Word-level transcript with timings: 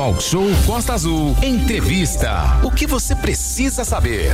Talk 0.00 0.22
Show 0.22 0.46
Costa 0.66 0.94
Azul. 0.94 1.36
Entrevista. 1.42 2.58
O 2.64 2.70
que 2.70 2.86
você 2.86 3.14
precisa 3.14 3.84
saber? 3.84 4.32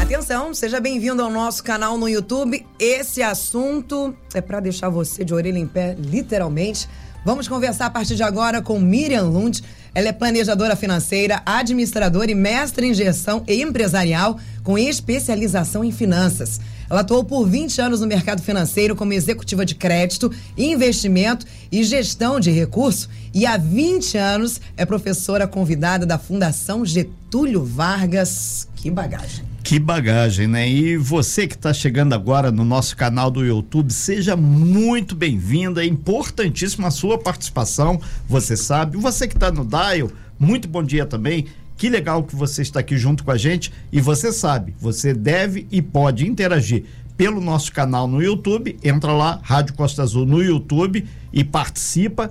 Atenção, 0.00 0.54
seja 0.54 0.78
bem-vindo 0.78 1.20
ao 1.20 1.28
nosso 1.28 1.64
canal 1.64 1.98
no 1.98 2.08
YouTube. 2.08 2.64
Esse 2.78 3.20
assunto 3.20 4.14
é 4.32 4.40
para 4.40 4.60
deixar 4.60 4.88
você 4.90 5.24
de 5.24 5.34
orelha 5.34 5.58
em 5.58 5.66
pé, 5.66 5.96
literalmente. 5.98 6.88
Vamos 7.24 7.48
conversar 7.48 7.86
a 7.86 7.90
partir 7.90 8.14
de 8.14 8.22
agora 8.22 8.62
com 8.62 8.78
Miriam 8.78 9.24
Lund. 9.24 9.60
Ela 9.98 10.10
é 10.10 10.12
planejadora 10.12 10.76
financeira, 10.76 11.42
administradora 11.44 12.30
e 12.30 12.34
mestre 12.34 12.86
em 12.86 12.94
gestão 12.94 13.42
e 13.48 13.60
empresarial 13.60 14.38
com 14.62 14.78
especialização 14.78 15.82
em 15.82 15.90
finanças. 15.90 16.60
Ela 16.88 17.00
atuou 17.00 17.24
por 17.24 17.48
20 17.48 17.80
anos 17.80 18.00
no 18.00 18.06
mercado 18.06 18.40
financeiro 18.40 18.94
como 18.94 19.12
executiva 19.12 19.66
de 19.66 19.74
crédito, 19.74 20.32
investimento 20.56 21.44
e 21.72 21.82
gestão 21.82 22.38
de 22.38 22.48
recursos 22.52 23.08
e 23.34 23.44
há 23.44 23.56
20 23.56 24.16
anos 24.16 24.60
é 24.76 24.86
professora 24.86 25.48
convidada 25.48 26.06
da 26.06 26.16
Fundação 26.16 26.86
Getúlio 26.86 27.64
Vargas. 27.64 28.68
Que 28.76 28.92
bagagem. 28.92 29.47
Que 29.68 29.78
bagagem, 29.78 30.48
né? 30.48 30.66
E 30.66 30.96
você 30.96 31.46
que 31.46 31.54
está 31.54 31.74
chegando 31.74 32.14
agora 32.14 32.50
no 32.50 32.64
nosso 32.64 32.96
canal 32.96 33.30
do 33.30 33.44
YouTube, 33.44 33.92
seja 33.92 34.34
muito 34.34 35.14
bem-vindo. 35.14 35.78
É 35.78 35.84
importantíssima 35.84 36.88
a 36.88 36.90
sua 36.90 37.18
participação, 37.18 38.00
você 38.26 38.56
sabe. 38.56 38.96
Você 38.96 39.28
que 39.28 39.34
está 39.34 39.52
no 39.52 39.66
Dial, 39.66 40.10
muito 40.38 40.66
bom 40.66 40.82
dia 40.82 41.04
também. 41.04 41.48
Que 41.76 41.90
legal 41.90 42.24
que 42.24 42.34
você 42.34 42.62
está 42.62 42.80
aqui 42.80 42.96
junto 42.96 43.22
com 43.22 43.30
a 43.30 43.36
gente. 43.36 43.70
E 43.92 44.00
você 44.00 44.32
sabe, 44.32 44.74
você 44.80 45.12
deve 45.12 45.66
e 45.70 45.82
pode 45.82 46.26
interagir 46.26 46.84
pelo 47.14 47.38
nosso 47.38 47.70
canal 47.70 48.08
no 48.08 48.22
YouTube. 48.22 48.78
Entra 48.82 49.12
lá, 49.12 49.38
Rádio 49.42 49.74
Costa 49.74 50.02
Azul 50.02 50.24
no 50.24 50.42
YouTube 50.42 51.06
e 51.30 51.44
participa. 51.44 52.30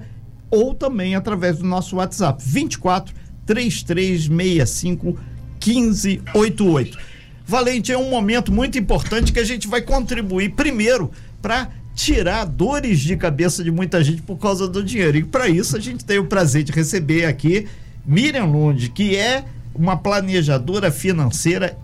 Ou 0.50 0.74
também 0.74 1.14
através 1.14 1.60
do 1.60 1.66
nosso 1.66 1.98
WhatsApp, 1.98 2.44
24 2.44 3.14
3365 3.46 5.20
1588. 5.64 7.17
Valente, 7.48 7.94
é 7.94 7.98
um 7.98 8.10
momento 8.10 8.52
muito 8.52 8.78
importante 8.78 9.32
que 9.32 9.40
a 9.40 9.44
gente 9.46 9.70
vai 9.70 9.82
contribuir 9.82 10.50
primeiro 10.50 11.10
para 11.42 11.70
tirar 11.96 12.44
dores 12.44 13.00
de 13.00 13.16
cabeça 13.16 13.64
de 13.64 13.72
muita 13.72 14.04
gente 14.04 14.22
por 14.22 14.38
causa 14.38 14.68
do 14.68 14.84
dinheiro. 14.84 15.18
E 15.18 15.24
para 15.24 15.48
isso 15.48 15.78
a 15.78 15.80
gente 15.80 16.04
tem 16.04 16.20
o 16.20 16.26
prazer 16.26 16.64
de 16.64 16.74
receber 16.74 17.24
aqui 17.24 17.66
Miriam 18.06 18.46
Lund, 18.46 18.90
que 18.90 19.16
é 19.16 19.46
uma 19.74 19.96
planejadora 19.96 20.92
financeira 20.92 21.78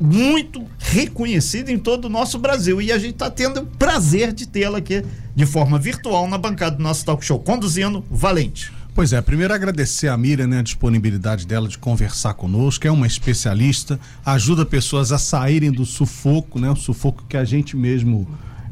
muito 0.00 0.64
reconhecida 0.78 1.72
em 1.72 1.78
todo 1.78 2.04
o 2.04 2.08
nosso 2.08 2.38
Brasil. 2.38 2.80
E 2.80 2.92
a 2.92 2.98
gente 2.98 3.14
está 3.14 3.28
tendo 3.28 3.62
o 3.62 3.66
prazer 3.66 4.32
de 4.32 4.46
tê-la 4.46 4.78
aqui 4.78 5.02
de 5.34 5.46
forma 5.46 5.80
virtual 5.80 6.28
na 6.28 6.38
bancada 6.38 6.76
do 6.76 6.82
nosso 6.82 7.04
talk 7.04 7.24
show, 7.24 7.40
conduzindo 7.40 8.04
Valente. 8.08 8.77
Pois 8.98 9.12
é, 9.12 9.22
primeiro 9.22 9.54
agradecer 9.54 10.08
a 10.08 10.16
Miriam 10.16 10.48
né, 10.48 10.58
a 10.58 10.62
disponibilidade 10.62 11.46
dela 11.46 11.68
de 11.68 11.78
conversar 11.78 12.34
conosco, 12.34 12.84
é 12.84 12.90
uma 12.90 13.06
especialista, 13.06 13.96
ajuda 14.26 14.66
pessoas 14.66 15.12
a 15.12 15.18
saírem 15.18 15.70
do 15.70 15.86
sufoco, 15.86 16.58
né? 16.58 16.68
O 16.68 16.74
sufoco 16.74 17.22
que 17.28 17.36
a 17.36 17.44
gente 17.44 17.76
mesmo 17.76 18.26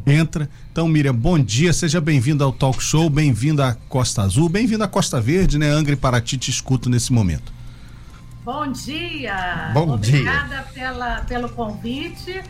entra. 0.05 0.51
Então, 0.73 0.89
Miriam, 0.89 1.15
bom 1.15 1.39
dia, 1.39 1.73
seja 1.73 2.01
bem-vinda 2.01 2.43
ao 2.43 2.51
Talk 2.53 2.83
Show, 2.83 3.09
bem-vinda 3.09 3.69
à 3.69 3.75
Costa 3.75 4.23
Azul, 4.23 4.49
bem-vinda 4.49 4.87
à 4.87 4.89
Costa 4.89 5.21
Verde, 5.21 5.59
né? 5.59 5.71
Angra 5.71 5.93
e 5.93 5.97
Paraty 5.97 6.37
te 6.37 6.51
escuto 6.51 6.91
nesse 6.91 7.13
momento. 7.13 7.53
Bom 8.45 8.73
dia! 8.73 9.71
Bom 9.73 9.93
Obrigada 9.93 10.57
dia. 10.57 10.65
Pela, 10.75 11.21
pelo 11.21 11.49
convite 11.51 12.43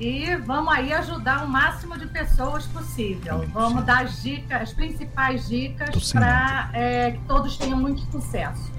e 0.00 0.36
vamos 0.36 0.72
aí 0.72 0.92
ajudar 0.92 1.44
o 1.44 1.48
máximo 1.48 1.98
de 1.98 2.06
pessoas 2.06 2.66
possível. 2.66 3.46
Vamos 3.52 3.84
dar 3.84 4.04
as 4.04 4.22
dicas, 4.22 4.62
as 4.62 4.72
principais 4.72 5.48
dicas 5.48 6.12
para 6.12 6.70
é, 6.72 7.12
que 7.12 7.20
todos 7.26 7.56
tenham 7.56 7.78
muito 7.78 8.00
sucesso. 8.10 8.76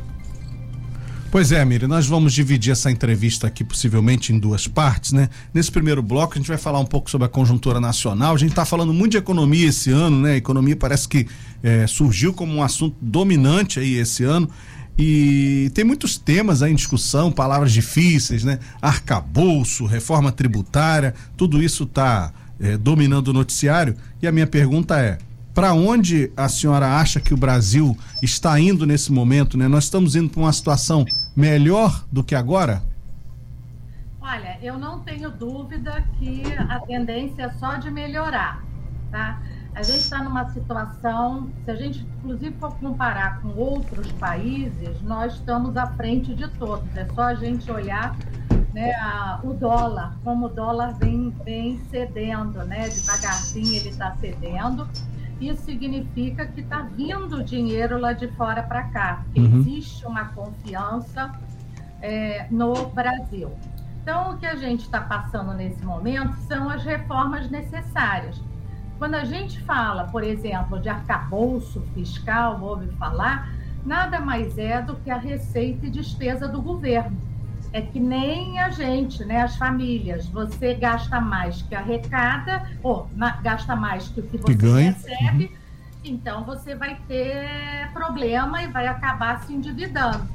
Pois 1.29 1.51
é, 1.51 1.63
Miriam, 1.65 1.89
nós 1.89 2.07
vamos 2.07 2.33
dividir 2.33 2.71
essa 2.71 2.89
entrevista 2.89 3.47
aqui 3.47 3.61
possivelmente 3.61 4.31
em 4.31 4.39
duas 4.39 4.65
partes, 4.65 5.11
né? 5.11 5.29
Nesse 5.53 5.69
primeiro 5.69 6.01
bloco 6.01 6.33
a 6.33 6.37
gente 6.37 6.47
vai 6.47 6.57
falar 6.57 6.79
um 6.79 6.85
pouco 6.85 7.09
sobre 7.11 7.25
a 7.25 7.29
conjuntura 7.29 7.81
nacional. 7.81 8.33
A 8.33 8.37
gente 8.37 8.51
está 8.51 8.63
falando 8.63 8.93
muito 8.93 9.11
de 9.11 9.17
economia 9.17 9.67
esse 9.67 9.91
ano, 9.91 10.21
né? 10.21 10.33
A 10.33 10.37
economia 10.37 10.75
parece 10.75 11.07
que 11.07 11.27
é, 11.61 11.85
surgiu 11.85 12.33
como 12.33 12.53
um 12.53 12.63
assunto 12.63 12.95
dominante 13.01 13.77
aí 13.77 13.95
esse 13.95 14.23
ano. 14.23 14.49
E 14.97 15.69
tem 15.75 15.85
muitos 15.85 16.17
temas 16.17 16.63
aí 16.63 16.71
em 16.71 16.75
discussão, 16.75 17.31
palavras 17.31 17.71
difíceis, 17.71 18.43
né? 18.43 18.59
Arcabouço, 18.81 19.85
reforma 19.85 20.31
tributária, 20.31 21.13
tudo 21.35 21.61
isso 21.61 21.83
está 21.83 22.33
é, 22.59 22.75
dominando 22.77 23.27
o 23.27 23.33
noticiário. 23.33 23.95
E 24.21 24.27
a 24.27 24.31
minha 24.31 24.47
pergunta 24.47 24.99
é: 24.99 25.19
para 25.53 25.73
onde 25.73 26.31
a 26.35 26.49
senhora 26.49 26.97
acha 26.97 27.19
que 27.19 27.33
o 27.33 27.37
Brasil 27.37 27.97
está 28.23 28.59
indo 28.59 28.85
nesse 28.85 29.11
momento? 29.11 29.57
Né? 29.57 29.67
Nós 29.67 29.83
estamos 29.83 30.15
indo 30.15 30.29
para 30.29 30.41
uma 30.41 30.53
situação 30.53 31.05
melhor 31.35 32.05
do 32.11 32.23
que 32.23 32.33
agora? 32.33 32.81
Olha, 34.19 34.57
eu 34.61 34.77
não 34.77 34.99
tenho 34.99 35.29
dúvida 35.29 36.03
que 36.19 36.43
a 36.69 36.79
tendência 36.79 37.43
é 37.43 37.49
só 37.53 37.77
de 37.77 37.89
melhorar, 37.89 38.63
tá? 39.09 39.41
A 39.77 39.83
gente 39.83 39.99
está 39.99 40.23
numa 40.23 40.49
situação, 40.49 41.51
se 41.63 41.69
a 41.69 41.75
gente 41.75 41.99
inclusive 41.99 42.55
for 42.57 42.75
comparar 42.79 43.39
com 43.41 43.49
outros 43.49 44.11
países, 44.13 44.99
nós 45.03 45.35
estamos 45.35 45.77
à 45.77 45.85
frente 45.85 46.33
de 46.33 46.47
todos. 46.47 46.83
É 46.97 47.05
só 47.13 47.21
a 47.21 47.35
gente 47.35 47.69
olhar 47.69 48.17
né, 48.73 48.95
a, 48.95 49.39
o 49.43 49.53
dólar, 49.53 50.17
como 50.23 50.47
o 50.47 50.49
dólar 50.49 50.95
vem, 50.95 51.29
vem 51.45 51.79
cedendo, 51.91 52.63
né? 52.65 52.89
Devagarzinho 52.89 53.75
ele 53.75 53.89
está 53.89 54.15
cedendo. 54.15 54.89
Isso 55.39 55.61
significa 55.61 56.47
que 56.47 56.61
está 56.61 56.81
vindo 56.81 57.43
dinheiro 57.43 57.99
lá 57.99 58.13
de 58.13 58.27
fora 58.29 58.63
para 58.63 58.81
cá, 58.85 59.25
que 59.31 59.39
uhum. 59.39 59.59
existe 59.59 60.07
uma 60.07 60.25
confiança 60.29 61.35
é, 62.01 62.47
no 62.49 62.87
Brasil. 62.87 63.51
Então, 64.01 64.31
o 64.31 64.37
que 64.37 64.45
a 64.47 64.55
gente 64.55 64.85
está 64.85 65.01
passando 65.01 65.53
nesse 65.53 65.85
momento 65.85 66.35
são 66.47 66.67
as 66.67 66.83
reformas 66.83 67.47
necessárias. 67.51 68.41
Quando 68.97 69.15
a 69.15 69.23
gente 69.23 69.59
fala, 69.61 70.05
por 70.05 70.23
exemplo, 70.23 70.79
de 70.79 70.89
arcabouço 70.89 71.81
fiscal, 71.93 72.59
ouve 72.61 72.87
falar, 72.97 73.49
nada 73.85 74.19
mais 74.19 74.57
é 74.57 74.81
do 74.81 74.95
que 74.95 75.11
a 75.11 75.17
receita 75.17 75.85
e 75.85 75.89
despesa 75.89 76.47
do 76.47 76.61
governo. 76.61 77.15
É 77.71 77.81
que 77.81 77.99
nem 77.99 78.59
a 78.59 78.69
gente, 78.69 79.23
né, 79.23 79.41
as 79.41 79.55
famílias, 79.55 80.27
você 80.27 80.73
gasta 80.73 81.19
mais 81.19 81.61
que 81.61 81.75
arrecada, 81.75 82.67
ou 82.81 83.07
na, 83.13 83.31
gasta 83.37 83.75
mais 83.75 84.07
que 84.07 84.19
o 84.21 84.23
que 84.23 84.37
você 84.37 84.55
que 84.55 84.65
recebe, 84.65 85.45
uhum. 85.45 85.51
então 86.03 86.43
você 86.43 86.73
vai 86.73 86.97
ter 87.07 87.89
problema 87.93 88.63
e 88.63 88.67
vai 88.67 88.87
acabar 88.87 89.43
se 89.43 89.53
endividando. 89.53 90.27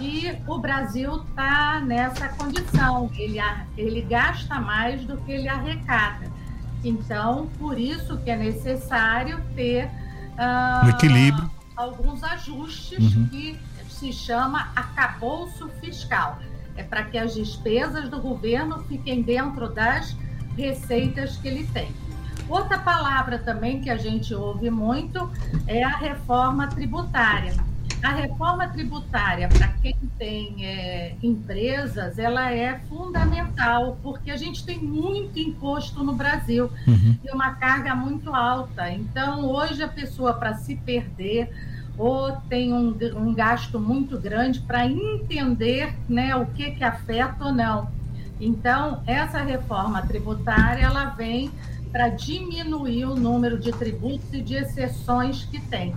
E 0.00 0.32
o 0.46 0.58
Brasil 0.58 1.16
está 1.24 1.80
nessa 1.80 2.28
condição, 2.28 3.10
ele, 3.16 3.38
ele 3.76 4.00
gasta 4.02 4.60
mais 4.60 5.04
do 5.04 5.16
que 5.18 5.32
ele 5.32 5.48
arrecada. 5.48 6.37
Então, 6.84 7.48
por 7.58 7.78
isso 7.78 8.18
que 8.18 8.30
é 8.30 8.36
necessário 8.36 9.42
ter 9.54 9.86
uh, 9.86 10.88
equilíbrio. 10.88 11.50
alguns 11.76 12.22
ajustes 12.22 13.14
uhum. 13.14 13.26
que 13.26 13.58
se 13.88 14.12
chama 14.12 14.70
acabouço 14.76 15.68
fiscal. 15.80 16.38
É 16.76 16.82
para 16.82 17.02
que 17.04 17.18
as 17.18 17.34
despesas 17.34 18.08
do 18.08 18.20
governo 18.20 18.84
fiquem 18.84 19.22
dentro 19.22 19.68
das 19.68 20.16
receitas 20.56 21.36
que 21.36 21.48
ele 21.48 21.66
tem. 21.72 21.92
Outra 22.48 22.78
palavra 22.78 23.38
também 23.38 23.80
que 23.80 23.90
a 23.90 23.96
gente 23.96 24.32
ouve 24.34 24.70
muito 24.70 25.30
é 25.66 25.82
a 25.82 25.96
reforma 25.96 26.68
tributária. 26.68 27.54
A 28.02 28.10
reforma 28.10 28.68
tributária, 28.68 29.48
para 29.48 29.68
quem 29.68 29.96
tem 30.16 30.64
é, 30.64 31.14
empresas, 31.22 32.18
ela 32.18 32.52
é 32.52 32.78
fundamental, 32.88 33.98
porque 34.02 34.30
a 34.30 34.36
gente 34.36 34.64
tem 34.64 34.78
muito 34.78 35.38
imposto 35.38 36.04
no 36.04 36.12
Brasil 36.12 36.70
uhum. 36.86 37.18
e 37.24 37.30
uma 37.30 37.54
carga 37.54 37.94
muito 37.96 38.32
alta. 38.32 38.90
Então, 38.90 39.46
hoje, 39.46 39.82
a 39.82 39.88
pessoa, 39.88 40.32
para 40.32 40.54
se 40.54 40.76
perder, 40.76 41.50
ou 41.98 42.30
tem 42.48 42.72
um, 42.72 42.96
um 43.16 43.34
gasto 43.34 43.80
muito 43.80 44.16
grande 44.16 44.60
para 44.60 44.86
entender 44.86 45.92
né, 46.08 46.36
o 46.36 46.46
que, 46.46 46.70
que 46.70 46.84
afeta 46.84 47.46
ou 47.46 47.52
não. 47.52 47.90
Então, 48.40 49.02
essa 49.06 49.42
reforma 49.42 50.00
tributária, 50.02 50.84
ela 50.84 51.06
vem 51.06 51.50
para 51.90 52.08
diminuir 52.08 53.06
o 53.06 53.16
número 53.16 53.58
de 53.58 53.72
tributos 53.72 54.32
e 54.32 54.40
de 54.40 54.54
exceções 54.54 55.44
que 55.44 55.60
tem. 55.60 55.92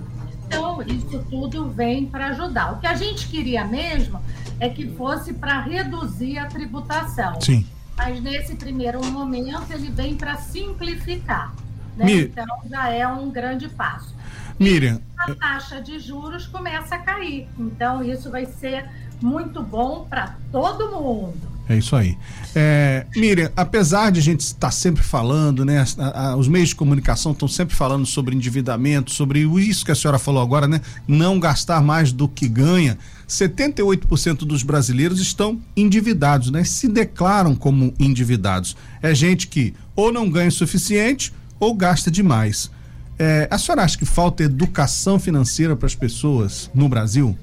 Então, 0.51 0.81
isso 0.81 1.25
tudo 1.29 1.69
vem 1.69 2.05
para 2.05 2.27
ajudar. 2.27 2.73
O 2.73 2.79
que 2.79 2.87
a 2.87 2.93
gente 2.93 3.27
queria 3.29 3.63
mesmo 3.63 4.19
é 4.59 4.67
que 4.67 4.87
fosse 4.89 5.33
para 5.33 5.61
reduzir 5.61 6.37
a 6.37 6.47
tributação. 6.47 7.39
Sim. 7.39 7.65
Mas 7.97 8.21
nesse 8.21 8.55
primeiro 8.55 9.03
momento 9.05 9.71
ele 9.71 9.89
vem 9.89 10.15
para 10.15 10.35
simplificar. 10.35 11.53
Né? 11.95 12.05
Mir... 12.05 12.23
Então 12.25 12.45
já 12.69 12.89
é 12.89 13.07
um 13.07 13.31
grande 13.31 13.69
passo. 13.69 14.13
Miriam. 14.59 15.01
E 15.27 15.31
a 15.31 15.35
taxa 15.35 15.81
de 15.81 15.99
juros 15.99 16.45
começa 16.45 16.95
a 16.95 16.99
cair. 16.99 17.47
Então 17.57 18.03
isso 18.03 18.29
vai 18.29 18.45
ser 18.45 18.89
muito 19.21 19.63
bom 19.63 20.05
para 20.09 20.35
todo 20.51 20.91
mundo. 20.91 21.50
É 21.69 21.77
isso 21.77 21.95
aí. 21.95 22.17
É, 22.53 23.05
Miriam, 23.15 23.49
apesar 23.55 24.11
de 24.11 24.19
a 24.19 24.23
gente 24.23 24.41
estar 24.41 24.71
sempre 24.71 25.01
falando, 25.01 25.63
né? 25.63 25.85
a- 25.97 26.29
a- 26.31 26.35
os 26.35 26.47
meios 26.49 26.69
de 26.69 26.75
comunicação 26.75 27.31
estão 27.31 27.47
sempre 27.47 27.73
falando 27.75 28.05
sobre 28.05 28.35
endividamento, 28.35 29.09
sobre 29.11 29.39
isso 29.39 29.85
que 29.85 29.91
a 29.91 29.95
senhora 29.95 30.19
falou 30.19 30.41
agora, 30.41 30.67
né? 30.67 30.81
Não 31.07 31.39
gastar 31.39 31.81
mais 31.81 32.11
do 32.11 32.27
que 32.27 32.47
ganha. 32.49 32.97
78% 33.27 34.39
dos 34.45 34.63
brasileiros 34.63 35.19
estão 35.21 35.59
endividados, 35.77 36.51
né? 36.51 36.63
Se 36.63 36.87
declaram 36.87 37.55
como 37.55 37.93
endividados. 37.99 38.75
É 39.01 39.15
gente 39.15 39.47
que 39.47 39.73
ou 39.95 40.11
não 40.11 40.29
ganha 40.29 40.49
o 40.49 40.51
suficiente 40.51 41.33
ou 41.59 41.73
gasta 41.73 42.11
demais. 42.11 42.69
É, 43.17 43.47
a 43.49 43.57
senhora 43.57 43.83
acha 43.83 43.97
que 43.97 44.05
falta 44.05 44.43
educação 44.43 45.19
financeira 45.19 45.75
para 45.75 45.85
as 45.85 45.95
pessoas 45.95 46.69
no 46.73 46.89
Brasil? 46.89 47.37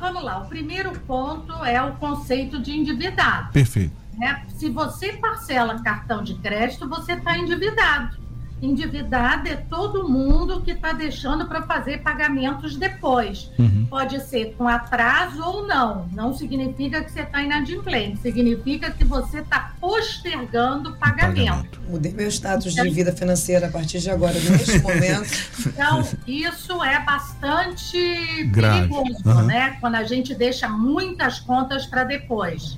Vamos 0.00 0.22
lá, 0.22 0.38
o 0.38 0.46
primeiro 0.46 0.92
ponto 1.00 1.52
é 1.64 1.82
o 1.82 1.92
conceito 1.96 2.60
de 2.60 2.72
endividado. 2.72 3.52
Perfeito. 3.52 3.92
né? 4.16 4.44
Se 4.56 4.68
você 4.68 5.12
parcela 5.14 5.82
cartão 5.82 6.22
de 6.22 6.34
crédito, 6.34 6.88
você 6.88 7.12
está 7.12 7.36
endividado. 7.36 8.16
Endividado 8.60 9.48
é 9.48 9.56
todo 9.56 10.08
mundo 10.08 10.60
que 10.62 10.72
está 10.72 10.92
deixando 10.92 11.46
para 11.46 11.62
fazer 11.62 11.98
pagamentos 11.98 12.76
depois. 12.76 13.50
Uhum. 13.58 13.86
Pode 13.88 14.20
ser 14.24 14.54
com 14.58 14.66
atraso 14.66 15.42
ou 15.42 15.66
não. 15.66 16.08
Não 16.12 16.34
significa 16.34 17.02
que 17.02 17.10
você 17.10 17.20
está 17.20 17.42
inadimplente. 17.42 18.18
Significa 18.20 18.90
que 18.90 19.04
você 19.04 19.40
está 19.40 19.72
postergando 19.80 20.90
o 20.90 20.96
pagamento. 20.96 21.80
Mudei 21.88 22.12
meu 22.12 22.28
status 22.28 22.74
de 22.74 22.90
vida 22.90 23.12
financeira 23.12 23.68
a 23.68 23.70
partir 23.70 24.00
de 24.00 24.10
agora, 24.10 24.34
neste 24.34 24.78
momento. 24.82 25.30
Então, 25.66 26.06
isso 26.26 26.82
é 26.82 27.00
bastante 27.04 28.44
Grave. 28.46 28.88
perigoso, 28.88 29.28
Aham. 29.28 29.42
né? 29.44 29.76
Quando 29.80 29.94
a 29.94 30.04
gente 30.04 30.34
deixa 30.34 30.68
muitas 30.68 31.38
contas 31.40 31.86
para 31.86 32.04
depois. 32.04 32.76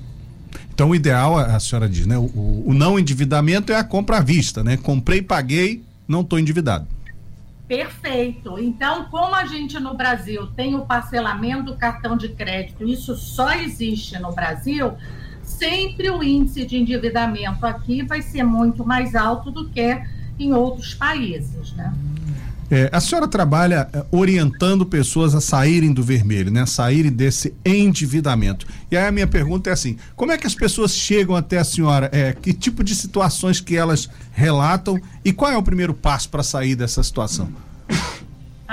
Então, 0.81 0.89
o 0.89 0.95
ideal, 0.95 1.37
a 1.37 1.59
senhora 1.59 1.87
diz, 1.87 2.07
né? 2.07 2.17
O- 2.17 2.63
o 2.65 2.73
não 2.73 2.97
endividamento 2.97 3.71
é 3.71 3.75
a 3.75 3.83
compra 3.83 4.17
à 4.17 4.19
vista, 4.19 4.63
né? 4.63 4.77
Comprei, 4.77 5.21
paguei, 5.21 5.83
não 6.07 6.21
estou 6.21 6.39
endividado. 6.39 6.87
Perfeito. 7.67 8.57
Então, 8.57 9.05
como 9.11 9.35
a 9.35 9.45
gente 9.45 9.79
no 9.79 9.95
Brasil 9.95 10.47
tem 10.47 10.73
o 10.73 10.79
parcelamento 10.81 11.65
do 11.65 11.75
cartão 11.75 12.17
de 12.17 12.29
crédito, 12.29 12.83
isso 12.83 13.15
só 13.15 13.53
existe 13.53 14.17
no 14.17 14.31
Brasil, 14.31 14.93
sempre 15.43 16.09
o 16.09 16.23
índice 16.23 16.65
de 16.65 16.77
endividamento 16.79 17.63
aqui 17.63 18.01
vai 18.01 18.23
ser 18.23 18.41
muito 18.43 18.83
mais 18.83 19.13
alto 19.13 19.51
do 19.51 19.69
que 19.69 20.01
em 20.39 20.51
outros 20.51 20.95
países, 20.95 21.73
né? 21.73 21.93
É, 22.71 22.89
a 22.89 23.01
senhora 23.01 23.27
trabalha 23.27 23.89
é, 23.91 24.05
orientando 24.09 24.85
pessoas 24.85 25.35
a 25.35 25.41
saírem 25.41 25.91
do 25.91 26.01
vermelho, 26.01 26.49
né? 26.49 26.61
A 26.61 26.65
saírem 26.65 27.11
desse 27.11 27.53
endividamento. 27.65 28.65
E 28.89 28.95
aí 28.95 29.05
a 29.05 29.11
minha 29.11 29.27
pergunta 29.27 29.69
é 29.69 29.73
assim: 29.73 29.97
como 30.15 30.31
é 30.31 30.37
que 30.37 30.47
as 30.47 30.55
pessoas 30.55 30.95
chegam 30.95 31.35
até 31.35 31.57
a 31.57 31.65
senhora? 31.65 32.09
É, 32.13 32.31
que 32.31 32.53
tipo 32.53 32.81
de 32.81 32.95
situações 32.95 33.59
que 33.59 33.75
elas 33.75 34.09
relatam 34.31 34.97
e 35.25 35.33
qual 35.33 35.51
é 35.51 35.57
o 35.57 35.63
primeiro 35.63 35.93
passo 35.93 36.29
para 36.29 36.43
sair 36.43 36.75
dessa 36.75 37.03
situação? 37.03 37.49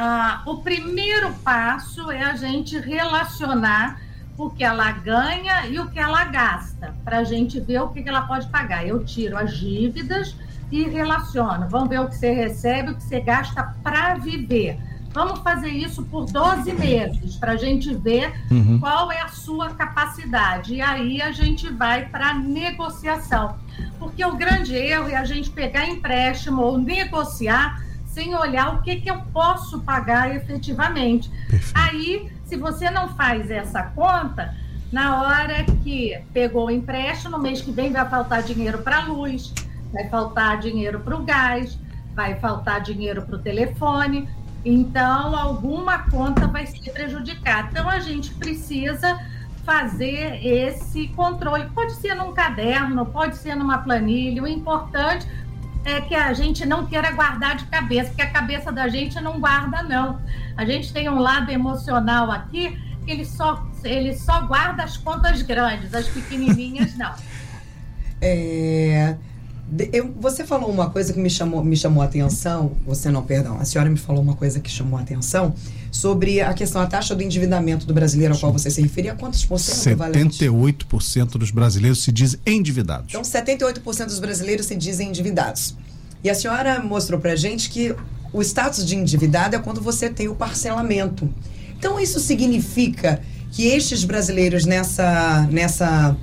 Ah, 0.00 0.42
o 0.46 0.58
primeiro 0.58 1.32
passo 1.42 2.08
é 2.12 2.22
a 2.22 2.36
gente 2.36 2.78
relacionar 2.78 4.00
o 4.36 4.48
que 4.48 4.62
ela 4.62 4.92
ganha 4.92 5.66
e 5.66 5.80
o 5.80 5.90
que 5.90 5.98
ela 5.98 6.22
gasta, 6.26 6.94
para 7.04 7.18
a 7.18 7.24
gente 7.24 7.58
ver 7.58 7.80
o 7.80 7.88
que 7.88 8.04
que 8.04 8.08
ela 8.08 8.22
pode 8.22 8.46
pagar. 8.46 8.86
Eu 8.86 9.04
tiro 9.04 9.36
as 9.36 9.58
dívidas 9.58 10.36
e 10.70 10.84
relaciono. 10.84 11.68
Vamos 11.68 11.88
ver 11.88 12.00
o 12.00 12.08
que 12.08 12.16
você 12.16 12.32
recebe, 12.32 12.92
o 12.92 12.94
que 12.96 13.02
você 13.02 13.20
gasta 13.20 13.74
para 13.82 14.14
viver. 14.14 14.78
Vamos 15.12 15.40
fazer 15.40 15.70
isso 15.70 16.04
por 16.04 16.26
12 16.26 16.72
meses, 16.74 17.36
para 17.36 17.52
a 17.52 17.56
gente 17.56 17.94
ver 17.94 18.32
Uhum. 18.50 18.78
qual 18.78 19.10
é 19.10 19.20
a 19.22 19.28
sua 19.28 19.70
capacidade. 19.70 20.74
E 20.74 20.82
aí 20.82 21.20
a 21.22 21.32
gente 21.32 21.68
vai 21.72 22.04
para 22.06 22.34
negociação. 22.34 23.56
Porque 23.98 24.24
o 24.24 24.36
grande 24.36 24.74
erro 24.76 25.08
é 25.08 25.16
a 25.16 25.24
gente 25.24 25.50
pegar 25.50 25.86
empréstimo 25.86 26.62
ou 26.62 26.78
negociar 26.78 27.82
sem 28.06 28.34
olhar 28.34 28.74
o 28.74 28.82
que, 28.82 28.96
que 28.96 29.10
eu 29.10 29.18
posso 29.32 29.80
pagar 29.80 30.34
efetivamente. 30.34 31.30
Perfeito. 31.48 31.72
Aí, 31.74 32.30
se 32.44 32.56
você 32.56 32.90
não 32.90 33.08
faz 33.14 33.50
essa 33.50 33.82
conta, 33.82 34.54
na 34.92 35.22
hora 35.22 35.64
que 35.84 36.18
pegou 36.32 36.66
o 36.66 36.70
empréstimo, 36.70 37.36
no 37.36 37.42
mês 37.42 37.60
que 37.60 37.70
vem 37.70 37.92
vai 37.92 38.08
faltar 38.08 38.42
dinheiro 38.42 38.78
para 38.78 38.98
a 38.98 39.04
luz, 39.06 39.52
vai 39.92 40.08
faltar 40.08 40.58
dinheiro 40.58 41.00
para 41.00 41.16
o 41.16 41.22
gás, 41.22 41.78
vai 42.14 42.34
faltar 42.36 42.80
dinheiro 42.80 43.22
para 43.22 43.36
o 43.36 43.38
telefone. 43.38 44.28
Então, 44.64 45.36
alguma 45.36 46.10
conta 46.10 46.46
vai 46.46 46.66
ser 46.66 46.90
prejudicada. 46.90 47.68
Então, 47.70 47.88
a 47.88 48.00
gente 48.00 48.34
precisa 48.34 49.18
fazer 49.64 50.44
esse 50.44 51.08
controle. 51.08 51.66
Pode 51.74 51.92
ser 51.94 52.14
num 52.14 52.32
caderno, 52.32 53.06
pode 53.06 53.36
ser 53.36 53.54
numa 53.54 53.78
planilha. 53.78 54.42
O 54.42 54.48
importante 54.48 55.26
é 55.84 56.00
que 56.00 56.14
a 56.14 56.32
gente 56.32 56.66
não 56.66 56.86
queira 56.86 57.10
guardar 57.12 57.56
de 57.56 57.64
cabeça, 57.66 58.08
porque 58.08 58.22
a 58.22 58.30
cabeça 58.30 58.72
da 58.72 58.88
gente 58.88 59.20
não 59.20 59.38
guarda, 59.40 59.82
não. 59.82 60.20
A 60.56 60.64
gente 60.64 60.92
tem 60.92 61.08
um 61.08 61.18
lado 61.18 61.50
emocional 61.50 62.30
aqui 62.30 62.78
que 63.04 63.12
ele 63.12 63.24
só, 63.24 63.66
ele 63.84 64.14
só 64.14 64.42
guarda 64.42 64.82
as 64.82 64.96
contas 64.96 65.40
grandes, 65.42 65.94
as 65.94 66.08
pequenininhas 66.08 66.96
não. 66.96 67.14
É, 68.20 69.16
eu- 69.92 70.12
você 70.18 70.44
falou 70.44 70.70
uma 70.70 70.88
coisa 70.90 71.12
que 71.12 71.18
me 71.20 71.28
chamou, 71.30 71.62
me 71.64 71.76
chamou 71.76 72.02
a 72.02 72.06
atenção. 72.06 72.72
Você 72.86 73.10
não, 73.10 73.22
perdão. 73.22 73.58
A 73.60 73.64
senhora 73.64 73.90
me 73.90 73.98
falou 73.98 74.22
uma 74.22 74.34
coisa 74.34 74.60
que 74.60 74.70
chamou 74.70 74.98
a 74.98 75.02
atenção 75.02 75.54
sobre 75.90 76.40
a 76.40 76.52
questão, 76.54 76.80
a 76.80 76.86
taxa 76.86 77.14
do 77.14 77.22
endividamento 77.22 77.86
do 77.86 77.92
brasileiro 77.94 78.34
ao 78.34 78.40
qual 78.40 78.52
você 78.52 78.70
se 78.70 78.80
referia. 78.80 79.14
Quantos 79.14 79.44
por 79.44 79.58
cento, 79.58 79.96
Valente? 79.96 80.38
78% 80.44 81.38
dos 81.38 81.50
brasileiros 81.50 81.98
se 81.98 82.10
dizem 82.12 82.40
endividados. 82.46 83.06
Então, 83.10 83.22
78% 83.22 84.06
dos 84.06 84.18
brasileiros 84.18 84.66
se 84.66 84.74
dizem 84.76 85.08
endividados. 85.08 85.74
E 86.22 86.30
a 86.30 86.34
senhora 86.34 86.82
mostrou 86.82 87.20
pra 87.20 87.36
gente 87.36 87.70
que 87.70 87.94
o 88.32 88.42
status 88.42 88.84
de 88.84 88.96
endividado 88.96 89.56
é 89.56 89.58
quando 89.58 89.80
você 89.80 90.08
tem 90.10 90.28
o 90.28 90.34
parcelamento. 90.34 91.28
Então, 91.78 91.98
isso 92.00 92.18
significa 92.20 93.20
que 93.52 93.66
estes 93.66 94.04
brasileiros 94.04 94.66
nessa, 94.66 95.46
nessa, 95.50 96.16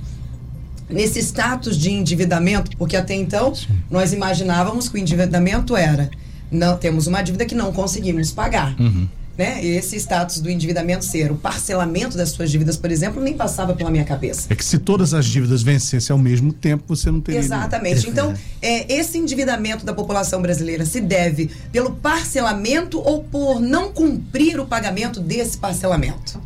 nesse 0.88 1.18
status 1.20 1.76
de 1.76 1.90
endividamento, 1.90 2.76
porque 2.76 2.96
até 2.96 3.14
então 3.14 3.52
nós 3.90 4.12
imaginávamos 4.12 4.88
que 4.88 4.96
o 4.96 4.98
endividamento 4.98 5.76
era 5.76 6.10
não 6.50 6.76
temos 6.76 7.06
uma 7.06 7.22
dívida 7.22 7.44
que 7.44 7.54
não 7.54 7.72
conseguimos 7.72 8.30
pagar. 8.30 8.78
Uhum. 8.80 9.08
Né? 9.36 9.62
Esse 9.62 9.96
status 9.96 10.40
do 10.40 10.48
endividamento 10.48 11.04
ser 11.04 11.30
o 11.30 11.34
parcelamento 11.34 12.16
das 12.16 12.30
suas 12.30 12.50
dívidas, 12.50 12.78
por 12.78 12.90
exemplo, 12.90 13.22
nem 13.22 13.34
passava 13.34 13.74
pela 13.74 13.90
minha 13.90 14.04
cabeça. 14.04 14.46
É 14.48 14.54
que 14.54 14.64
se 14.64 14.78
todas 14.78 15.12
as 15.12 15.26
dívidas 15.26 15.62
vencessem 15.62 16.14
ao 16.14 16.18
mesmo 16.18 16.54
tempo, 16.54 16.84
você 16.88 17.10
não 17.10 17.20
teria. 17.20 17.40
Exatamente. 17.40 18.08
Então, 18.08 18.32
é, 18.62 18.90
esse 18.90 19.18
endividamento 19.18 19.84
da 19.84 19.92
população 19.92 20.40
brasileira 20.40 20.86
se 20.86 21.02
deve 21.02 21.50
pelo 21.70 21.92
parcelamento 21.96 22.98
ou 22.98 23.24
por 23.24 23.60
não 23.60 23.92
cumprir 23.92 24.58
o 24.58 24.64
pagamento 24.64 25.20
desse 25.20 25.58
parcelamento? 25.58 26.40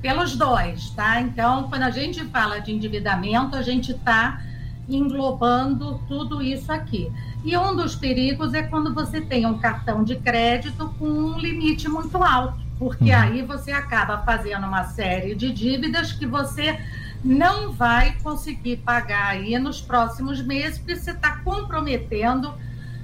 Pelos 0.00 0.36
dois, 0.36 0.90
tá? 0.90 1.20
Então, 1.20 1.68
quando 1.68 1.82
a 1.82 1.90
gente 1.90 2.22
fala 2.26 2.60
de 2.60 2.72
endividamento, 2.72 3.56
a 3.56 3.62
gente 3.62 3.92
está 3.92 4.40
englobando 4.88 6.00
tudo 6.06 6.40
isso 6.40 6.70
aqui. 6.70 7.10
E 7.44 7.56
um 7.56 7.74
dos 7.74 7.96
perigos 7.96 8.54
é 8.54 8.62
quando 8.62 8.94
você 8.94 9.20
tem 9.20 9.46
um 9.46 9.58
cartão 9.58 10.04
de 10.04 10.16
crédito 10.16 10.94
com 10.98 11.06
um 11.06 11.38
limite 11.38 11.88
muito 11.88 12.22
alto, 12.22 12.58
porque 12.78 13.10
Uhum. 13.10 13.20
aí 13.20 13.42
você 13.42 13.72
acaba 13.72 14.18
fazendo 14.18 14.66
uma 14.66 14.84
série 14.84 15.34
de 15.34 15.50
dívidas 15.52 16.12
que 16.12 16.26
você 16.26 16.78
não 17.24 17.72
vai 17.72 18.16
conseguir 18.22 18.76
pagar 18.78 19.28
aí 19.28 19.58
nos 19.58 19.80
próximos 19.80 20.40
meses, 20.40 20.78
porque 20.78 20.94
você 20.94 21.10
está 21.10 21.38
comprometendo 21.38 22.54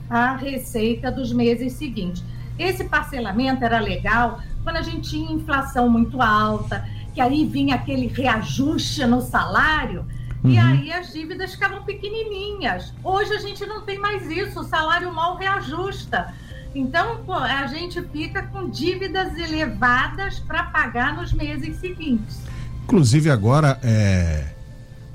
a 0.09 0.37
receita 0.37 1.11
dos 1.11 1.33
meses 1.33 1.73
seguintes. 1.73 2.23
Esse 2.59 2.85
parcelamento 2.85 3.65
era 3.65 3.81
legal 3.81 4.41
quando 4.63 4.77
a 4.77 4.83
gente 4.83 5.11
tinha 5.11 5.33
inflação 5.33 5.89
muito 5.89 6.21
alta, 6.21 6.87
que 7.15 7.21
aí 7.21 7.45
vinha 7.45 7.75
aquele 7.75 8.07
reajuste 8.07 9.05
no 9.07 9.21
salário, 9.21 10.05
e 10.45 10.59
Uhum. 10.59 10.61
aí 10.61 10.93
as 10.93 11.13
dívidas 11.13 11.53
ficavam 11.53 11.85
pequenininhas. 11.85 12.93
Hoje 13.05 13.33
a 13.33 13.39
gente 13.39 13.65
não 13.65 13.83
tem 13.83 13.99
mais 13.99 14.29
isso, 14.29 14.61
o 14.61 14.65
salário 14.65 15.13
mal 15.15 15.37
reajusta. 15.37 16.35
Então, 16.75 17.21
a 17.31 17.67
gente 17.67 18.03
fica 18.03 18.43
com 18.45 18.69
dívidas 18.69 19.37
elevadas 19.39 20.39
para 20.41 20.65
pagar 20.65 21.15
nos 21.15 21.33
meses 21.33 21.77
seguintes. 21.77 22.41
Inclusive 22.85 23.31
agora 23.31 23.79
é, 23.83 24.47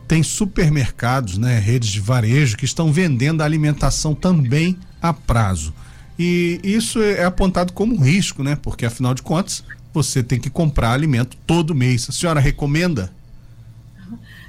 tem 0.07 0.21
supermercados, 0.23 1.37
né, 1.37 1.57
redes 1.59 1.89
de 1.89 1.99
varejo 1.99 2.55
que 2.55 2.65
estão 2.65 2.93
vendendo 2.93 3.41
a 3.41 3.45
alimentação 3.45 4.13
também 4.13 4.77
a 5.01 5.11
prazo. 5.11 5.73
E 6.17 6.59
isso 6.63 7.01
é 7.01 7.23
apontado 7.23 7.73
como 7.73 7.95
um 7.95 8.01
risco, 8.01 8.43
né? 8.43 8.57
Porque 8.61 8.85
afinal 8.85 9.13
de 9.13 9.21
contas, 9.21 9.63
você 9.93 10.23
tem 10.23 10.39
que 10.39 10.49
comprar 10.49 10.91
alimento 10.91 11.37
todo 11.45 11.75
mês. 11.75 12.09
A 12.09 12.11
senhora 12.11 12.39
recomenda? 12.39 13.11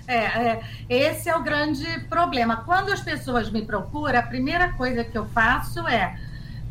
É, 0.07 0.17
é, 0.17 0.61
esse 0.89 1.29
é 1.29 1.37
o 1.37 1.43
grande 1.43 1.85
problema. 2.09 2.57
Quando 2.65 2.91
as 2.91 3.01
pessoas 3.01 3.51
me 3.51 3.61
procuram, 3.63 4.19
a 4.19 4.23
primeira 4.23 4.73
coisa 4.73 5.05
que 5.05 5.17
eu 5.17 5.27
faço 5.27 5.87
é 5.87 6.19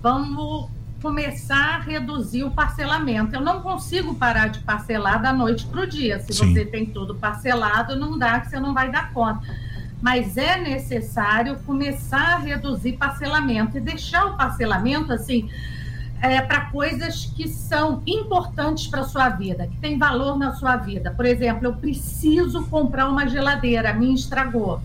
vamos 0.01 0.70
começar 1.01 1.75
a 1.75 1.80
reduzir 1.80 2.44
o 2.44 2.51
parcelamento. 2.51 3.36
Eu 3.36 3.42
não 3.42 3.62
consigo 3.62 4.16
parar 4.16 4.48
de 4.48 4.60
parcelar 4.60 5.22
da 5.22 5.32
noite 5.32 5.66
para 5.68 5.82
o 5.82 5.88
dia. 5.88 6.20
Se 6.20 6.34
Sim. 6.34 6.54
você 6.54 6.66
tem 6.66 6.88
tudo 6.88 7.13
parcelado, 7.13 7.96
não 7.96 8.18
dá 8.18 8.39
que 8.39 8.50
você 8.50 8.60
não 8.60 8.74
vai 8.74 8.92
dar 8.92 9.13
conta. 9.13 9.48
Mas 10.01 10.38
é 10.38 10.58
necessário 10.58 11.58
começar 11.66 12.36
a 12.36 12.38
reduzir 12.38 12.94
parcelamento 12.94 13.77
e 13.77 13.82
deixar 13.82 14.25
o 14.25 14.38
parcelamento 14.38 15.12
assim 15.12 15.50
é, 16.22 16.42
para 16.42 16.62
coisas 16.72 17.25
que 17.36 17.48
são 17.48 18.01
importantes 18.06 18.88
para 18.88 19.01
a 19.01 19.06
sua 19.06 19.30
vida, 19.30 19.68
que 19.68 19.77
tem 19.77 19.98
valor 19.98 20.38
na 20.38 20.54
sua 20.54 20.75
vida. 20.75 21.12
Por 21.12 21.25
exemplo, 21.25 21.66
eu 21.66 21.74
preciso 21.74 22.66
comprar 22.68 23.08
uma 23.08 23.27
geladeira, 23.27 23.92
a 23.92 23.94
minha 23.94 24.16
estragou 24.16 24.82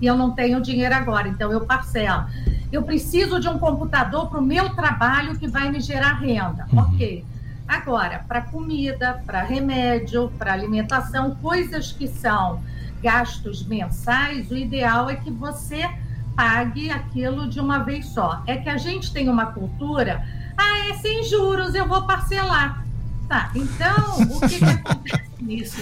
e 0.00 0.06
eu 0.06 0.16
não 0.16 0.32
tenho 0.32 0.60
dinheiro 0.60 0.94
agora, 0.94 1.28
então 1.28 1.50
eu 1.52 1.64
parcelo. 1.64 2.26
Eu 2.70 2.82
preciso 2.82 3.38
de 3.38 3.48
um 3.48 3.58
computador 3.58 4.28
para 4.28 4.38
o 4.38 4.42
meu 4.42 4.70
trabalho 4.70 5.38
que 5.38 5.46
vai 5.46 5.70
me 5.70 5.80
gerar 5.80 6.14
renda. 6.14 6.66
Uhum. 6.72 6.80
Ok. 6.80 7.24
Agora, 7.66 8.24
para 8.28 8.42
comida, 8.42 9.22
para 9.24 9.42
remédio, 9.42 10.30
para 10.38 10.52
alimentação, 10.52 11.34
coisas 11.36 11.92
que 11.92 12.06
são 12.06 12.62
gastos 13.02 13.66
mensais, 13.66 14.50
o 14.50 14.56
ideal 14.56 15.08
é 15.08 15.16
que 15.16 15.30
você 15.30 15.88
pague 16.36 16.90
aquilo 16.90 17.48
de 17.48 17.60
uma 17.60 17.78
vez 17.78 18.06
só. 18.06 18.42
É 18.46 18.56
que 18.56 18.68
a 18.68 18.76
gente 18.76 19.12
tem 19.12 19.28
uma 19.28 19.46
cultura, 19.46 20.24
ah, 20.56 20.88
é 20.90 20.94
sem 20.94 21.24
juros, 21.24 21.74
eu 21.74 21.86
vou 21.86 22.06
parcelar. 22.06 22.84
Tá, 23.28 23.50
então, 23.54 24.20
o 24.36 24.40
que, 24.40 24.58
que 24.58 24.64
acontece 24.64 25.30
nisso? 25.40 25.80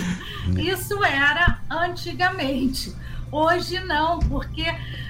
Isso 0.56 1.02
era 1.04 1.58
antigamente. 1.68 2.94
Hoje 3.32 3.80
não, 3.80 4.20
porque 4.20 4.64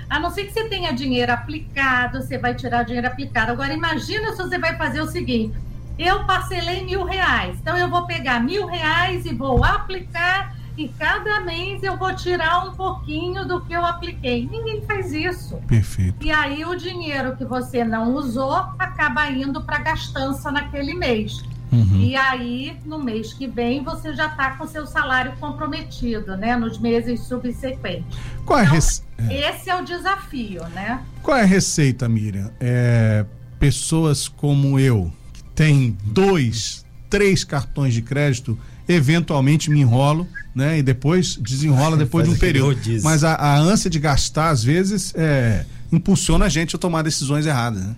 a 0.09 0.19
não 0.19 0.31
ser 0.31 0.45
que 0.45 0.53
você 0.53 0.69
tenha 0.69 0.93
dinheiro 0.93 1.33
aplicado, 1.33 2.23
você 2.23 2.39
vai 2.39 2.55
tirar 2.55 2.85
dinheiro 2.85 3.07
aplicado. 3.07 3.53
Agora, 3.53 3.73
imagina 3.73 4.31
se 4.31 4.39
você 4.39 4.59
vai 4.59 4.77
fazer 4.77 5.01
o 5.03 5.07
seguinte: 5.07 5.55
eu 5.99 6.25
parcelei 6.25 6.85
mil 6.85 7.05
reais, 7.05 7.59
então 7.61 7.77
eu 7.77 7.89
vou 7.89 8.07
pegar 8.07 8.41
mil 8.41 8.67
reais 8.67 9.27
e 9.27 9.35
vou 9.35 9.63
aplicar, 9.65 10.55
e 10.77 10.89
cada 10.89 11.41
mês 11.41 11.83
eu 11.83 11.97
vou 11.99 12.15
tirar 12.15 12.67
um 12.67 12.73
pouquinho 12.73 13.47
do 13.47 13.61
que 13.61 13.75
eu 13.75 13.85
apliquei. 13.85 14.49
Ninguém 14.51 14.83
faz 14.83 15.13
isso. 15.13 15.57
Perfeito. 15.69 16.25
E 16.25 16.31
aí 16.31 16.65
o 16.65 16.75
dinheiro 16.75 17.37
que 17.37 17.45
você 17.45 17.85
não 17.85 18.15
usou 18.15 18.55
acaba 18.79 19.29
indo 19.31 19.63
para 19.63 19.79
gastança 19.79 20.51
naquele 20.51 20.95
mês. 20.95 21.43
Uhum. 21.71 22.01
E 22.03 22.15
aí, 22.15 22.77
no 22.85 22.99
mês 22.99 23.33
que 23.33 23.47
vem, 23.47 23.83
você 23.83 24.15
já 24.15 24.27
está 24.27 24.57
com 24.57 24.67
seu 24.67 24.87
salário 24.87 25.33
comprometido, 25.41 26.37
né? 26.37 26.55
Nos 26.55 26.79
meses 26.79 27.21
subsequentes. 27.21 28.19
Qual 28.45 28.59
é 28.59 28.63
então, 28.63 28.75
rece... 28.75 29.03
É. 29.17 29.51
Esse 29.51 29.71
é 29.71 29.77
o 29.77 29.83
desafio, 29.83 30.67
né? 30.69 31.01
Qual 31.23 31.35
é 31.35 31.43
a 31.43 31.47
receita, 31.47 32.07
Miriam? 32.11 32.51
É, 32.61 33.25
pessoas 33.59 34.29
como 34.29 34.79
eu, 34.79 35.11
tem 35.55 35.97
dois, 36.05 36.85
três 37.09 37.45
cartões 37.45 37.95
de 37.95 38.03
crédito, 38.03 38.59
eventualmente 38.89 39.71
me 39.71 39.81
enrolo, 39.81 40.27
né? 40.55 40.79
E 40.79 40.83
depois 40.83 41.37
desenrola 41.37 41.97
depois 41.99 42.29
de 42.29 42.35
um 42.35 42.39
período. 42.39 42.81
Mas 43.03 43.25
a, 43.25 43.35
a, 43.35 43.57
ânsia 43.57 43.91
de 43.91 43.99
gastar, 43.99 44.51
às 44.51 44.63
vezes, 44.63 45.13
é, 45.15 45.65
impulsiona 45.91 46.47
a 46.47 46.49
gente 46.49 46.77
a 46.77 46.79
tomar 46.79 47.03
decisões 47.03 47.47
erradas, 47.47 47.83
né? 47.83 47.97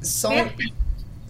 Só, 0.00 0.30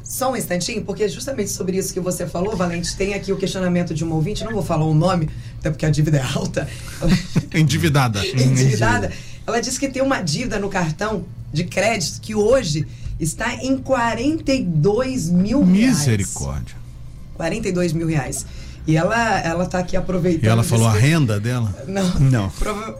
só 0.02 0.32
um 0.32 0.36
instantinho, 0.36 0.82
porque 0.82 1.06
justamente 1.08 1.50
sobre 1.50 1.76
isso 1.76 1.92
que 1.92 2.00
você 2.00 2.26
falou, 2.26 2.56
Valente, 2.56 2.96
tem 2.96 3.14
aqui 3.14 3.32
o 3.32 3.36
questionamento 3.36 3.92
de 3.94 4.02
uma 4.02 4.14
ouvinte, 4.14 4.44
não 4.44 4.52
vou 4.52 4.62
falar 4.62 4.86
o 4.86 4.94
nome, 4.94 5.28
até 5.58 5.70
porque 5.70 5.84
a 5.84 5.90
dívida 5.90 6.18
é 6.18 6.22
alta. 6.22 6.68
Endividada. 7.54 8.24
Endividada. 8.34 9.12
Ela 9.46 9.60
disse 9.60 9.78
que 9.78 9.88
tem 9.88 10.02
uma 10.02 10.22
dívida 10.22 10.58
no 10.58 10.68
cartão 10.68 11.24
de 11.52 11.64
crédito 11.64 12.20
que 12.20 12.34
hoje 12.34 12.86
está 13.18 13.54
em 13.56 13.76
42 13.78 15.30
mil 15.30 15.62
reais. 15.64 15.98
Misericórdia. 15.98 16.76
42 17.34 17.92
mil 17.92 18.06
reais. 18.06 18.46
E 18.86 18.96
ela, 18.96 19.38
ela 19.40 19.66
tá 19.66 19.78
aqui 19.78 19.96
aproveitando. 19.96 20.44
E 20.44 20.48
ela 20.48 20.64
falou 20.64 20.88
a 20.88 20.92
renda 20.92 21.38
dela? 21.38 21.72
Não. 21.86 22.20
Não. 22.20 22.50
Prova... 22.58 22.98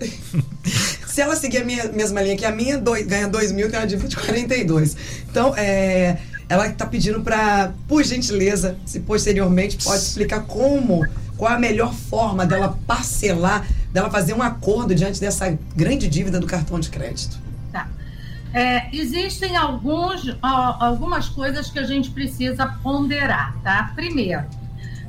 Se 1.06 1.20
ela 1.20 1.36
seguir 1.36 1.58
a 1.58 1.64
minha, 1.64 1.88
mesma 1.92 2.22
linha 2.22 2.36
que 2.36 2.44
a 2.44 2.52
minha, 2.52 2.78
dois, 2.78 3.06
ganha 3.06 3.28
2 3.28 3.52
mil, 3.52 3.68
tem 3.68 3.78
uma 3.78 3.86
dívida 3.86 4.08
de 4.08 4.16
42. 4.16 4.96
Então, 5.28 5.54
é, 5.56 6.18
ela 6.48 6.68
está 6.68 6.86
pedindo 6.86 7.20
para, 7.20 7.72
por 7.88 8.02
gentileza, 8.04 8.76
se 8.86 9.00
posteriormente 9.00 9.76
pode 9.82 10.02
explicar 10.02 10.42
como, 10.42 11.06
qual 11.36 11.52
a 11.52 11.58
melhor 11.58 11.92
forma 11.92 12.46
dela 12.46 12.78
parcelar, 12.86 13.66
dela 13.92 14.08
fazer 14.08 14.32
um 14.34 14.42
acordo 14.42 14.94
diante 14.94 15.20
dessa 15.20 15.58
grande 15.74 16.08
dívida 16.08 16.38
do 16.38 16.46
cartão 16.46 16.78
de 16.78 16.88
crédito. 16.88 17.41
É, 18.52 18.94
existem 18.94 19.56
alguns, 19.56 20.36
algumas 20.42 21.28
coisas 21.28 21.70
que 21.70 21.78
a 21.78 21.84
gente 21.84 22.10
precisa 22.10 22.66
ponderar, 22.82 23.56
tá? 23.62 23.92
Primeiro, 23.94 24.44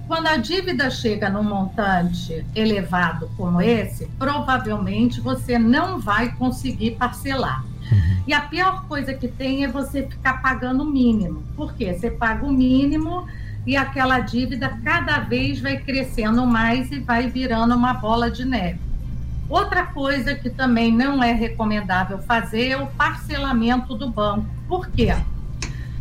quando 0.07 0.27
a 0.27 0.37
dívida 0.37 0.89
chega 0.89 1.29
num 1.29 1.43
montante 1.43 2.45
elevado 2.55 3.29
como 3.35 3.61
esse, 3.61 4.05
provavelmente 4.17 5.19
você 5.19 5.59
não 5.59 5.99
vai 5.99 6.33
conseguir 6.35 6.91
parcelar. 6.91 7.63
Uhum. 7.91 8.23
E 8.27 8.33
a 8.33 8.41
pior 8.41 8.85
coisa 8.87 9.13
que 9.13 9.27
tem 9.27 9.63
é 9.63 9.67
você 9.67 10.03
ficar 10.03 10.41
pagando 10.41 10.83
o 10.83 10.89
mínimo. 10.89 11.43
Por 11.55 11.73
quê? 11.73 11.93
Você 11.93 12.11
paga 12.11 12.45
o 12.45 12.51
mínimo 12.51 13.27
e 13.65 13.75
aquela 13.75 14.19
dívida 14.19 14.77
cada 14.83 15.19
vez 15.19 15.59
vai 15.59 15.77
crescendo 15.77 16.45
mais 16.45 16.91
e 16.91 16.99
vai 16.99 17.27
virando 17.27 17.75
uma 17.75 17.93
bola 17.93 18.29
de 18.29 18.45
neve. 18.45 18.79
Outra 19.49 19.85
coisa 19.87 20.33
que 20.35 20.49
também 20.49 20.91
não 20.91 21.23
é 21.23 21.31
recomendável 21.31 22.19
fazer 22.19 22.69
é 22.69 22.77
o 22.77 22.87
parcelamento 22.87 23.95
do 23.95 24.09
banco. 24.09 24.45
Por 24.67 24.87
quê? 24.89 25.15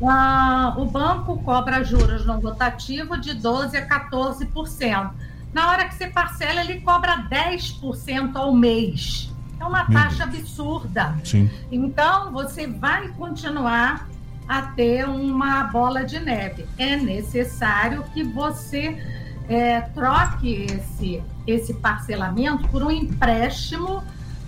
Ah, 0.04 0.74
o 0.76 0.84
banco 0.84 1.38
cobra 1.42 1.84
juros 1.84 2.24
no 2.24 2.40
rotativo 2.40 3.18
de 3.18 3.34
12% 3.34 3.74
a 3.74 3.86
14%. 3.86 5.10
Na 5.52 5.70
hora 5.70 5.84
que 5.86 5.94
você 5.94 6.06
parcela, 6.06 6.60
ele 6.60 6.80
cobra 6.80 7.28
10% 7.28 8.36
ao 8.36 8.54
mês. 8.54 9.30
É 9.60 9.64
uma 9.64 9.84
taxa 9.84 10.24
absurda. 10.24 11.14
Sim. 11.22 11.48
Então, 11.70 12.32
você 12.32 12.66
vai 12.66 13.08
continuar 13.10 14.08
a 14.48 14.62
ter 14.62 15.06
uma 15.06 15.64
bola 15.64 16.04
de 16.04 16.18
neve. 16.18 16.66
É 16.78 16.96
necessário 16.96 18.02
que 18.12 18.24
você 18.24 19.00
é, 19.48 19.80
troque 19.80 20.64
esse, 20.64 21.22
esse 21.46 21.74
parcelamento 21.74 22.68
por 22.68 22.82
um 22.82 22.90
empréstimo, 22.90 24.02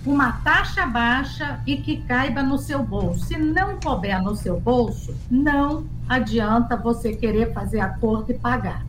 uma 0.05 0.33
taxa 0.43 0.85
baixa 0.85 1.59
e 1.65 1.77
que 1.77 1.97
caiba 1.97 2.43
no 2.43 2.57
seu 2.57 2.83
bolso. 2.83 3.25
Se 3.25 3.37
não 3.37 3.79
couber 3.79 4.21
no 4.21 4.35
seu 4.35 4.59
bolso, 4.59 5.15
não 5.29 5.85
adianta 6.07 6.77
você 6.77 7.13
querer 7.15 7.53
fazer 7.53 7.79
acordo 7.79 8.31
e 8.31 8.35
pagar. 8.35 8.85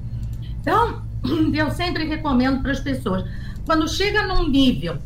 Então, 0.61 1.03
eu 1.55 1.71
sempre 1.71 2.05
recomendo 2.05 2.63
para 2.63 2.73
as 2.73 2.81
pessoas, 2.81 3.25
quando 3.65 3.89
chega 3.89 4.27
num 4.27 4.49
nível 4.49 4.99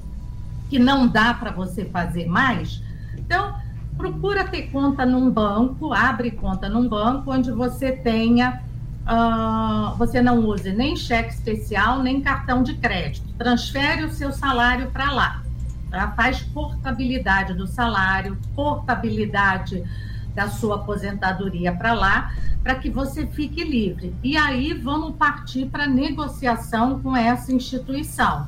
que 0.68 0.78
não 0.78 1.06
dá 1.06 1.34
para 1.34 1.50
você 1.50 1.84
fazer 1.84 2.26
mais, 2.26 2.82
então 3.16 3.54
procura 3.96 4.44
ter 4.44 4.70
conta 4.70 5.04
num 5.04 5.30
banco, 5.30 5.92
abre 5.92 6.30
conta 6.30 6.68
num 6.68 6.88
banco 6.88 7.32
onde 7.32 7.50
você 7.52 7.92
tenha, 7.92 8.62
uh, 9.10 9.96
você 9.96 10.22
não 10.22 10.38
use 10.38 10.72
nem 10.72 10.94
cheque 10.94 11.34
especial, 11.34 12.02
nem 12.02 12.20
cartão 12.20 12.62
de 12.62 12.74
crédito. 12.74 13.26
Transfere 13.36 14.04
o 14.04 14.10
seu 14.10 14.32
salário 14.32 14.90
para 14.90 15.10
lá. 15.10 15.42
Tá? 15.90 16.12
Faz 16.12 16.42
portabilidade 16.42 17.54
do 17.54 17.66
salário, 17.66 18.38
portabilidade 18.54 19.82
da 20.34 20.48
sua 20.48 20.76
aposentadoria 20.76 21.72
para 21.72 21.92
lá, 21.92 22.32
para 22.62 22.76
que 22.76 22.88
você 22.88 23.26
fique 23.26 23.64
livre. 23.64 24.14
E 24.22 24.36
aí 24.36 24.72
vamos 24.72 25.16
partir 25.16 25.66
para 25.66 25.86
negociação 25.86 27.00
com 27.00 27.16
essa 27.16 27.52
instituição. 27.52 28.46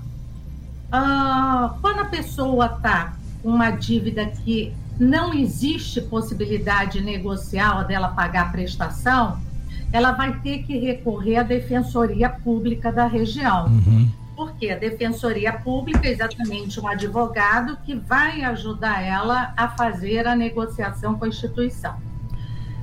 Ah, 0.93 1.75
quando 1.81 2.01
a 2.01 2.05
pessoa 2.05 2.67
está 2.67 3.15
com 3.43 3.49
uma 3.49 3.71
dívida 3.71 4.27
que 4.27 4.73
não 5.01 5.35
existe 5.35 6.01
possibilidade 6.01 7.01
negocial 7.01 7.85
dela 7.85 8.09
pagar 8.09 8.47
a 8.47 8.49
prestação, 8.51 9.41
ela 9.93 10.13
vai 10.13 10.41
ter 10.41 10.63
que 10.63 10.79
recorrer 10.79 11.37
à 11.37 11.43
Defensoria 11.43 12.29
Pública 12.29 12.91
da 12.91 13.07
região. 13.07 13.67
Uhum. 13.67 14.09
Porque 14.35 14.71
a 14.71 14.79
Defensoria 14.79 15.53
Pública 15.53 16.09
é 16.09 16.13
exatamente 16.13 16.81
um 16.81 16.89
advogado 16.89 17.77
que 17.85 17.95
vai 17.95 18.43
ajudar 18.43 19.03
ela 19.03 19.53
a 19.57 19.69
fazer 19.69 20.27
a 20.27 20.35
negociação 20.35 21.19
com 21.19 21.27
a 21.27 21.29
instituição. 21.29 21.95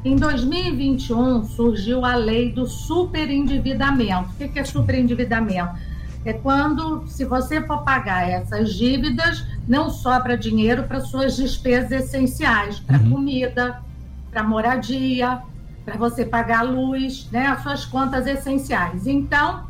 Em 0.06 0.16
2021 0.16 1.44
surgiu 1.46 2.06
a 2.06 2.16
lei 2.16 2.52
do 2.52 2.66
superendividamento. 2.68 4.30
O 4.40 4.50
que 4.50 4.60
é 4.60 4.64
superendividamento? 4.64 5.90
é 6.26 6.34
quando, 6.34 7.08
se 7.08 7.24
você 7.24 7.62
for 7.62 7.84
pagar 7.84 8.30
essas 8.30 8.74
dívidas, 8.74 9.46
não 9.68 9.90
sobra 9.90 10.38
dinheiro 10.38 10.84
para 10.84 11.00
suas 11.00 11.38
despesas 11.38 11.92
essenciais, 11.92 12.80
para 12.80 12.98
uhum. 12.98 13.12
comida, 13.12 13.82
para 14.30 14.44
moradia, 14.44 15.42
para 15.90 15.98
você 15.98 16.24
pagar 16.24 16.60
a 16.60 16.64
luz, 16.64 17.28
né, 17.32 17.48
as 17.48 17.64
suas 17.64 17.86
contas 17.86 18.28
essenciais. 18.28 19.08
Então, 19.08 19.68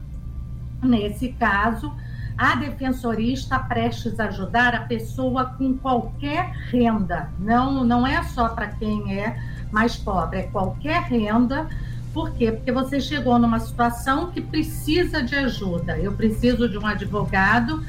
nesse 0.84 1.30
caso, 1.30 1.94
a 2.38 2.56
defensoria 2.56 3.34
está 3.34 3.60
prestes 3.60 4.20
a 4.20 4.26
ajudar 4.26 4.76
a 4.76 4.82
pessoa 4.82 5.46
com 5.58 5.78
qualquer 5.78 6.52
renda. 6.70 7.30
Não, 7.40 7.84
não 7.84 8.06
é 8.06 8.24
só 8.24 8.50
para 8.50 8.68
quem 8.68 9.20
é 9.20 9.38
mais 9.72 9.96
pobre, 9.96 10.40
é 10.40 10.44
qualquer 10.44 11.04
renda. 11.04 11.68
Por 12.14 12.32
quê? 12.32 12.52
Porque 12.52 12.72
você 12.72 13.00
chegou 13.00 13.38
numa 13.38 13.60
situação 13.60 14.32
que 14.32 14.42
precisa 14.42 15.22
de 15.22 15.36
ajuda. 15.36 15.98
Eu 15.98 16.14
preciso 16.14 16.68
de 16.68 16.78
um 16.78 16.86
advogado 16.86 17.84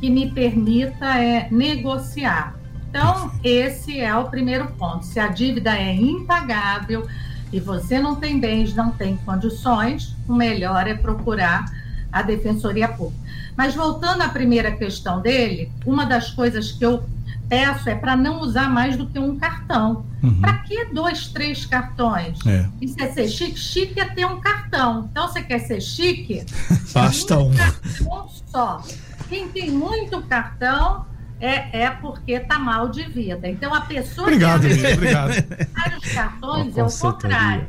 que 0.00 0.08
me 0.08 0.30
permita 0.30 1.18
é, 1.18 1.48
negociar. 1.50 2.54
Então, 2.88 3.30
esse 3.44 4.00
é 4.00 4.14
o 4.16 4.24
primeiro 4.24 4.68
ponto. 4.78 5.04
Se 5.04 5.20
a 5.20 5.28
dívida 5.28 5.76
é 5.76 5.94
impagável 5.94 7.06
e 7.52 7.60
você 7.60 8.00
não 8.00 8.16
tem 8.16 8.38
bens, 8.40 8.74
não 8.74 8.90
tem 8.90 9.16
condições, 9.18 10.14
o 10.28 10.34
melhor 10.34 10.86
é 10.86 10.94
procurar 10.94 11.64
a 12.12 12.22
Defensoria 12.22 12.88
Pública. 12.88 13.24
Mas 13.56 13.74
voltando 13.74 14.22
à 14.22 14.28
primeira 14.28 14.72
questão 14.72 15.20
dele, 15.20 15.70
uma 15.84 16.04
das 16.04 16.30
coisas 16.30 16.72
que 16.72 16.84
eu 16.84 17.04
peço 17.48 17.88
é 17.88 17.94
para 17.94 18.16
não 18.16 18.40
usar 18.40 18.68
mais 18.68 18.96
do 18.96 19.06
que 19.06 19.18
um 19.18 19.36
cartão. 19.38 20.04
Uhum. 20.22 20.40
Para 20.40 20.54
que 20.58 20.86
dois, 20.86 21.28
três 21.28 21.64
cartões? 21.64 22.38
É. 22.46 22.68
Isso 22.80 22.96
é 23.00 23.10
ser 23.12 23.28
chique? 23.28 23.58
Chique 23.58 24.00
é 24.00 24.04
ter 24.06 24.26
um 24.26 24.40
cartão. 24.40 25.08
Então, 25.10 25.28
você 25.28 25.42
quer 25.42 25.60
ser 25.60 25.80
chique? 25.80 26.44
Basta 26.92 27.38
um. 27.38 27.54
cartão 27.54 28.28
só. 28.50 28.82
Quem 29.28 29.48
tem 29.48 29.70
muito 29.70 30.20
cartão 30.22 31.06
é, 31.40 31.82
é 31.82 31.90
porque 31.90 32.40
tá 32.40 32.58
mal 32.58 32.88
de 32.88 33.04
vida. 33.04 33.48
Então, 33.48 33.74
a 33.74 33.82
pessoa 33.82 34.26
obrigado, 34.26 34.66
que 34.66 34.72
amigo, 34.72 34.92
obrigado. 34.92 35.32
vários 35.74 36.12
cartões 36.12 36.76
é 36.76 36.82
o 36.82 36.90
contrário. 36.90 37.66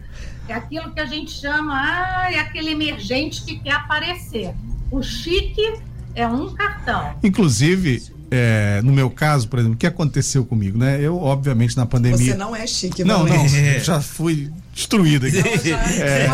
É 0.48 0.54
aquilo 0.54 0.92
que 0.94 1.00
a 1.00 1.06
gente 1.06 1.32
chama, 1.32 1.74
ah, 1.74 2.32
é 2.32 2.40
aquele 2.40 2.72
emergente 2.72 3.44
que 3.44 3.60
quer 3.60 3.74
aparecer. 3.74 4.54
O 4.90 5.04
chique 5.04 5.74
é 6.16 6.26
um 6.26 6.54
cartão. 6.54 7.16
Inclusive, 7.22 8.02
é, 8.32 8.82
no 8.84 8.94
meu 8.94 9.10
caso, 9.10 9.50
por 9.50 9.60
exemplo, 9.60 9.76
o 9.76 9.78
que 9.78 9.86
aconteceu 9.86 10.46
comigo, 10.46 10.78
né? 10.78 11.00
Eu, 11.02 11.18
obviamente, 11.18 11.76
na 11.76 11.86
pandemia. 11.86 12.34
Você 12.34 12.36
não 12.36 12.56
é 12.56 12.66
chique, 12.66 13.04
não. 13.04 13.26
Não, 13.26 13.36
não, 13.36 13.46
é. 13.46 13.80
já 13.80 14.02
fui 14.02 14.50
destruído 14.74 15.28
aqui. 15.28 15.38
Não, 15.38 15.58
já 15.58 16.04
é. 16.04 16.28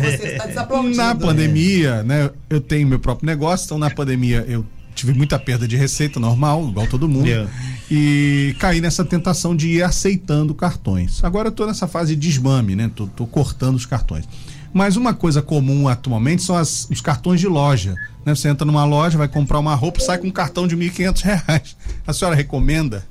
você, 0.00 0.26
está 0.28 0.66
Na 0.94 1.14
pandemia, 1.14 2.02
né? 2.02 2.30
Eu 2.48 2.60
tenho 2.60 2.88
meu 2.88 2.98
próprio 2.98 3.26
negócio, 3.26 3.66
então 3.66 3.78
na 3.78 3.90
pandemia 3.90 4.44
eu 4.48 4.64
tive 4.98 5.14
muita 5.14 5.38
perda 5.38 5.66
de 5.66 5.76
receita, 5.76 6.18
normal, 6.18 6.68
igual 6.68 6.86
todo 6.86 7.08
mundo. 7.08 7.26
Yeah. 7.26 7.50
E 7.90 8.54
caí 8.58 8.80
nessa 8.80 9.04
tentação 9.04 9.54
de 9.54 9.68
ir 9.68 9.82
aceitando 9.82 10.54
cartões. 10.54 11.22
Agora 11.22 11.48
eu 11.48 11.52
tô 11.52 11.66
nessa 11.66 11.86
fase 11.86 12.14
de 12.14 12.28
desmame, 12.28 12.74
né? 12.74 12.90
Tô, 12.94 13.06
tô 13.06 13.26
cortando 13.26 13.76
os 13.76 13.86
cartões. 13.86 14.28
Mas 14.72 14.96
uma 14.96 15.14
coisa 15.14 15.40
comum 15.40 15.88
atualmente 15.88 16.42
são 16.42 16.56
as, 16.56 16.88
os 16.90 17.00
cartões 17.00 17.40
de 17.40 17.46
loja. 17.46 17.94
Né? 18.24 18.34
Você 18.34 18.48
entra 18.48 18.66
numa 18.66 18.84
loja, 18.84 19.16
vai 19.16 19.28
comprar 19.28 19.58
uma 19.58 19.74
roupa, 19.74 20.00
sai 20.00 20.18
com 20.18 20.26
um 20.26 20.32
cartão 20.32 20.66
de 20.66 20.74
R$ 20.74 20.90
1.500. 20.90 21.74
A 22.06 22.12
senhora 22.12 22.36
recomenda? 22.36 23.06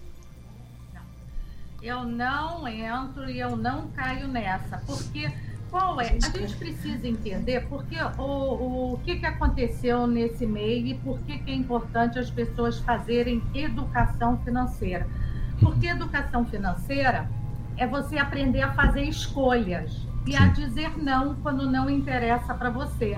Eu 1.82 2.04
não 2.04 2.68
entro 2.68 3.30
e 3.30 3.40
eu 3.40 3.56
não 3.56 3.88
caio 3.96 4.28
nessa, 4.28 4.82
porque 4.86 5.32
qual 5.70 6.00
é? 6.02 6.10
A 6.10 6.38
gente 6.38 6.56
precisa 6.56 7.08
entender 7.08 7.68
porque 7.68 7.96
o, 8.18 8.94
o 8.94 9.00
que, 9.04 9.18
que 9.18 9.26
aconteceu 9.26 10.08
nesse 10.08 10.46
meio 10.46 10.88
e 10.88 10.94
por 10.96 11.20
que, 11.20 11.38
que 11.40 11.52
é 11.52 11.54
importante 11.54 12.20
as 12.20 12.30
pessoas 12.30 12.80
fazerem 12.80 13.42
educação 13.54 14.38
financeira. 14.40 15.08
Porque 15.60 15.88
educação 15.88 16.46
financeira 16.46 17.30
é 17.76 17.86
você 17.86 18.18
aprender 18.18 18.62
a 18.62 18.74
fazer 18.74 19.04
escolhas 19.04 20.08
e 20.26 20.36
a 20.36 20.48
dizer 20.48 20.98
não 20.98 21.36
quando 21.36 21.70
não 21.70 21.90
interessa 21.90 22.54
para 22.54 22.70
você. 22.70 23.18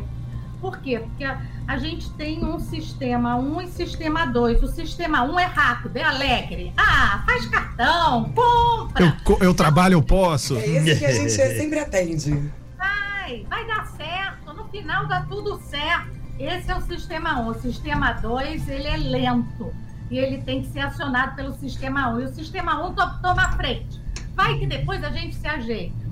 Por 0.61 0.77
quê? 0.79 0.99
Porque 0.99 1.23
a, 1.23 1.41
a, 1.67 1.77
gente 1.77 2.11
tem 2.13 2.43
um 2.43 2.59
sistema 2.59 3.35
1 3.37 3.55
um 3.55 3.61
e 3.61 3.67
sistema 3.67 4.25
2. 4.25 4.61
O 4.61 4.67
sistema 4.67 5.23
1 5.23 5.31
um 5.31 5.39
é 5.39 5.45
rápido, 5.45 5.95
é 5.97 6.03
alegre. 6.03 6.73
Ah, 6.77 7.23
faz 7.25 7.45
cartão, 7.45 8.31
compra. 8.33 9.17
Eu, 9.27 9.37
eu 9.39 9.53
trabalho, 9.53 9.93
eu 9.93 10.03
posso. 10.03 10.57
É 10.57 10.67
esse 10.67 10.99
que 10.99 11.05
a 11.05 11.11
gente 11.11 11.31
sempre 11.57 11.79
atende. 11.79 12.51
Vai, 12.77 13.45
vai 13.49 13.65
dar 13.67 13.85
certo. 13.87 14.53
No 14.53 14.65
final 14.65 15.07
dá 15.07 15.21
tudo 15.21 15.59
certo. 15.61 16.19
Esse 16.37 16.71
é 16.71 16.75
o 16.75 16.81
sistema 16.81 17.39
1. 17.39 17.43
Um. 17.43 17.49
O 17.49 17.53
sistema 17.53 18.11
2, 18.13 18.67
ele 18.67 18.87
é 18.87 18.97
lento. 18.97 19.73
E 20.11 20.17
ele 20.17 20.41
tem 20.41 20.61
que 20.61 20.69
ser 20.69 20.81
acionado 20.81 21.35
pelo 21.35 21.53
sistema 21.53 22.09
1. 22.09 22.15
Um. 22.15 22.19
E 22.19 22.23
o 22.25 22.33
sistema 22.33 22.85
1 22.85 22.89
um 22.89 22.95
toma 22.95 23.43
a 23.43 23.51
frente. 23.53 24.01
Vai 24.35 24.57
que 24.57 24.67
depois 24.67 25.03
a 25.03 25.09
gente 25.09 25.35
se 25.35 25.47
ajeita. 25.47 26.08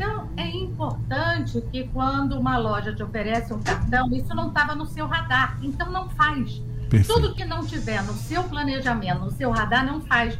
Então, 0.00 0.30
é 0.38 0.48
importante 0.48 1.60
que 1.70 1.86
quando 1.88 2.38
uma 2.38 2.56
loja 2.56 2.94
te 2.94 3.02
oferece 3.02 3.52
um 3.52 3.60
cartão, 3.60 4.10
isso 4.14 4.34
não 4.34 4.48
estava 4.48 4.74
no 4.74 4.86
seu 4.86 5.06
radar. 5.06 5.58
Então, 5.60 5.92
não 5.92 6.08
faz. 6.08 6.62
Perfeito. 6.88 7.06
Tudo 7.06 7.34
que 7.34 7.44
não 7.44 7.66
tiver 7.66 8.02
no 8.04 8.14
seu 8.14 8.42
planejamento, 8.44 9.20
no 9.20 9.30
seu 9.30 9.50
radar, 9.50 9.84
não 9.84 10.00
faz. 10.00 10.38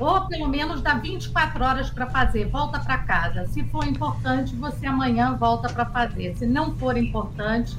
Ou 0.00 0.26
pelo 0.26 0.48
menos 0.48 0.82
dá 0.82 0.94
24 0.94 1.64
horas 1.64 1.88
para 1.88 2.10
fazer, 2.10 2.48
volta 2.48 2.80
para 2.80 2.98
casa. 2.98 3.46
Se 3.46 3.62
for 3.66 3.86
importante, 3.86 4.56
você 4.56 4.86
amanhã 4.86 5.36
volta 5.36 5.72
para 5.72 5.86
fazer. 5.86 6.36
Se 6.36 6.44
não 6.44 6.74
for 6.74 6.96
importante, 6.96 7.78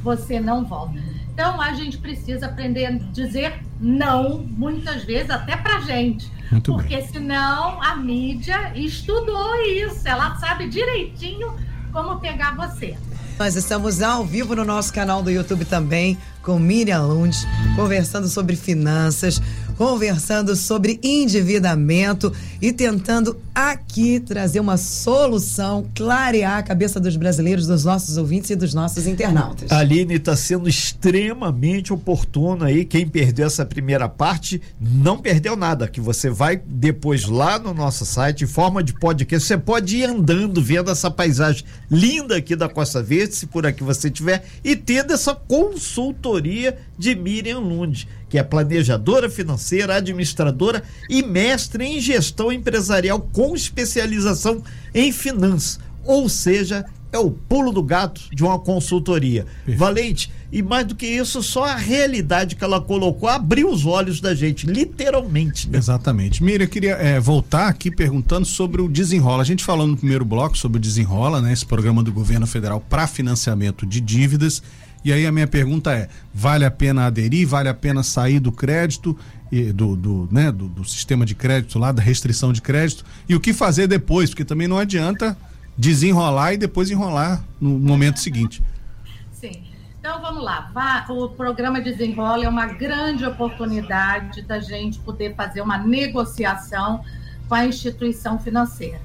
você 0.00 0.38
não 0.38 0.64
volta. 0.64 0.96
Então, 1.38 1.60
a 1.60 1.72
gente 1.72 1.98
precisa 1.98 2.46
aprender 2.46 2.86
a 2.86 2.90
dizer 2.90 3.60
não, 3.80 4.38
muitas 4.38 5.04
vezes, 5.04 5.30
até 5.30 5.56
para 5.56 5.80
gente. 5.82 6.28
Muito 6.50 6.72
porque 6.72 6.96
bem. 6.96 7.06
senão 7.06 7.80
a 7.80 7.94
mídia 7.94 8.72
estudou 8.74 9.54
isso, 9.64 10.00
ela 10.08 10.34
sabe 10.34 10.68
direitinho 10.68 11.54
como 11.92 12.18
pegar 12.18 12.56
você. 12.56 12.96
Nós 13.38 13.54
estamos 13.54 14.02
ao 14.02 14.26
vivo 14.26 14.56
no 14.56 14.64
nosso 14.64 14.92
canal 14.92 15.22
do 15.22 15.30
YouTube 15.30 15.64
também, 15.64 16.18
com 16.42 16.58
Miriam 16.58 17.02
Lund, 17.02 17.36
conversando 17.76 18.26
sobre 18.26 18.56
finanças, 18.56 19.40
conversando 19.78 20.56
sobre 20.56 20.98
endividamento 21.04 22.32
e 22.60 22.72
tentando 22.72 23.38
aqui 23.54 24.18
trazer 24.18 24.58
uma 24.58 24.76
solução, 24.76 25.86
clarear 25.94 26.58
a 26.58 26.62
cabeça 26.64 26.98
dos 26.98 27.14
brasileiros, 27.14 27.68
dos 27.68 27.84
nossos 27.84 28.16
ouvintes 28.16 28.50
e 28.50 28.56
dos 28.56 28.74
nossos 28.74 29.06
internautas. 29.06 29.70
Aline 29.70 30.14
está 30.14 30.34
sendo 30.34 30.68
extremamente 30.68 31.92
oportuna 31.92 32.66
aí. 32.66 32.84
Quem 32.84 33.06
perdeu 33.06 33.46
essa 33.46 33.64
primeira 33.64 34.08
parte 34.08 34.60
não 34.80 35.18
perdeu 35.18 35.54
nada, 35.54 35.86
que 35.86 36.00
você 36.00 36.28
vai 36.28 36.60
depois 36.66 37.26
lá 37.26 37.56
no 37.56 37.72
nosso 37.72 38.04
site, 38.04 38.42
em 38.42 38.48
forma 38.48 38.82
de 38.82 38.92
podcast, 38.94 39.46
você 39.46 39.56
pode 39.56 39.98
ir 39.98 40.06
andando, 40.06 40.60
vendo 40.60 40.90
essa 40.90 41.08
paisagem 41.08 41.64
linda 41.88 42.36
aqui 42.36 42.56
da 42.56 42.68
Costa 42.68 43.00
Verde, 43.00 43.36
se 43.36 43.46
por 43.46 43.64
aqui 43.64 43.84
você 43.84 44.10
tiver, 44.10 44.44
e 44.64 44.74
tendo 44.74 45.12
essa 45.12 45.36
consultoria 45.36 46.76
de 46.98 47.14
Miriam 47.14 47.60
Lund 47.60 48.08
que 48.28 48.38
é 48.38 48.42
planejadora 48.42 49.30
financeira, 49.30 49.96
administradora 49.96 50.82
e 51.08 51.22
mestre 51.22 51.84
em 51.84 52.00
gestão 52.00 52.52
empresarial 52.52 53.20
com 53.20 53.54
especialização 53.54 54.62
em 54.94 55.10
finanças. 55.12 55.80
Ou 56.04 56.28
seja, 56.28 56.84
é 57.12 57.18
o 57.18 57.30
pulo 57.30 57.72
do 57.72 57.82
gato 57.82 58.20
de 58.32 58.42
uma 58.42 58.58
consultoria. 58.58 59.44
Perfeito. 59.44 59.78
Valente, 59.78 60.32
e 60.50 60.62
mais 60.62 60.86
do 60.86 60.94
que 60.94 61.06
isso, 61.06 61.42
só 61.42 61.64
a 61.64 61.76
realidade 61.76 62.56
que 62.56 62.64
ela 62.64 62.80
colocou 62.80 63.28
abriu 63.28 63.70
os 63.70 63.84
olhos 63.84 64.20
da 64.20 64.34
gente, 64.34 64.66
literalmente. 64.66 65.68
Né? 65.68 65.78
Exatamente. 65.78 66.42
Mira, 66.42 66.64
eu 66.64 66.68
queria 66.68 66.92
é, 66.92 67.20
voltar 67.20 67.68
aqui 67.68 67.90
perguntando 67.90 68.46
sobre 68.46 68.80
o 68.80 68.88
Desenrola. 68.88 69.42
A 69.42 69.46
gente 69.46 69.64
falou 69.64 69.86
no 69.86 69.96
primeiro 69.96 70.24
bloco 70.24 70.56
sobre 70.56 70.78
o 70.78 70.80
Desenrola, 70.80 71.40
né? 71.40 71.52
Esse 71.52 71.66
programa 71.66 72.02
do 72.02 72.12
governo 72.12 72.46
federal 72.46 72.80
para 72.80 73.06
financiamento 73.06 73.86
de 73.86 74.00
dívidas. 74.00 74.62
E 75.04 75.12
aí 75.12 75.26
a 75.26 75.32
minha 75.32 75.46
pergunta 75.46 75.92
é: 75.92 76.08
vale 76.32 76.64
a 76.64 76.70
pena 76.70 77.06
aderir? 77.06 77.46
Vale 77.46 77.68
a 77.68 77.74
pena 77.74 78.02
sair 78.02 78.40
do 78.40 78.52
crédito? 78.52 79.16
E 79.50 79.72
do, 79.72 79.96
do, 79.96 80.28
né, 80.30 80.52
do, 80.52 80.68
do 80.68 80.84
sistema 80.84 81.24
de 81.24 81.34
crédito 81.34 81.78
lá, 81.78 81.90
da 81.90 82.02
restrição 82.02 82.52
de 82.52 82.60
crédito, 82.60 83.02
e 83.26 83.34
o 83.34 83.40
que 83.40 83.54
fazer 83.54 83.86
depois, 83.86 84.28
porque 84.28 84.44
também 84.44 84.68
não 84.68 84.76
adianta 84.76 85.34
desenrolar 85.76 86.52
e 86.52 86.58
depois 86.58 86.90
enrolar 86.90 87.42
no 87.58 87.78
momento 87.78 88.20
seguinte. 88.20 88.62
Sim. 89.32 89.62
Então 90.00 90.20
vamos 90.20 90.42
lá. 90.42 90.70
O 91.08 91.28
programa 91.28 91.80
Desenrola 91.80 92.44
é 92.44 92.48
uma 92.48 92.66
grande 92.66 93.24
oportunidade 93.24 94.42
da 94.42 94.60
gente 94.60 94.98
poder 94.98 95.34
fazer 95.34 95.60
uma 95.60 95.78
negociação 95.78 97.02
com 97.48 97.54
a 97.54 97.64
instituição 97.64 98.38
financeira. 98.38 99.00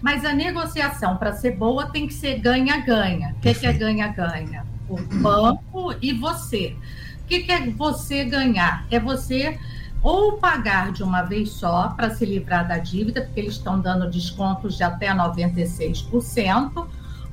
Mas 0.00 0.24
a 0.24 0.32
negociação, 0.32 1.16
para 1.16 1.32
ser 1.32 1.52
boa, 1.52 1.86
tem 1.86 2.06
que 2.06 2.14
ser 2.14 2.38
ganha-ganha. 2.38 3.34
O 3.36 3.40
que, 3.40 3.52
que 3.54 3.66
é 3.66 3.72
ganha-ganha? 3.72 4.64
O 4.94 4.96
banco 5.20 5.94
e 6.02 6.12
você. 6.12 6.76
O 7.22 7.26
que, 7.26 7.40
que 7.40 7.52
é 7.52 7.70
você 7.70 8.24
ganhar? 8.24 8.86
É 8.90 8.98
você 8.98 9.58
ou 10.02 10.38
pagar 10.38 10.92
de 10.92 11.02
uma 11.02 11.22
vez 11.22 11.50
só 11.50 11.88
para 11.88 12.10
se 12.14 12.24
livrar 12.24 12.66
da 12.66 12.78
dívida, 12.78 13.22
porque 13.22 13.40
eles 13.40 13.54
estão 13.54 13.78
dando 13.78 14.10
descontos 14.10 14.76
de 14.76 14.82
até 14.82 15.08
96%, 15.14 16.86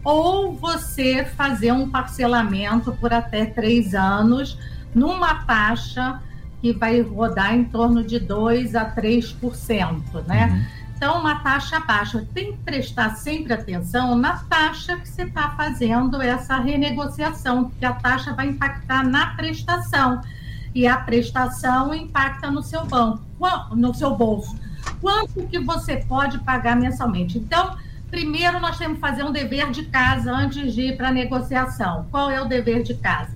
ou 0.04 0.54
você 0.54 1.26
fazer 1.26 1.72
um 1.72 1.90
parcelamento 1.90 2.92
por 2.94 3.14
até 3.14 3.46
três 3.46 3.96
anos 3.96 4.58
numa 4.94 5.46
taxa 5.46 6.22
que 6.62 6.74
vai 6.74 7.02
rodar 7.02 7.54
em 7.54 7.64
torno 7.64 8.04
de 8.04 8.20
2 8.20 8.76
a 8.76 8.86
3%, 8.90 10.26
né? 10.28 10.48
Uhum. 10.48 10.77
Então, 10.98 11.20
uma 11.20 11.36
taxa 11.42 11.80
baixa. 11.80 12.28
Tem 12.34 12.54
que 12.54 12.58
prestar 12.58 13.12
sempre 13.12 13.54
atenção 13.54 14.16
na 14.16 14.38
taxa 14.38 14.98
que 14.98 15.08
você 15.08 15.22
está 15.24 15.52
fazendo 15.52 16.20
essa 16.20 16.58
renegociação, 16.58 17.66
porque 17.66 17.86
a 17.86 17.94
taxa 17.94 18.34
vai 18.34 18.48
impactar 18.48 19.08
na 19.08 19.36
prestação. 19.36 20.22
E 20.74 20.88
a 20.88 20.98
prestação 20.98 21.94
impacta 21.94 22.50
no 22.50 22.64
seu 22.64 22.84
banco, 22.84 23.22
no 23.76 23.94
seu 23.94 24.16
bolso. 24.16 24.58
quanto 25.00 25.46
que 25.48 25.60
você 25.60 25.98
pode 25.98 26.40
pagar 26.40 26.76
mensalmente. 26.76 27.38
Então, 27.38 27.78
primeiro 28.10 28.60
nós 28.60 28.78
temos 28.80 28.96
que 28.96 29.02
fazer 29.02 29.24
um 29.24 29.32
dever 29.32 29.70
de 29.70 29.86
casa 29.86 30.32
antes 30.32 30.74
de 30.74 30.82
ir 30.82 30.98
para 30.98 31.10
a 31.10 31.12
negociação. 31.12 32.08
Qual 32.10 32.32
é 32.32 32.42
o 32.42 32.46
dever 32.46 32.82
de 32.82 32.96
casa? 32.96 33.36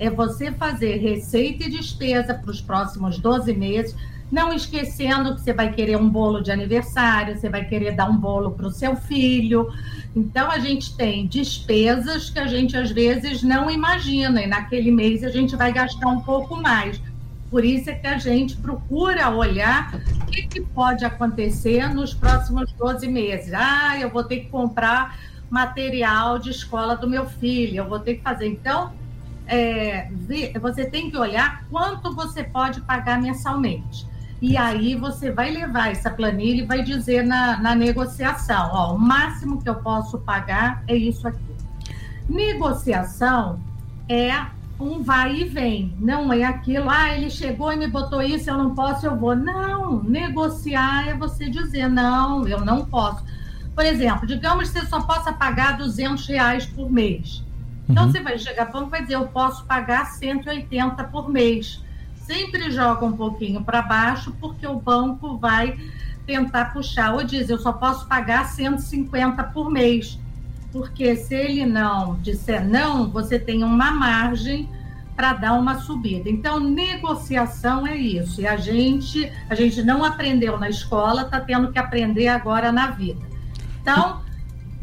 É 0.00 0.10
você 0.10 0.50
fazer 0.50 0.96
receita 0.96 1.64
e 1.64 1.70
despesa 1.70 2.34
para 2.34 2.50
os 2.50 2.60
próximos 2.60 3.18
12 3.18 3.52
meses, 3.52 3.94
não 4.30 4.52
esquecendo 4.52 5.34
que 5.34 5.40
você 5.40 5.52
vai 5.52 5.72
querer 5.72 5.96
um 5.96 6.08
bolo 6.08 6.42
de 6.42 6.50
aniversário, 6.50 7.38
você 7.38 7.48
vai 7.48 7.64
querer 7.64 7.92
dar 7.92 8.08
um 8.08 8.16
bolo 8.16 8.50
para 8.50 8.66
o 8.66 8.70
seu 8.70 8.94
filho. 8.94 9.72
Então, 10.14 10.50
a 10.50 10.58
gente 10.58 10.94
tem 10.96 11.26
despesas 11.26 12.28
que 12.28 12.38
a 12.38 12.46
gente 12.46 12.76
às 12.76 12.90
vezes 12.90 13.42
não 13.42 13.70
imagina, 13.70 14.42
e 14.42 14.46
naquele 14.46 14.90
mês 14.90 15.24
a 15.24 15.30
gente 15.30 15.56
vai 15.56 15.72
gastar 15.72 16.08
um 16.08 16.20
pouco 16.20 16.56
mais. 16.56 17.00
Por 17.50 17.64
isso 17.64 17.88
é 17.88 17.94
que 17.94 18.06
a 18.06 18.18
gente 18.18 18.56
procura 18.56 19.30
olhar 19.30 19.94
o 19.94 20.26
que, 20.26 20.46
que 20.46 20.60
pode 20.60 21.04
acontecer 21.04 21.88
nos 21.94 22.12
próximos 22.12 22.70
12 22.72 23.08
meses. 23.08 23.54
Ah, 23.54 23.98
eu 23.98 24.10
vou 24.10 24.22
ter 24.22 24.40
que 24.40 24.48
comprar 24.50 25.18
material 25.48 26.38
de 26.38 26.50
escola 26.50 26.94
do 26.94 27.08
meu 27.08 27.24
filho, 27.24 27.78
eu 27.78 27.88
vou 27.88 27.98
ter 27.98 28.16
que 28.16 28.22
fazer. 28.22 28.46
Então, 28.46 28.92
é, 29.46 30.10
você 30.60 30.84
tem 30.84 31.10
que 31.10 31.16
olhar 31.16 31.64
quanto 31.70 32.14
você 32.14 32.44
pode 32.44 32.82
pagar 32.82 33.20
mensalmente. 33.20 34.06
E 34.40 34.56
aí 34.56 34.94
você 34.94 35.30
vai 35.32 35.50
levar 35.50 35.90
essa 35.90 36.10
planilha 36.10 36.62
e 36.62 36.66
vai 36.66 36.82
dizer 36.82 37.24
na, 37.24 37.58
na 37.58 37.74
negociação, 37.74 38.70
ó, 38.72 38.94
o 38.94 38.98
máximo 38.98 39.60
que 39.60 39.68
eu 39.68 39.74
posso 39.76 40.18
pagar 40.18 40.82
é 40.86 40.94
isso 40.94 41.26
aqui. 41.26 41.38
Negociação 42.28 43.58
é 44.08 44.32
um 44.78 45.02
vai 45.02 45.34
e 45.40 45.44
vem, 45.44 45.92
não 45.98 46.32
é 46.32 46.44
aquilo, 46.44 46.88
ah, 46.88 47.12
ele 47.12 47.30
chegou 47.30 47.72
e 47.72 47.76
me 47.76 47.88
botou 47.88 48.22
isso, 48.22 48.48
eu 48.48 48.56
não 48.56 48.74
posso, 48.74 49.06
eu 49.06 49.16
vou. 49.16 49.34
Não, 49.34 50.02
negociar 50.04 51.08
é 51.08 51.14
você 51.14 51.50
dizer, 51.50 51.88
não, 51.88 52.46
eu 52.46 52.64
não 52.64 52.84
posso. 52.84 53.24
Por 53.74 53.84
exemplo, 53.84 54.26
digamos 54.26 54.70
que 54.70 54.78
você 54.78 54.86
só 54.86 55.00
possa 55.00 55.32
pagar 55.32 55.76
200 55.78 56.26
reais 56.26 56.66
por 56.66 56.90
mês. 56.90 57.42
Então, 57.88 58.04
uhum. 58.04 58.12
você 58.12 58.20
vai 58.20 58.38
chegar 58.38 58.66
para 58.66 58.82
e 58.82 58.88
vai 58.88 59.02
dizer, 59.02 59.14
eu 59.14 59.26
posso 59.26 59.64
pagar 59.64 60.04
180 60.06 61.02
por 61.04 61.28
mês. 61.28 61.82
Sempre 62.28 62.70
joga 62.70 63.06
um 63.06 63.16
pouquinho 63.16 63.64
para 63.64 63.80
baixo, 63.80 64.36
porque 64.38 64.66
o 64.66 64.78
banco 64.78 65.38
vai 65.38 65.78
tentar 66.26 66.74
puxar. 66.74 67.14
Ou 67.14 67.24
diz, 67.24 67.48
eu 67.48 67.58
só 67.58 67.72
posso 67.72 68.06
pagar 68.06 68.44
150 68.44 69.42
por 69.44 69.70
mês 69.70 70.18
porque 70.72 71.16
se 71.16 71.34
ele 71.34 71.64
não 71.64 72.16
disser 72.16 72.66
não, 72.66 73.10
você 73.10 73.38
tem 73.38 73.64
uma 73.64 73.90
margem 73.90 74.68
para 75.16 75.32
dar 75.32 75.54
uma 75.54 75.80
subida. 75.80 76.28
Então, 76.30 76.60
negociação 76.60 77.86
é 77.86 77.96
isso. 77.96 78.40
E 78.40 78.46
a 78.46 78.56
gente, 78.56 79.32
a 79.48 79.54
gente 79.54 79.82
não 79.82 80.04
aprendeu 80.04 80.58
na 80.58 80.68
escola, 80.68 81.22
está 81.22 81.40
tendo 81.40 81.72
que 81.72 81.78
aprender 81.78 82.28
agora 82.28 82.70
na 82.70 82.88
vida. 82.90 83.26
Então, 83.80 84.20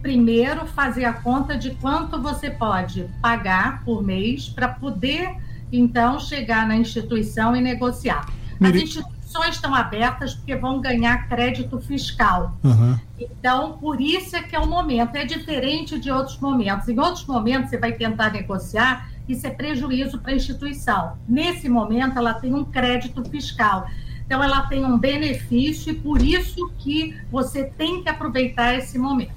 primeiro 0.01 0.65
fazer 0.67 1.05
a 1.05 1.13
conta 1.13 1.55
de 1.55 1.71
quanto 1.75 2.21
você 2.21 2.49
pode 2.49 3.10
pagar 3.21 3.84
por 3.86 4.03
mês 4.03 4.49
para 4.49 4.67
poder 4.67 5.38
então 5.71 6.19
chegar 6.19 6.67
na 6.67 6.75
instituição 6.75 7.56
e 7.56 7.62
negociar. 7.62 8.25
As 8.62 8.69
instituições 8.69 9.15
instituições 9.36 9.56
estão 9.56 9.75
abertas 9.75 10.34
porque 10.34 10.56
vão 10.56 10.80
ganhar 10.80 11.28
crédito 11.28 11.80
fiscal. 11.80 12.58
Uhum. 12.63 12.97
Então, 13.19 13.78
por 13.78 13.99
isso 13.99 14.36
é 14.36 14.41
que 14.41 14.56
é 14.56 14.60
o 14.60 14.67
momento. 14.67 15.15
É 15.15 15.25
diferente 15.25 15.99
de 15.99 16.10
outros 16.10 16.39
momentos. 16.39 16.88
Em 16.88 16.99
outros 16.99 17.25
momentos, 17.25 17.69
você 17.69 17.78
vai 17.78 17.91
tentar 17.93 18.32
negociar, 18.32 19.10
isso 19.28 19.45
é 19.45 19.49
prejuízo 19.49 20.19
para 20.19 20.32
a 20.32 20.36
instituição. 20.36 21.17
Nesse 21.28 21.67
momento, 21.67 22.17
ela 22.17 22.34
tem 22.34 22.54
um 22.54 22.63
crédito 22.63 23.23
fiscal. 23.25 23.88
Então, 24.25 24.41
ela 24.43 24.62
tem 24.62 24.86
um 24.86 24.97
benefício 24.97 25.91
e 25.91 25.95
por 25.95 26.21
isso 26.21 26.71
que 26.80 27.15
você 27.32 27.65
tem 27.65 28.01
que 28.01 28.10
aproveitar 28.10 28.75
esse 28.75 28.97
momento. 28.97 29.34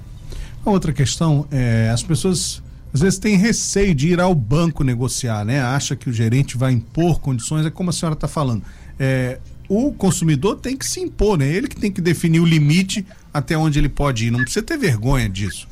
A 0.65 0.69
outra 0.69 0.91
questão 0.91 1.47
é 1.51 1.89
as 1.89 2.03
pessoas 2.03 2.61
às 2.93 3.01
vezes 3.01 3.19
têm 3.19 3.37
receio 3.37 3.93
de 3.93 4.09
ir 4.09 4.19
ao 4.19 4.33
banco 4.33 4.83
negociar, 4.83 5.45
né? 5.45 5.61
Acha 5.61 5.95
que 5.95 6.09
o 6.09 6.13
gerente 6.13 6.57
vai 6.57 6.71
impor 6.71 7.19
condições, 7.19 7.65
é 7.65 7.69
como 7.69 7.89
a 7.89 7.93
senhora 7.93 8.13
está 8.13 8.27
falando. 8.27 8.63
É, 8.99 9.39
o 9.67 9.93
consumidor 9.93 10.55
tem 10.55 10.75
que 10.75 10.85
se 10.85 10.99
impor, 10.99 11.37
né? 11.37 11.47
Ele 11.47 11.67
que 11.67 11.75
tem 11.75 11.91
que 11.91 12.01
definir 12.01 12.39
o 12.39 12.45
limite 12.45 13.05
até 13.31 13.55
onde 13.55 13.77
ele 13.77 13.89
pode 13.89 14.25
ir. 14.25 14.31
Não 14.31 14.39
precisa 14.39 14.63
ter 14.63 14.77
vergonha 14.77 15.29
disso. 15.29 15.67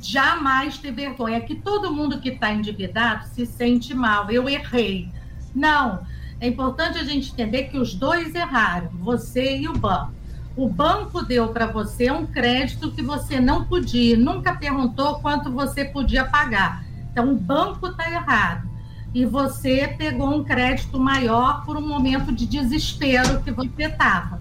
Jamais 0.00 0.78
ter 0.78 0.92
vergonha. 0.92 1.36
É 1.36 1.40
que 1.40 1.54
todo 1.54 1.92
mundo 1.92 2.20
que 2.20 2.30
está 2.30 2.52
endividado 2.52 3.26
se 3.34 3.44
sente 3.44 3.92
mal. 3.92 4.30
Eu 4.30 4.48
errei. 4.48 5.08
Não. 5.54 6.00
É 6.40 6.48
importante 6.48 6.98
a 6.98 7.04
gente 7.04 7.32
entender 7.32 7.64
que 7.64 7.78
os 7.78 7.94
dois 7.94 8.34
erraram, 8.34 8.88
você 8.94 9.58
e 9.58 9.68
o 9.68 9.72
banco. 9.74 10.12
O 10.54 10.68
banco 10.68 11.24
deu 11.24 11.48
para 11.48 11.66
você 11.66 12.10
um 12.10 12.26
crédito 12.26 12.90
que 12.90 13.02
você 13.02 13.40
não 13.40 13.64
podia, 13.64 14.16
nunca 14.16 14.54
perguntou 14.54 15.20
quanto 15.20 15.50
você 15.50 15.84
podia 15.84 16.26
pagar. 16.26 16.84
Então, 17.10 17.32
o 17.32 17.36
banco 17.36 17.86
está 17.86 18.10
errado 18.10 18.68
e 19.14 19.24
você 19.24 19.94
pegou 19.96 20.34
um 20.34 20.44
crédito 20.44 20.98
maior 20.98 21.64
por 21.64 21.76
um 21.76 21.86
momento 21.86 22.32
de 22.32 22.46
desespero 22.46 23.42
que 23.42 23.50
você 23.50 23.84
estava. 23.84 24.40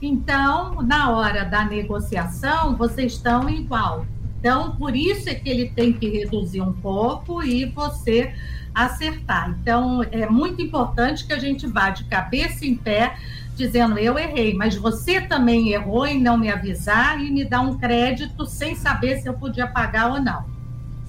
Então, 0.00 0.82
na 0.82 1.10
hora 1.10 1.44
da 1.44 1.64
negociação, 1.64 2.76
vocês 2.76 3.12
estão 3.12 3.48
igual. 3.48 4.06
Então, 4.42 4.74
por 4.74 4.96
isso 4.96 5.28
é 5.28 5.36
que 5.36 5.48
ele 5.48 5.68
tem 5.68 5.92
que 5.92 6.08
reduzir 6.08 6.60
um 6.60 6.72
pouco 6.72 7.44
e 7.44 7.64
você 7.64 8.34
acertar. 8.74 9.56
Então, 9.62 10.02
é 10.10 10.28
muito 10.28 10.60
importante 10.60 11.24
que 11.24 11.32
a 11.32 11.38
gente 11.38 11.64
vá 11.68 11.90
de 11.90 12.02
cabeça 12.06 12.66
em 12.66 12.74
pé, 12.74 13.14
dizendo 13.56 14.00
eu 14.00 14.18
errei, 14.18 14.52
mas 14.52 14.74
você 14.74 15.20
também 15.20 15.70
errou 15.70 16.04
em 16.08 16.20
não 16.20 16.36
me 16.36 16.50
avisar 16.50 17.24
e 17.24 17.30
me 17.30 17.44
dar 17.44 17.60
um 17.60 17.78
crédito 17.78 18.44
sem 18.44 18.74
saber 18.74 19.20
se 19.20 19.28
eu 19.28 19.34
podia 19.34 19.68
pagar 19.68 20.10
ou 20.10 20.20
não. 20.20 20.44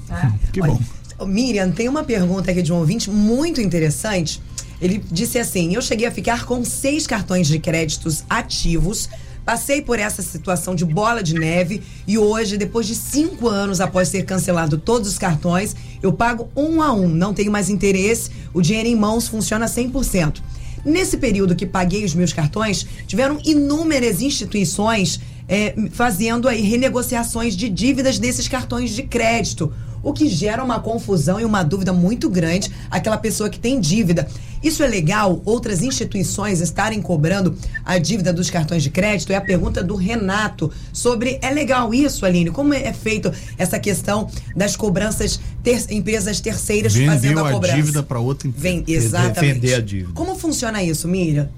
Tá? 0.07 0.31
Que 0.53 0.61
bom. 0.61 0.79
Miriam, 1.25 1.71
tem 1.71 1.89
uma 1.89 2.03
pergunta 2.03 2.51
aqui 2.51 2.61
de 2.61 2.71
um 2.71 2.75
ouvinte 2.75 3.09
muito 3.09 3.59
interessante. 3.59 4.39
Ele 4.79 5.03
disse 5.11 5.39
assim: 5.39 5.73
Eu 5.73 5.81
cheguei 5.81 6.05
a 6.05 6.11
ficar 6.11 6.45
com 6.45 6.63
seis 6.63 7.07
cartões 7.07 7.47
de 7.47 7.57
créditos 7.57 8.23
ativos. 8.29 9.09
Passei 9.45 9.81
por 9.81 9.99
essa 9.99 10.21
situação 10.21 10.73
de 10.73 10.85
bola 10.85 11.21
de 11.21 11.33
neve 11.33 11.81
e 12.07 12.17
hoje, 12.17 12.57
depois 12.57 12.87
de 12.87 12.95
cinco 12.95 13.49
anos 13.49 13.81
após 13.81 14.09
ter 14.09 14.23
cancelado 14.23 14.77
todos 14.77 15.09
os 15.09 15.17
cartões, 15.17 15.75
eu 16.01 16.13
pago 16.13 16.49
um 16.55 16.81
a 16.81 16.93
um. 16.93 17.09
Não 17.09 17.33
tenho 17.33 17.51
mais 17.51 17.69
interesse, 17.69 18.31
o 18.53 18.61
dinheiro 18.61 18.87
em 18.87 18.95
mãos 18.95 19.27
funciona 19.27 19.65
100%. 19.65 20.41
Nesse 20.85 21.17
período 21.17 21.55
que 21.55 21.65
paguei 21.65 22.05
os 22.05 22.15
meus 22.15 22.31
cartões, 22.31 22.85
tiveram 23.05 23.39
inúmeras 23.43 24.21
instituições 24.21 25.19
é, 25.47 25.75
fazendo 25.91 26.47
aí 26.47 26.61
renegociações 26.61 27.55
de 27.55 27.67
dívidas 27.67 28.17
desses 28.17 28.47
cartões 28.47 28.91
de 28.91 29.03
crédito 29.03 29.73
o 30.03 30.11
que 30.11 30.27
gera 30.27 30.63
uma 30.63 30.79
confusão 30.79 31.39
e 31.39 31.45
uma 31.45 31.63
dúvida 31.63 31.93
muito 31.93 32.29
grande 32.29 32.69
aquela 32.91 33.17
pessoa 33.17 33.49
que 33.49 33.57
tem 33.57 33.79
dívida. 33.79 34.27
Isso 34.61 34.81
é 34.83 34.87
legal? 34.87 35.41
Outras 35.43 35.81
instituições 35.81 36.61
estarem 36.61 37.01
cobrando 37.01 37.57
a 37.83 37.97
dívida 37.97 38.31
dos 38.31 38.49
cartões 38.49 38.83
de 38.83 38.89
crédito? 38.89 39.33
É 39.33 39.35
a 39.35 39.41
pergunta 39.41 39.83
do 39.83 39.95
Renato 39.95 40.71
sobre 40.91 41.37
é 41.41 41.49
legal 41.49 41.93
isso, 41.93 42.25
Aline? 42.25 42.49
Como 42.49 42.73
é 42.73 42.93
feito 42.93 43.31
essa 43.57 43.79
questão 43.79 44.29
das 44.55 44.75
cobranças 44.75 45.39
ter, 45.61 45.91
empresas 45.91 46.39
terceiras 46.39 46.93
Vendeu 46.93 47.11
fazendo 47.11 47.39
a 47.39 47.51
cobrança? 47.51 47.73
a 47.73 47.77
dívida 47.77 48.03
para 48.03 48.19
outra 48.19 48.47
empresa. 48.47 48.63
Vem, 48.63 48.83
exatamente. 48.87 49.73
A 49.73 49.81
dívida. 49.81 50.13
Como 50.13 50.35
funciona 50.35 50.81
isso, 50.81 51.07
Miriam? 51.07 51.49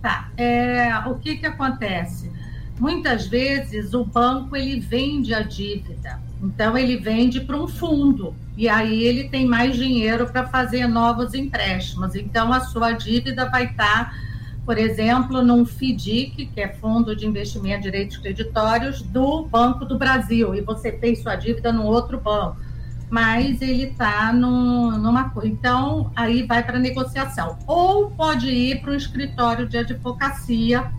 Tá. 0.00 0.30
É, 0.36 0.90
o 1.06 1.14
que 1.14 1.36
que 1.36 1.46
acontece? 1.46 2.28
Muitas 2.80 3.26
vezes 3.26 3.94
o 3.94 4.04
banco 4.04 4.56
ele 4.56 4.80
vende 4.80 5.32
a 5.32 5.42
dívida 5.42 6.20
então 6.42 6.76
ele 6.76 6.96
vende 6.96 7.40
para 7.40 7.56
um 7.56 7.68
fundo 7.68 8.34
e 8.56 8.68
aí 8.68 9.04
ele 9.04 9.28
tem 9.28 9.46
mais 9.46 9.76
dinheiro 9.76 10.26
para 10.26 10.46
fazer 10.48 10.88
novos 10.88 11.34
empréstimos. 11.34 12.16
Então 12.16 12.52
a 12.52 12.60
sua 12.60 12.92
dívida 12.92 13.48
vai 13.48 13.66
estar, 13.66 14.12
por 14.66 14.76
exemplo, 14.76 15.40
num 15.40 15.64
FDIC, 15.64 16.46
que 16.46 16.60
é 16.60 16.68
Fundo 16.68 17.14
de 17.14 17.26
Investimento 17.26 17.78
em 17.78 17.82
Direitos 17.82 18.16
Creditórios 18.16 19.00
do 19.02 19.44
Banco 19.44 19.84
do 19.84 19.96
Brasil, 19.96 20.54
e 20.54 20.60
você 20.60 20.90
tem 20.90 21.14
sua 21.14 21.36
dívida 21.36 21.72
no 21.72 21.84
outro 21.84 22.20
banco. 22.20 22.56
Mas 23.08 23.60
ele 23.60 23.84
está 23.84 24.32
numa 24.32 25.28
coisa. 25.30 25.48
Então, 25.48 26.10
aí 26.16 26.44
vai 26.44 26.64
para 26.64 26.78
negociação. 26.78 27.58
Ou 27.66 28.10
pode 28.10 28.48
ir 28.48 28.80
para 28.80 28.92
o 28.92 28.94
escritório 28.94 29.68
de 29.68 29.76
advocacia 29.76 30.90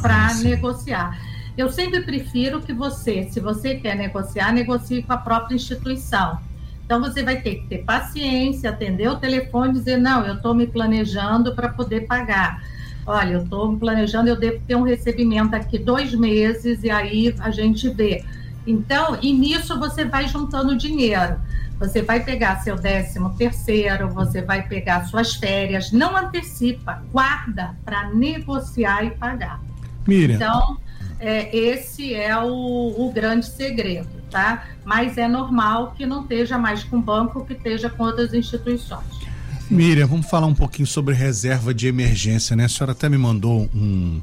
para 0.00 0.32
negociar. 0.34 1.18
Eu 1.56 1.70
sempre 1.70 2.02
prefiro 2.02 2.60
que 2.60 2.72
você, 2.72 3.28
se 3.30 3.40
você 3.40 3.76
quer 3.76 3.96
negociar, 3.96 4.52
negocie 4.52 5.02
com 5.02 5.12
a 5.12 5.16
própria 5.16 5.54
instituição. 5.54 6.38
Então, 6.84 7.00
você 7.00 7.22
vai 7.22 7.40
ter 7.40 7.56
que 7.56 7.66
ter 7.66 7.78
paciência, 7.78 8.70
atender 8.70 9.08
o 9.08 9.16
telefone 9.16 9.70
e 9.70 9.72
dizer: 9.74 9.96
não, 9.96 10.24
eu 10.24 10.34
estou 10.34 10.54
me 10.54 10.66
planejando 10.66 11.54
para 11.54 11.68
poder 11.68 12.02
pagar. 12.06 12.62
Olha, 13.06 13.34
eu 13.34 13.42
estou 13.42 13.72
me 13.72 13.78
planejando, 13.78 14.28
eu 14.28 14.36
devo 14.36 14.60
ter 14.66 14.76
um 14.76 14.82
recebimento 14.82 15.54
aqui 15.54 15.78
dois 15.78 16.14
meses 16.14 16.82
e 16.82 16.90
aí 16.90 17.34
a 17.40 17.50
gente 17.50 17.88
vê. 17.88 18.24
Então, 18.66 19.16
e 19.22 19.32
nisso 19.32 19.78
você 19.78 20.04
vai 20.04 20.28
juntando 20.28 20.76
dinheiro. 20.76 21.36
Você 21.78 22.02
vai 22.02 22.24
pegar 22.24 22.56
seu 22.62 22.74
décimo 22.74 23.36
terceiro, 23.36 24.08
você 24.08 24.40
vai 24.40 24.66
pegar 24.66 25.04
suas 25.04 25.34
férias, 25.34 25.92
não 25.92 26.16
antecipa, 26.16 27.02
guarda 27.12 27.76
para 27.84 28.10
negociar 28.10 29.04
e 29.04 29.10
pagar. 29.10 29.60
Miriam. 30.06 30.36
Então, 30.36 30.78
é, 31.18 31.54
esse 31.56 32.14
é 32.14 32.36
o, 32.38 32.94
o 33.06 33.12
grande 33.12 33.46
segredo, 33.46 34.08
tá? 34.30 34.66
Mas 34.84 35.16
é 35.16 35.26
normal 35.26 35.92
que 35.96 36.04
não 36.04 36.22
esteja 36.22 36.58
mais 36.58 36.84
com 36.84 36.98
o 36.98 37.02
banco, 37.02 37.44
que 37.44 37.54
esteja 37.54 37.88
com 37.88 38.04
outras 38.04 38.34
instituições. 38.34 39.26
Miriam, 39.70 40.06
vamos 40.06 40.26
falar 40.26 40.46
um 40.46 40.54
pouquinho 40.54 40.86
sobre 40.86 41.14
reserva 41.14 41.74
de 41.74 41.88
emergência, 41.88 42.54
né? 42.54 42.66
A 42.66 42.68
senhora 42.68 42.92
até 42.92 43.08
me 43.08 43.18
mandou 43.18 43.68
um, 43.74 44.20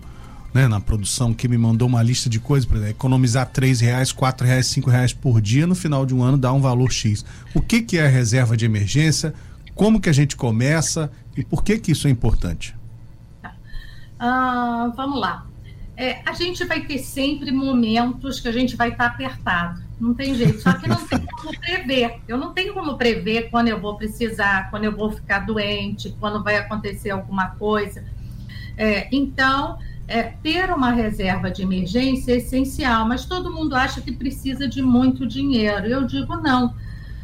né, 0.53 0.67
na 0.67 0.79
produção 0.79 1.34
que 1.34 1.47
me 1.47 1.58
mandou 1.58 1.88
uma 1.88 2.01
lista 2.01 2.29
de 2.29 2.39
coisas 2.39 2.65
para 2.65 2.89
economizar 2.89 3.49
três 3.49 3.82
reais, 3.82 4.12
quatro 4.12 4.45
reais, 4.45 4.67
cinco 4.67 4.89
reais 4.89 5.12
por 5.12 5.41
dia 5.41 5.65
no 5.65 5.75
final 5.75 6.06
de 6.06 6.13
um 6.13 6.23
ano 6.23 6.38
dá 6.38 6.53
um 6.53 6.62
valor 6.62 6.91
x. 6.91 7.25
O 7.53 7.62
que 7.62 7.82
que 7.82 7.97
é 7.97 8.06
a 8.06 8.10
reserva 8.10 8.56
de 8.56 8.65
emergência? 8.65 9.34
Como 9.73 9.99
que 9.99 10.10
a 10.10 10.13
gente 10.13 10.38
começa 10.38 11.12
e 11.36 11.43
por 11.43 11.63
que 11.63 11.79
que 11.79 11.91
isso 11.91 12.08
é 12.08 12.12
importante? 12.12 12.75
Ah, 14.19 14.93
vamos 14.95 15.19
lá. 15.19 15.45
É, 16.04 16.22
a 16.26 16.34
gente 16.34 16.66
vai 16.66 16.82
ter 16.82 16.98
sempre 16.98 17.50
momentos 17.50 18.42
que 18.42 18.50
a 18.50 18.52
gente 18.52 18.76
vai 18.76 18.89
estar 18.89 19.06
apertado. 19.06 19.82
Não 19.98 20.13
tem 20.13 20.36
jeito. 20.36 20.60
Só 20.60 20.74
que 20.74 20.86
não 20.86 20.98
tem 21.08 21.20
como 21.32 21.58
prever. 21.58 22.20
Eu 22.28 22.38
não 22.38 22.54
tenho 22.54 22.74
como 22.74 22.98
prever 22.98 23.50
quando 23.50 23.70
eu 23.70 23.80
vou 23.80 23.96
precisar, 23.96 24.70
quando 24.70 24.84
eu 24.84 24.92
vou 24.92 25.13
ficar 25.13 25.39
doente, 25.39 26.13
quando 26.20 26.44
vai 26.44 26.58
acontecer 26.58 27.10
alguma 27.12 27.52
coisa. 27.52 28.04
É, 28.76 29.08
então, 29.16 29.80
é, 30.06 30.24
ter 30.24 30.70
uma 30.72 30.92
reserva 30.92 31.50
de 31.50 31.62
emergência 31.62 32.34
é 32.34 32.36
essencial, 32.36 33.08
mas 33.08 33.24
todo 33.24 33.54
mundo 33.54 33.74
acha 33.74 34.02
que 34.02 34.12
precisa 34.12 34.68
de 34.68 34.82
muito 34.82 35.26
dinheiro. 35.26 35.88
Eu 35.88 36.06
digo 36.06 36.36
não. 36.36 36.76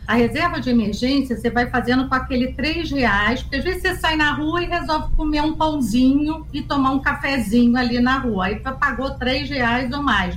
A 0.10 0.15
reserva 0.15 0.60
de 0.60 0.72
emergência 0.72 1.38
você 1.38 1.52
vai 1.52 1.69
fazendo 1.69 2.10
com 2.10 2.15
aquele 2.15 2.54
três 2.54 2.89
reais, 2.89 3.43
porque 3.43 3.58
às 3.58 3.63
vezes 3.63 3.84
você 3.84 3.95
sai 3.95 4.15
na 4.15 4.34
rua 4.34 4.63
e 4.63 4.65
resolve 4.65 5.15
comer 5.15 5.41
um 5.41 5.54
pãozinho 5.54 6.48
e 6.52 6.63
tomar 6.63 6.93
um 6.93 7.00
cafezinho 7.00 7.78
ali 7.78 8.00
na 8.00 8.17
rua. 8.17 8.48
Aí 8.48 8.56
pagou 8.56 9.12
três 9.12 9.48
reais 9.48 9.93
ou 9.93 10.02
mais. 10.02 10.36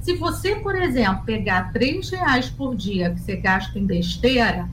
Se 0.00 0.14
você, 0.14 0.56
por 0.56 0.74
exemplo, 0.74 1.22
pegar 1.24 1.72
três 1.72 2.10
reais 2.10 2.50
por 2.50 2.74
dia 2.74 3.10
que 3.10 3.20
você 3.20 3.36
gasta 3.36 3.78
em 3.78 3.86
besteira, 3.86 4.68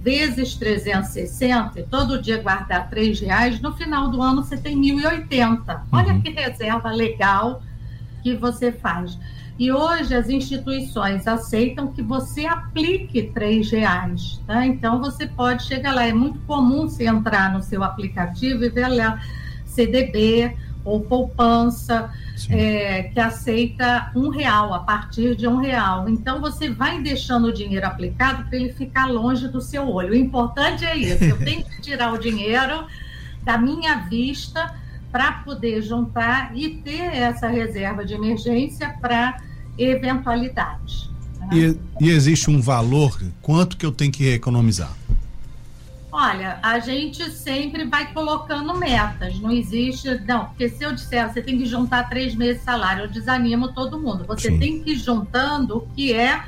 vezes 0.00 0.54
360 0.54 1.78
e 1.78 1.82
todo 1.82 2.22
dia 2.22 2.40
guardar 2.40 2.88
três 2.88 3.20
reais, 3.20 3.60
no 3.60 3.74
final 3.74 4.08
do 4.08 4.22
ano 4.22 4.42
você 4.42 4.56
tem 4.56 4.74
1.080. 4.80 5.82
Olha 5.92 6.14
uhum. 6.14 6.22
que 6.22 6.30
reserva 6.30 6.90
legal 6.90 7.62
que 8.22 8.34
você 8.34 8.72
faz. 8.72 9.18
E 9.58 9.72
hoje 9.72 10.14
as 10.14 10.28
instituições 10.28 11.26
aceitam 11.26 11.86
que 11.88 12.02
você 12.02 12.44
aplique 12.44 13.22
três 13.34 13.70
reais, 13.70 14.40
tá? 14.46 14.66
Então 14.66 15.00
você 15.00 15.26
pode 15.26 15.64
chegar 15.64 15.94
lá. 15.94 16.06
É 16.06 16.12
muito 16.12 16.38
comum 16.40 16.82
você 16.82 17.06
entrar 17.06 17.52
no 17.52 17.62
seu 17.62 17.82
aplicativo 17.82 18.64
e 18.64 18.68
ver 18.68 18.88
lá 18.88 19.18
CDB 19.64 20.54
ou 20.84 21.00
poupança 21.00 22.12
é, 22.50 23.04
que 23.04 23.18
aceita 23.18 24.12
um 24.14 24.28
real 24.28 24.74
a 24.74 24.80
partir 24.80 25.34
de 25.34 25.48
um 25.48 25.56
real. 25.56 26.06
Então 26.08 26.40
você 26.40 26.68
vai 26.68 27.00
deixando 27.00 27.46
o 27.46 27.52
dinheiro 27.52 27.86
aplicado 27.86 28.44
para 28.44 28.56
ele 28.58 28.72
ficar 28.72 29.06
longe 29.06 29.48
do 29.48 29.60
seu 29.60 29.88
olho. 29.88 30.12
O 30.12 30.16
importante 30.16 30.84
é 30.84 30.96
isso. 30.96 31.24
Eu 31.24 31.38
tenho 31.38 31.64
que 31.64 31.80
tirar 31.80 32.12
o 32.12 32.18
dinheiro 32.18 32.86
da 33.42 33.56
minha 33.56 33.96
vista 34.00 34.74
para 35.10 35.32
poder 35.32 35.80
juntar 35.80 36.54
e 36.54 36.68
ter 36.68 37.16
essa 37.16 37.48
reserva 37.48 38.04
de 38.04 38.12
emergência 38.12 38.94
para 39.00 39.38
eventualidades. 39.78 41.10
Né? 41.40 41.48
E, 42.00 42.06
e, 42.06 42.10
existe 42.10 42.50
um 42.50 42.60
valor, 42.60 43.20
quanto 43.42 43.76
que 43.76 43.84
eu 43.84 43.92
tenho 43.92 44.12
que 44.12 44.28
economizar? 44.28 44.92
Olha, 46.10 46.58
a 46.62 46.78
gente 46.78 47.30
sempre 47.30 47.84
vai 47.84 48.12
colocando 48.12 48.74
metas, 48.74 49.38
não 49.38 49.50
existe, 49.50 50.18
não, 50.26 50.46
porque 50.46 50.68
se 50.68 50.82
eu 50.82 50.94
disser, 50.94 51.30
você 51.30 51.42
tem 51.42 51.58
que 51.58 51.66
juntar 51.66 52.08
três 52.08 52.34
meses 52.34 52.58
de 52.58 52.64
salário, 52.64 53.04
eu 53.04 53.08
desanimo 53.08 53.72
todo 53.72 54.00
mundo. 54.00 54.24
Você 54.26 54.50
Sim. 54.50 54.58
tem 54.58 54.82
que 54.82 54.92
ir 54.92 54.96
juntando 54.96 55.76
o 55.76 55.80
que 55.94 56.14
é 56.14 56.42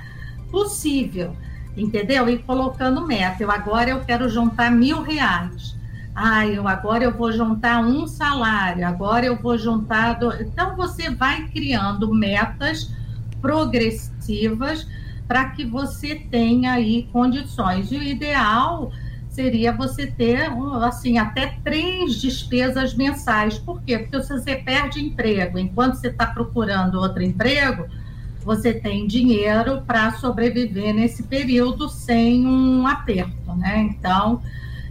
possível, 0.50 1.36
entendeu? 1.76 2.28
E 2.28 2.38
colocando 2.38 3.06
meta. 3.06 3.42
Eu 3.42 3.50
agora 3.50 3.90
eu 3.90 4.00
quero 4.00 4.28
juntar 4.28 4.70
mil 4.70 5.02
reais. 5.02 5.76
Ah, 6.14 6.46
eu 6.46 6.66
agora 6.66 7.04
eu 7.04 7.12
vou 7.12 7.30
juntar 7.30 7.80
um 7.80 8.06
salário, 8.06 8.86
agora 8.86 9.26
eu 9.26 9.36
vou 9.36 9.56
juntar. 9.56 10.14
Do... 10.14 10.32
Então 10.32 10.74
você 10.76 11.10
vai 11.10 11.46
criando 11.48 12.12
metas 12.12 12.90
progressivas 13.40 14.86
para 15.26 15.50
que 15.50 15.64
você 15.64 16.14
tenha 16.14 16.72
aí 16.72 17.08
condições. 17.12 17.92
E 17.92 17.98
o 17.98 18.02
ideal 18.02 18.90
seria 19.28 19.72
você 19.72 20.06
ter 20.06 20.50
assim 20.82 21.18
até 21.18 21.58
três 21.62 22.20
despesas 22.20 22.94
mensais. 22.94 23.58
Por 23.58 23.80
quê? 23.82 23.98
Porque 23.98 24.20
se 24.22 24.32
você 24.32 24.56
perde 24.56 25.00
emprego 25.00 25.58
enquanto 25.58 25.94
você 25.94 26.08
está 26.08 26.26
procurando 26.26 26.98
outro 26.98 27.22
emprego, 27.22 27.86
você 28.42 28.72
tem 28.72 29.06
dinheiro 29.06 29.82
para 29.86 30.12
sobreviver 30.12 30.94
nesse 30.94 31.22
período 31.22 31.88
sem 31.88 32.46
um 32.46 32.86
aperto, 32.86 33.54
né? 33.54 33.78
Então, 33.90 34.40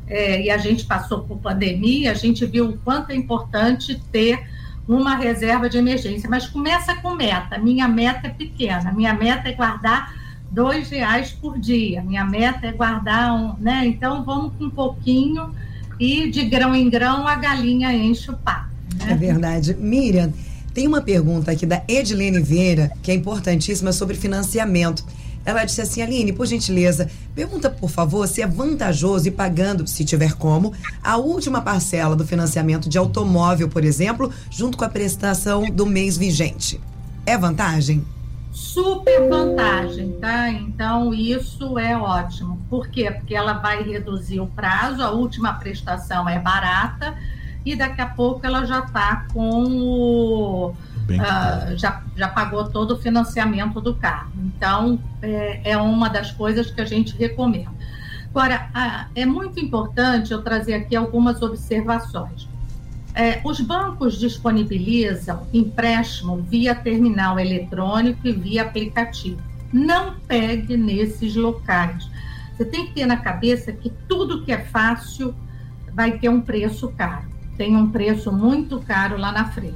é, 0.07 0.43
e 0.43 0.49
a 0.49 0.57
gente 0.57 0.86
passou 0.86 1.21
por 1.21 1.39
pandemia, 1.39 2.12
a 2.12 2.15
gente 2.15 2.45
viu 2.45 2.69
o 2.69 2.77
quanto 2.77 3.12
é 3.12 3.15
importante 3.15 3.99
ter 4.12 4.47
uma 4.88 5.15
reserva 5.15 5.69
de 5.69 5.78
emergência, 5.78 6.30
mas 6.30 6.47
começa 6.47 6.95
com 6.95 7.13
meta. 7.13 7.58
Minha 7.58 7.88
meta 7.88 8.28
é 8.28 8.30
pequena, 8.30 8.91
minha 8.93 9.13
meta 9.13 9.50
é 9.50 9.54
guardar 9.54 10.15
dois 10.50 10.89
reais 10.89 11.32
por 11.32 11.60
dia, 11.60 12.02
minha 12.02 12.23
meta 12.23 12.67
é 12.67 12.71
guardar 12.71 13.34
um, 13.34 13.56
né? 13.60 13.86
Então 13.86 14.23
vamos 14.23 14.54
com 14.58 14.65
um 14.65 14.69
pouquinho 14.69 15.54
e 16.00 16.30
de 16.30 16.45
grão 16.45 16.76
em 16.76 16.89
grão 16.89 17.28
a 17.28 17.36
galinha 17.36 17.91
enche 17.93 18.32
o 18.32 18.38
papo. 18.38 18.69
Né? 18.97 19.12
É 19.12 19.15
verdade. 19.15 19.76
Miriam, 19.76 20.32
tem 20.73 20.88
uma 20.88 21.02
pergunta 21.02 21.52
aqui 21.52 21.65
da 21.65 21.84
Edilene 21.88 22.39
Vieira, 22.39 22.91
que 23.02 23.12
é 23.12 23.13
importantíssima 23.13 23.91
sobre 23.91 24.15
financiamento. 24.15 25.04
Ela 25.47 25.63
disse 25.63 25.79
assim, 25.79 26.01
Aline, 26.01 26.33
por 26.33 26.45
gentileza, 26.45 27.10
pergunta 27.33 27.69
por 27.69 27.89
favor 27.89 28.27
se 28.27 28.41
é 28.41 28.45
vantajoso 28.45 29.29
ir 29.29 29.31
pagando, 29.31 29.88
se 29.88 30.03
tiver 30.03 30.33
como, 30.33 30.73
a 31.01 31.15
última 31.15 31.62
parcela 31.62 32.17
do 32.17 32.27
financiamento 32.27 32.89
de 32.89 32.97
automóvel, 32.97 33.69
por 33.69 33.86
exemplo, 33.86 34.29
junto 34.51 34.77
com 34.77 34.83
a 34.83 34.89
prestação 34.89 35.63
do 35.71 35.86
mês 35.86 36.17
vigente. 36.17 36.81
É 37.25 37.38
vantagem? 37.38 38.05
Super 38.51 39.29
vantagem, 39.29 40.17
tá? 40.19 40.49
Então, 40.49 41.13
isso 41.13 41.79
é 41.79 41.95
ótimo. 41.95 42.62
Por 42.69 42.89
quê? 42.89 43.10
Porque 43.10 43.33
ela 43.33 43.53
vai 43.53 43.81
reduzir 43.83 44.41
o 44.41 44.47
prazo, 44.47 45.01
a 45.01 45.12
última 45.12 45.53
prestação 45.53 46.27
é 46.27 46.38
barata 46.38 47.15
e 47.65 47.73
daqui 47.73 48.01
a 48.01 48.07
pouco 48.07 48.45
ela 48.45 48.65
já 48.65 48.79
está 48.79 49.27
com 49.31 49.63
o 49.63 50.75
uh, 51.15 51.78
já, 51.78 52.04
já 52.15 52.28
pagou 52.28 52.70
todo 52.70 52.91
o 52.96 52.98
financiamento 52.98 53.80
do 53.80 53.96
carro. 53.96 54.32
Então, 54.38 55.00
é, 55.22 55.72
é 55.72 55.78
uma 55.78 56.10
das 56.10 56.32
coisas 56.32 56.70
que 56.70 56.82
a 56.82 56.86
gente 56.86 57.15
recomenda. 57.17 57.72
Agora, 58.30 58.70
é 59.15 59.26
muito 59.26 59.60
importante 59.60 60.32
eu 60.32 60.43
trazer 60.43 60.76
aqui 60.76 60.96
algumas 60.96 61.41
observações. 61.41 62.48
É, 63.15 63.41
os 63.43 63.60
bancos 63.60 64.20
disponibilizam 64.20 65.48
empréstimo 65.52 66.38
via 66.38 66.76
terminal 66.76 67.39
eletrônico 67.39 68.28
e 68.28 68.32
via 68.32 68.62
aplicativo. 68.62 69.41
Não 69.74 70.13
pegue 70.28 70.78
nesses 70.78 71.36
locais. 71.36 72.08
Você 72.56 72.63
tem 72.63 72.86
que 72.86 72.93
ter 72.93 73.08
na 73.08 73.17
cabeça 73.17 73.72
que 73.72 73.91
tudo 74.08 74.43
que 74.43 74.52
é 74.52 74.60
fácil 74.60 75.34
vai 75.91 76.20
ter 76.20 76.30
um 76.30 76.41
preço 76.41 76.89
caro. 76.89 77.26
Tem 77.58 77.76
um 77.76 77.89
preço 77.89 78.32
muito 78.32 78.80
caro 78.82 79.17
lá 79.17 79.32
na 79.32 79.46
frente. 79.46 79.74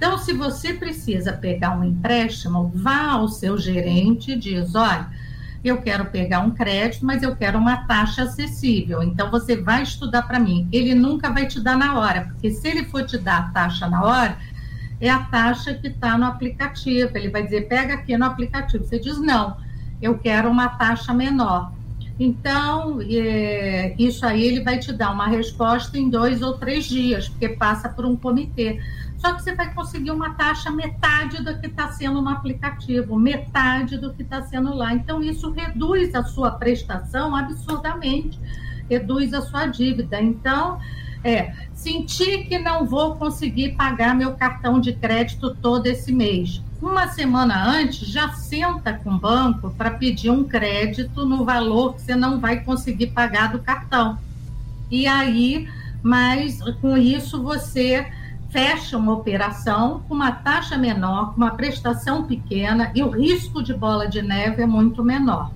Então, 0.00 0.16
se 0.16 0.32
você 0.32 0.72
precisa 0.72 1.30
pegar 1.30 1.78
um 1.78 1.84
empréstimo, 1.84 2.72
vá 2.74 3.10
ao 3.10 3.28
seu 3.28 3.58
gerente 3.58 4.32
e 4.32 4.36
diz: 4.36 4.74
olha, 4.74 5.06
eu 5.62 5.82
quero 5.82 6.06
pegar 6.06 6.40
um 6.40 6.52
crédito, 6.52 7.04
mas 7.04 7.22
eu 7.22 7.36
quero 7.36 7.58
uma 7.58 7.84
taxa 7.84 8.22
acessível. 8.22 9.02
Então, 9.02 9.30
você 9.30 9.60
vai 9.60 9.82
estudar 9.82 10.22
para 10.22 10.40
mim. 10.40 10.66
Ele 10.72 10.94
nunca 10.94 11.28
vai 11.28 11.46
te 11.46 11.60
dar 11.60 11.76
na 11.76 11.98
hora, 11.98 12.22
porque 12.22 12.50
se 12.50 12.66
ele 12.66 12.86
for 12.86 13.04
te 13.04 13.18
dar 13.18 13.40
a 13.40 13.42
taxa 13.50 13.90
na 13.90 14.02
hora, 14.02 14.38
é 14.98 15.10
a 15.10 15.18
taxa 15.18 15.74
que 15.74 15.88
está 15.88 16.16
no 16.16 16.24
aplicativo. 16.24 17.10
Ele 17.14 17.28
vai 17.28 17.42
dizer: 17.42 17.68
pega 17.68 17.92
aqui 17.92 18.16
no 18.16 18.24
aplicativo. 18.24 18.82
Você 18.82 18.98
diz: 18.98 19.20
não, 19.20 19.58
eu 20.00 20.16
quero 20.16 20.48
uma 20.48 20.70
taxa 20.70 21.12
menor. 21.12 21.74
Então, 22.18 23.00
é, 23.02 23.94
isso 23.98 24.24
aí 24.24 24.46
ele 24.46 24.62
vai 24.62 24.78
te 24.78 24.94
dar 24.94 25.10
uma 25.10 25.26
resposta 25.26 25.98
em 25.98 26.08
dois 26.08 26.40
ou 26.40 26.54
três 26.54 26.86
dias, 26.86 27.28
porque 27.28 27.50
passa 27.50 27.86
por 27.86 28.06
um 28.06 28.16
comitê. 28.16 28.80
Só 29.20 29.34
que 29.34 29.42
você 29.42 29.54
vai 29.54 29.72
conseguir 29.74 30.12
uma 30.12 30.30
taxa 30.30 30.70
metade 30.70 31.44
do 31.44 31.58
que 31.58 31.66
está 31.66 31.92
sendo 31.92 32.22
no 32.22 32.30
aplicativo, 32.30 33.18
metade 33.18 33.98
do 33.98 34.14
que 34.14 34.22
está 34.22 34.40
sendo 34.40 34.74
lá. 34.74 34.94
Então, 34.94 35.22
isso 35.22 35.50
reduz 35.50 36.14
a 36.14 36.24
sua 36.24 36.52
prestação 36.52 37.36
absurdamente, 37.36 38.40
reduz 38.88 39.34
a 39.34 39.42
sua 39.42 39.66
dívida. 39.66 40.18
Então, 40.22 40.80
é, 41.22 41.52
sentir 41.74 42.46
que 42.46 42.58
não 42.58 42.86
vou 42.86 43.16
conseguir 43.16 43.72
pagar 43.72 44.14
meu 44.14 44.32
cartão 44.32 44.80
de 44.80 44.94
crédito 44.94 45.54
todo 45.54 45.86
esse 45.86 46.10
mês. 46.10 46.62
Uma 46.80 47.08
semana 47.08 47.62
antes, 47.62 48.08
já 48.08 48.30
senta 48.30 48.94
com 48.94 49.10
o 49.10 49.18
banco 49.18 49.70
para 49.76 49.90
pedir 49.90 50.30
um 50.30 50.44
crédito 50.44 51.26
no 51.26 51.44
valor 51.44 51.92
que 51.92 52.00
você 52.00 52.16
não 52.16 52.40
vai 52.40 52.60
conseguir 52.60 53.08
pagar 53.08 53.52
do 53.52 53.58
cartão. 53.58 54.18
E 54.90 55.06
aí, 55.06 55.68
mas 56.02 56.58
com 56.80 56.96
isso 56.96 57.42
você 57.42 58.10
fecha 58.50 58.96
uma 58.96 59.12
operação 59.12 60.02
com 60.08 60.14
uma 60.14 60.32
taxa 60.32 60.76
menor, 60.76 61.30
com 61.30 61.36
uma 61.36 61.52
prestação 61.52 62.24
pequena 62.24 62.90
e 62.94 63.02
o 63.02 63.10
risco 63.10 63.62
de 63.62 63.72
bola 63.72 64.08
de 64.08 64.22
neve 64.22 64.62
é 64.62 64.66
muito 64.66 65.04
menor. 65.04 65.52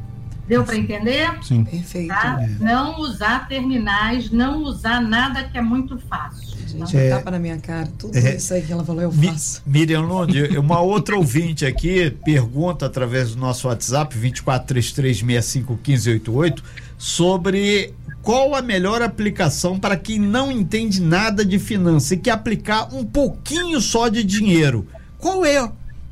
Deu 0.46 0.62
para 0.62 0.76
entender? 0.76 1.30
Sim. 1.42 1.64
Perfeito. 1.64 2.08
Tá? 2.08 2.38
É. 2.40 2.48
Não 2.62 3.00
usar 3.00 3.48
terminais, 3.48 4.30
não 4.30 4.62
usar 4.62 5.00
nada 5.00 5.44
que 5.44 5.56
é 5.56 5.62
muito 5.62 5.98
fácil. 5.98 6.54
Gente, 6.66 6.96
é, 6.96 7.10
tapa 7.10 7.30
na 7.30 7.38
minha 7.38 7.58
cara. 7.58 7.88
Tudo 7.98 8.16
é, 8.16 8.36
isso 8.36 8.52
aí 8.52 8.62
que 8.62 8.72
ela 8.72 8.84
falou, 8.84 9.02
eu 9.02 9.12
faço. 9.12 9.62
Miriam 9.64 10.02
Lund, 10.02 10.58
uma 10.58 10.80
outra 10.80 11.16
ouvinte 11.16 11.64
aqui 11.64 12.10
pergunta 12.24 12.84
através 12.84 13.34
do 13.34 13.40
nosso 13.40 13.68
WhatsApp, 13.68 14.18
2433651588, 14.18 16.62
sobre 16.98 17.94
qual 18.24 18.54
a 18.54 18.62
melhor 18.62 19.02
aplicação 19.02 19.78
para 19.78 19.98
quem 19.98 20.18
não 20.18 20.50
entende 20.50 21.00
nada 21.00 21.44
de 21.44 21.58
finança 21.58 22.14
e 22.14 22.16
quer 22.16 22.30
aplicar 22.30 22.88
um 22.92 23.04
pouquinho 23.04 23.78
só 23.82 24.08
de 24.08 24.24
dinheiro. 24.24 24.88
Qual 25.18 25.44
é 25.44 25.70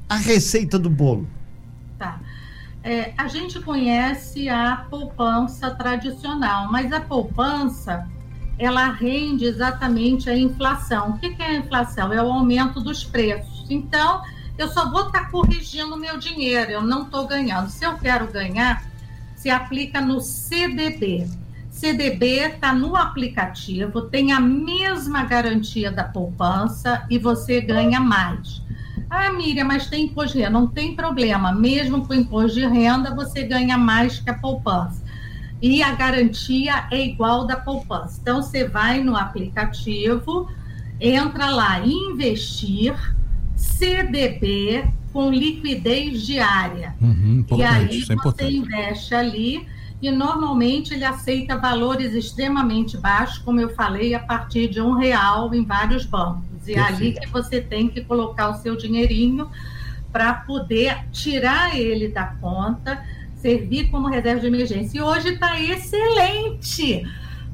a 0.08 0.16
receita 0.16 0.78
do 0.78 0.90
bolo? 0.90 1.26
Tá. 1.98 2.20
É, 2.84 3.14
a 3.16 3.28
gente 3.28 3.58
conhece 3.60 4.46
a 4.50 4.86
poupança 4.90 5.70
tradicional, 5.70 6.70
mas 6.70 6.92
a 6.92 7.00
poupança 7.00 8.06
ela 8.58 8.90
rende 8.90 9.46
exatamente 9.46 10.28
a 10.28 10.36
inflação. 10.36 11.12
O 11.12 11.18
que, 11.18 11.34
é 11.38 11.46
a 11.46 11.54
inflação? 11.54 12.12
É 12.12 12.22
o 12.22 12.30
aumento 12.30 12.78
dos 12.80 13.02
preços. 13.02 13.64
Então, 13.70 14.22
eu 14.58 14.68
só 14.68 14.90
vou 14.90 15.06
estar 15.06 15.24
tá 15.24 15.30
corrigindo 15.30 15.96
meu 15.96 16.18
dinheiro, 16.18 16.70
eu 16.72 16.82
não 16.82 17.04
estou 17.04 17.26
ganhando. 17.26 17.70
Se 17.70 17.86
eu 17.86 17.96
quero 17.96 18.26
ganhar, 18.30 18.84
se 19.34 19.48
aplica 19.48 19.98
no 19.98 20.20
CDB. 20.20 21.26
CDB 21.82 22.26
está 22.46 22.72
no 22.72 22.94
aplicativo, 22.94 24.02
tem 24.02 24.30
a 24.30 24.38
mesma 24.38 25.24
garantia 25.24 25.90
da 25.90 26.04
poupança 26.04 27.04
e 27.10 27.18
você 27.18 27.60
ganha 27.60 27.98
mais. 27.98 28.62
Ah, 29.10 29.32
Miriam, 29.32 29.64
mas 29.64 29.88
tem 29.88 30.04
imposto 30.04 30.36
de 30.36 30.44
renda. 30.44 30.60
Não 30.60 30.68
tem 30.68 30.94
problema, 30.94 31.50
mesmo 31.50 32.06
com 32.06 32.14
imposto 32.14 32.54
de 32.54 32.64
renda, 32.64 33.12
você 33.12 33.42
ganha 33.42 33.76
mais 33.76 34.20
que 34.20 34.30
a 34.30 34.34
poupança 34.34 35.02
e 35.60 35.82
a 35.82 35.92
garantia 35.96 36.86
é 36.88 37.04
igual 37.04 37.48
da 37.48 37.56
poupança. 37.56 38.20
Então, 38.22 38.40
você 38.40 38.68
vai 38.68 39.02
no 39.02 39.16
aplicativo, 39.16 40.48
entra 41.00 41.50
lá, 41.50 41.84
investir, 41.84 42.94
CDB 43.56 44.84
com 45.12 45.32
liquidez 45.32 46.24
diária. 46.24 46.94
Uhum, 47.00 47.44
e 47.56 47.62
aí 47.64 48.04
é 48.08 48.14
você 48.14 48.48
investe 48.48 49.16
ali 49.16 49.66
e 50.02 50.10
normalmente 50.10 50.92
ele 50.92 51.04
aceita 51.04 51.56
valores 51.56 52.12
extremamente 52.12 52.98
baixos, 52.98 53.38
como 53.38 53.60
eu 53.60 53.68
falei, 53.70 54.14
a 54.14 54.18
partir 54.18 54.68
de 54.68 54.80
um 54.80 54.94
real 54.94 55.54
em 55.54 55.64
vários 55.64 56.04
bancos. 56.04 56.66
E 56.66 56.74
é 56.74 56.80
ali 56.80 57.12
que 57.12 57.28
você 57.28 57.60
tem 57.60 57.88
que 57.88 58.02
colocar 58.02 58.50
o 58.50 58.54
seu 58.54 58.76
dinheirinho 58.76 59.48
para 60.10 60.34
poder 60.34 61.04
tirar 61.12 61.78
ele 61.78 62.08
da 62.08 62.26
conta 62.26 63.00
servir 63.36 63.90
como 63.90 64.08
reserva 64.08 64.40
de 64.40 64.46
emergência. 64.46 64.98
E 64.98 65.02
hoje 65.02 65.30
está 65.30 65.60
excelente, 65.60 67.04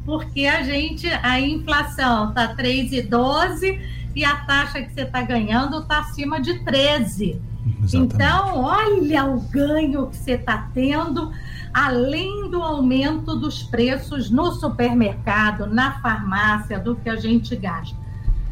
porque 0.05 0.47
a 0.47 0.63
gente, 0.63 1.07
a 1.07 1.41
inflação 1.41 2.29
está 2.29 2.55
3,12 2.55 3.81
e 4.15 4.25
a 4.25 4.37
taxa 4.37 4.83
que 4.83 4.93
você 4.93 5.03
está 5.03 5.23
ganhando 5.23 5.81
está 5.81 6.01
acima 6.01 6.41
de 6.41 6.59
13. 6.61 7.41
Exatamente. 7.83 7.97
Então, 7.97 8.63
olha 8.63 9.25
o 9.25 9.41
ganho 9.41 10.07
que 10.09 10.17
você 10.17 10.33
está 10.33 10.69
tendo, 10.75 11.33
além 11.73 12.51
do 12.51 12.63
aumento 12.63 13.37
dos 13.37 13.63
preços 13.63 14.31
no 14.31 14.53
supermercado, 14.53 15.67
na 15.67 16.01
farmácia, 16.01 16.79
do 16.79 16.97
que 16.97 17.09
a 17.09 17.17
gente 17.17 17.55
gasta. 17.57 17.97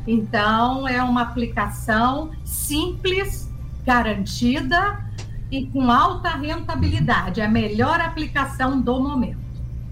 Então, 0.06 0.86
é 0.86 1.02
uma 1.02 1.22
aplicação 1.22 2.30
simples, 2.44 3.52
garantida 3.84 5.04
e 5.50 5.66
com 5.66 5.90
alta 5.90 6.30
rentabilidade. 6.30 7.40
É 7.40 7.46
a 7.46 7.50
melhor 7.50 8.00
aplicação 8.00 8.80
do 8.80 9.00
momento. 9.00 9.45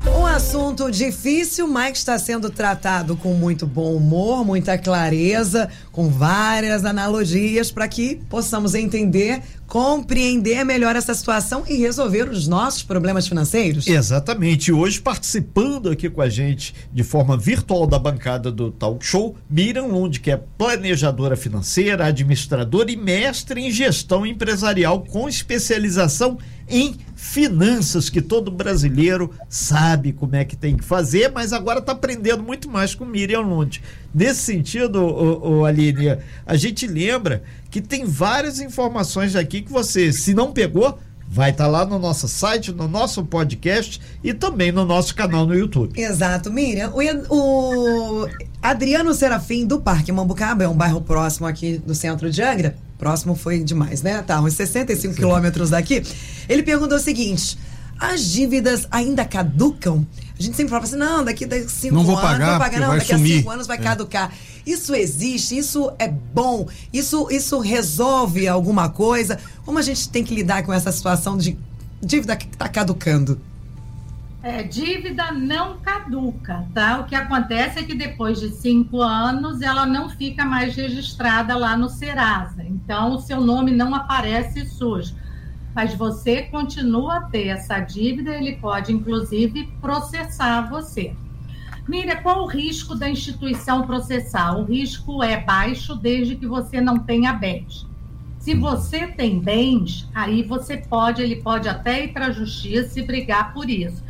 Um 0.07 0.27
assunto 0.27 0.91
difícil, 0.91 1.67
mas 1.67 1.93
que 1.93 1.99
está 1.99 2.19
sendo 2.19 2.51
tratado 2.51 3.17
com 3.17 3.33
muito 3.35 3.67
bom 3.67 3.95
humor, 3.95 4.45
muita 4.45 4.77
clareza, 4.77 5.69
com 5.91 6.09
várias 6.09 6.85
analogias 6.85 7.71
para 7.71 7.89
que 7.89 8.17
possamos 8.29 8.75
entender, 8.75 9.41
compreender 9.67 10.63
melhor 10.65 10.95
essa 10.95 11.15
situação 11.15 11.65
e 11.67 11.77
resolver 11.77 12.29
os 12.29 12.47
nossos 12.47 12.83
problemas 12.83 13.27
financeiros. 13.27 13.87
Exatamente. 13.87 14.71
Hoje 14.71 15.01
participando 15.01 15.89
aqui 15.89 16.11
com 16.11 16.21
a 16.21 16.29
gente 16.29 16.75
de 16.93 17.03
forma 17.03 17.37
virtual 17.37 17.87
da 17.87 17.99
bancada 17.99 18.53
do 18.53 18.71
Talk 18.71 19.05
Show, 19.05 19.37
Miriam 19.49 19.87
Lund, 19.87 20.21
que 20.21 20.31
é 20.31 20.37
planejadora 20.37 21.37
financeira, 21.37 22.07
administradora 22.07 22.91
e 22.91 22.97
mestre 22.97 23.61
em 23.61 23.71
gestão 23.71 24.27
empresarial 24.27 25.01
com 25.01 25.29
especialização 25.29 26.37
em 26.37 26.54
finanças 27.25 28.11
que 28.11 28.21
todo 28.21 28.51
brasileiro 28.51 29.31
sabe 29.49 30.13
como 30.13 30.37
é 30.37 30.45
que 30.45 30.57
tem 30.57 30.77
que 30.77 30.85
fazer, 30.85 31.33
mas 31.33 31.53
agora 31.53 31.79
está 31.79 31.93
aprendendo 31.93 32.43
muito 32.43 32.71
mais 32.71 32.95
com 32.95 33.05
Miriam 33.05 33.41
Lund. 33.41 33.83
Nesse 34.15 34.43
sentido, 34.43 35.03
o, 35.03 35.61
o 35.61 35.65
Aline, 35.65 36.19
a 36.47 36.57
gente 36.57 36.87
lembra 36.87 37.43
que 37.71 37.81
tem 37.81 38.05
várias 38.05 38.61
informações 38.61 39.35
aqui 39.35 39.63
que 39.63 39.73
você, 39.73 40.13
se 40.13 40.35
não 40.35 40.53
pegou, 40.53 40.99
vai 41.27 41.51
estar 41.51 41.65
tá 41.65 41.71
lá 41.71 41.85
no 41.85 41.99
nosso 41.99 42.29
site, 42.29 42.73
no 42.73 42.87
nosso 42.87 43.25
podcast 43.25 44.01
e 44.23 44.33
também 44.33 44.71
no 44.71 44.85
nosso 44.85 45.15
canal 45.15 45.47
no 45.47 45.55
YouTube. 45.55 45.99
Exato, 46.01 46.53
Miriam. 46.53 46.93
O, 46.95 48.23
o 48.23 48.29
Adriano 48.63 49.13
Serafim 49.15 49.67
do 49.67 49.81
Parque 49.81 50.13
Mambucaba, 50.13 50.65
é 50.65 50.69
um 50.69 50.77
bairro 50.77 51.01
próximo 51.01 51.47
aqui 51.47 51.79
do 51.79 51.95
centro 51.95 52.31
de 52.31 52.43
Angra 52.43 52.77
Próximo 52.99 53.35
foi 53.35 53.63
demais, 53.63 54.03
né? 54.03 54.23
Tá, 54.23 54.41
uns 54.41 54.55
65 54.55 55.15
quilômetros 55.15 55.71
daqui. 55.71 56.03
Ele 56.49 56.63
perguntou 56.63 56.97
o 56.97 57.01
seguinte: 57.01 57.59
as 57.99 58.25
dívidas 58.31 58.87
ainda 58.91 59.25
caducam? 59.25 60.07
A 60.39 60.43
gente 60.43 60.57
sempre 60.57 60.71
fala 60.71 60.85
assim: 60.85 60.97
não, 60.97 61.25
daqui 61.25 61.45
a 61.45 61.69
cinco 61.69 61.95
não 61.95 62.05
vou 62.05 62.17
anos, 62.17 62.31
pagar, 62.31 62.53
não 62.53 62.59
pagar, 62.59 62.81
não, 62.81 62.97
daqui 62.97 63.07
sumir. 63.15 63.33
a 63.33 63.37
cinco 63.39 63.51
anos 63.51 63.67
vai 63.67 63.77
é. 63.77 63.81
caducar. 63.81 64.33
Isso 64.67 64.95
existe, 64.95 65.57
isso 65.57 65.93
é 65.99 66.09
bom, 66.09 66.67
isso, 66.93 67.29
isso 67.31 67.59
resolve 67.59 68.49
alguma 68.49 68.89
coisa. 68.89 69.39
Como 69.65 69.79
a 69.79 69.83
gente 69.83 70.09
tem 70.09 70.25
que 70.25 70.35
lidar 70.35 70.63
com 70.63 70.73
essa 70.73 70.91
situação 70.91 71.37
de 71.37 71.57
dívida 72.03 72.37
que 72.37 72.47
está 72.47 72.69
caducando? 72.69 73.41
É, 74.47 74.63
dívida 74.63 75.33
não 75.33 75.79
caduca, 75.79 76.67
tá? 76.75 77.01
O 77.01 77.05
que 77.05 77.15
acontece 77.15 77.79
é 77.79 77.83
que 77.83 77.95
depois 77.95 78.39
de 78.39 78.51
cinco 78.51 79.01
anos 79.01 79.63
ela 79.63 79.87
não 79.87 80.11
fica 80.11 80.45
mais 80.45 80.77
registrada 80.77 81.57
lá 81.57 81.79
no 81.79 81.89
Serasa. 81.89 82.63
Então, 82.63 83.15
o 83.15 83.21
seu 83.21 83.41
nome 83.41 83.71
não 83.71 83.95
aparece 83.95 84.67
sujo. 84.67 85.15
Mas 85.75 85.95
você 85.95 86.43
continua 86.43 87.17
a 87.17 87.21
ter 87.23 87.47
essa 87.47 87.81
dívida, 87.81 88.37
ele 88.37 88.57
pode, 88.57 88.93
inclusive, 88.93 89.73
processar 89.81 90.69
você. 90.69 91.17
Mira, 91.89 92.17
qual 92.17 92.43
o 92.43 92.47
risco 92.47 92.95
da 92.95 93.09
instituição 93.09 93.87
processar? 93.87 94.59
O 94.59 94.65
risco 94.65 95.23
é 95.23 95.41
baixo 95.41 95.95
desde 95.95 96.37
que 96.37 96.47
você 96.47 96.83
não 96.83 96.99
tenha 96.99 97.33
bens. 97.33 97.87
Se 98.39 98.55
você 98.55 99.07
tem 99.07 99.41
bens, 99.41 100.07
aí 100.15 100.43
você 100.43 100.77
pode, 100.77 101.23
ele 101.23 101.37
pode 101.37 101.67
até 101.67 102.05
ir 102.05 102.13
para 102.13 102.27
a 102.27 102.31
justiça 102.31 103.01
e 103.01 103.03
brigar 103.03 103.55
por 103.55 103.71
isso. 103.71 104.04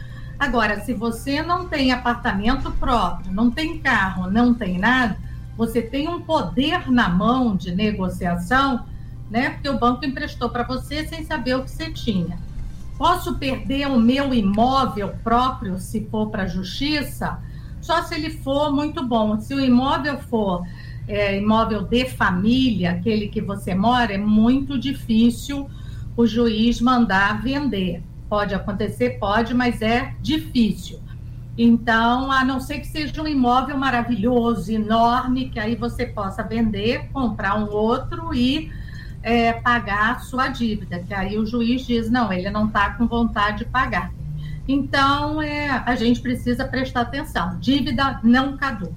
Agora, 0.45 0.81
se 0.81 0.93
você 0.93 1.43
não 1.43 1.67
tem 1.67 1.91
apartamento 1.91 2.71
próprio, 2.73 3.33
não 3.33 3.51
tem 3.51 3.79
carro, 3.79 4.31
não 4.31 4.53
tem 4.53 4.79
nada, 4.79 5.17
você 5.57 5.81
tem 5.81 6.07
um 6.07 6.21
poder 6.21 6.93
na 6.93 7.09
mão 7.09 7.57
de 7.57 7.75
negociação, 7.75 8.85
né? 9.31 9.49
Porque 9.49 9.71
o 9.71 9.79
banco 9.79 10.05
emprestou 10.05 10.51
para 10.51 10.63
você 10.63 11.09
sem 11.09 11.25
saber 11.25 11.57
o 11.57 11.65
que 11.65 11.71
você 11.71 11.91
tinha. 11.91 12.39
Posso 12.99 13.37
perder 13.37 13.87
o 13.87 13.99
meu 13.99 14.35
imóvel 14.35 15.15
próprio 15.25 15.81
se 15.81 16.07
for 16.11 16.29
para 16.29 16.43
a 16.43 16.47
justiça? 16.47 17.39
Só 17.81 18.03
se 18.03 18.15
ele 18.15 18.31
for 18.31 18.71
muito 18.71 19.03
bom. 19.03 19.41
Se 19.41 19.55
o 19.55 19.61
imóvel 19.61 20.19
for 20.19 20.63
é, 21.09 21.39
imóvel 21.39 21.85
de 21.85 22.05
família, 22.05 22.91
aquele 22.91 23.29
que 23.29 23.41
você 23.41 23.75
mora, 23.75 24.13
é 24.13 24.19
muito 24.19 24.79
difícil 24.79 25.71
o 26.15 26.27
juiz 26.27 26.83
mandar 26.83 27.41
vender. 27.41 28.03
Pode 28.35 28.53
acontecer, 28.53 29.11
pode, 29.21 29.55
mas 29.55 29.81
é 29.81 30.13
difícil. 30.21 30.99
Então, 31.57 32.33
a 32.33 32.45
não 32.45 32.59
ser 32.59 32.81
que 32.81 32.89
seja 32.89 33.23
um 33.23 33.29
imóvel 33.29 33.79
maravilhoso, 33.79 34.73
enorme, 34.73 35.51
que 35.51 35.61
aí 35.61 35.77
você 35.77 36.05
possa 36.05 36.43
vender, 36.43 37.09
comprar 37.13 37.57
um 37.57 37.71
outro 37.71 38.35
e 38.35 38.73
é, 39.23 39.53
pagar 39.53 40.17
a 40.17 40.19
sua 40.19 40.49
dívida, 40.49 40.99
que 40.99 41.15
aí 41.15 41.39
o 41.39 41.47
juiz 41.47 41.87
diz, 41.87 42.11
não, 42.11 42.33
ele 42.33 42.51
não 42.51 42.67
está 42.67 42.91
com 42.95 43.07
vontade 43.07 43.59
de 43.59 43.67
pagar. 43.67 44.13
Então, 44.67 45.41
é, 45.41 45.69
a 45.69 45.95
gente 45.95 46.19
precisa 46.19 46.65
prestar 46.65 47.03
atenção. 47.03 47.57
Dívida 47.61 48.19
não 48.25 48.57
caduca. 48.57 48.93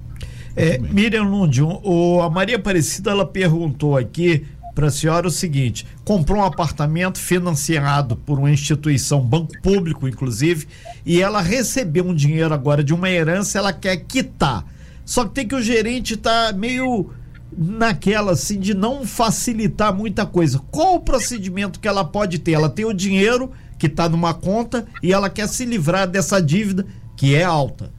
É, 0.56 0.78
Miriam 0.78 1.22
Lund, 1.22 1.62
o, 1.62 2.20
a 2.22 2.28
Maria 2.28 2.56
Aparecida, 2.56 3.12
ela 3.12 3.24
perguntou 3.24 3.96
aqui 3.96 4.44
para 4.78 4.86
a 4.86 4.92
senhora 4.92 5.26
o 5.26 5.30
seguinte: 5.30 5.84
comprou 6.04 6.38
um 6.38 6.44
apartamento 6.44 7.18
financiado 7.18 8.14
por 8.14 8.38
uma 8.38 8.48
instituição, 8.48 9.20
banco 9.20 9.60
público, 9.60 10.06
inclusive, 10.06 10.68
e 11.04 11.20
ela 11.20 11.42
recebeu 11.42 12.06
um 12.06 12.14
dinheiro 12.14 12.54
agora 12.54 12.84
de 12.84 12.94
uma 12.94 13.10
herança, 13.10 13.58
ela 13.58 13.72
quer 13.72 13.96
quitar. 13.96 14.64
Só 15.04 15.24
que 15.24 15.34
tem 15.34 15.48
que 15.48 15.54
o 15.56 15.60
gerente 15.60 16.16
tá 16.16 16.52
meio 16.52 17.10
naquela 17.56 18.32
assim 18.32 18.60
de 18.60 18.72
não 18.72 19.04
facilitar 19.04 19.92
muita 19.92 20.24
coisa. 20.24 20.60
Qual 20.70 20.94
o 20.94 21.00
procedimento 21.00 21.80
que 21.80 21.88
ela 21.88 22.04
pode 22.04 22.38
ter? 22.38 22.52
Ela 22.52 22.68
tem 22.68 22.84
o 22.84 22.92
dinheiro 22.92 23.50
que 23.76 23.88
está 23.88 24.08
numa 24.08 24.32
conta 24.32 24.86
e 25.02 25.12
ela 25.12 25.28
quer 25.28 25.48
se 25.48 25.64
livrar 25.64 26.06
dessa 26.06 26.40
dívida 26.40 26.86
que 27.16 27.34
é 27.34 27.42
alta. 27.42 27.97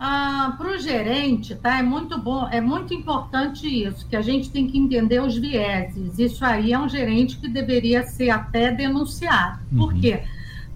Ah, 0.00 0.54
Para 0.56 0.72
o 0.72 0.78
gerente, 0.78 1.54
tá? 1.56 1.78
É 1.78 1.82
muito 1.82 2.18
bom, 2.18 2.48
é 2.50 2.60
muito 2.60 2.94
importante 2.94 3.66
isso, 3.66 4.06
que 4.08 4.14
a 4.14 4.22
gente 4.22 4.50
tem 4.50 4.68
que 4.68 4.78
entender 4.78 5.20
os 5.20 5.36
vieses. 5.36 6.18
Isso 6.18 6.44
aí 6.44 6.72
é 6.72 6.78
um 6.78 6.88
gerente 6.88 7.36
que 7.38 7.48
deveria 7.48 8.04
ser 8.04 8.30
até 8.30 8.70
denunciado. 8.70 9.58
Uhum. 9.72 9.78
Por 9.78 9.94
quê? 9.94 10.22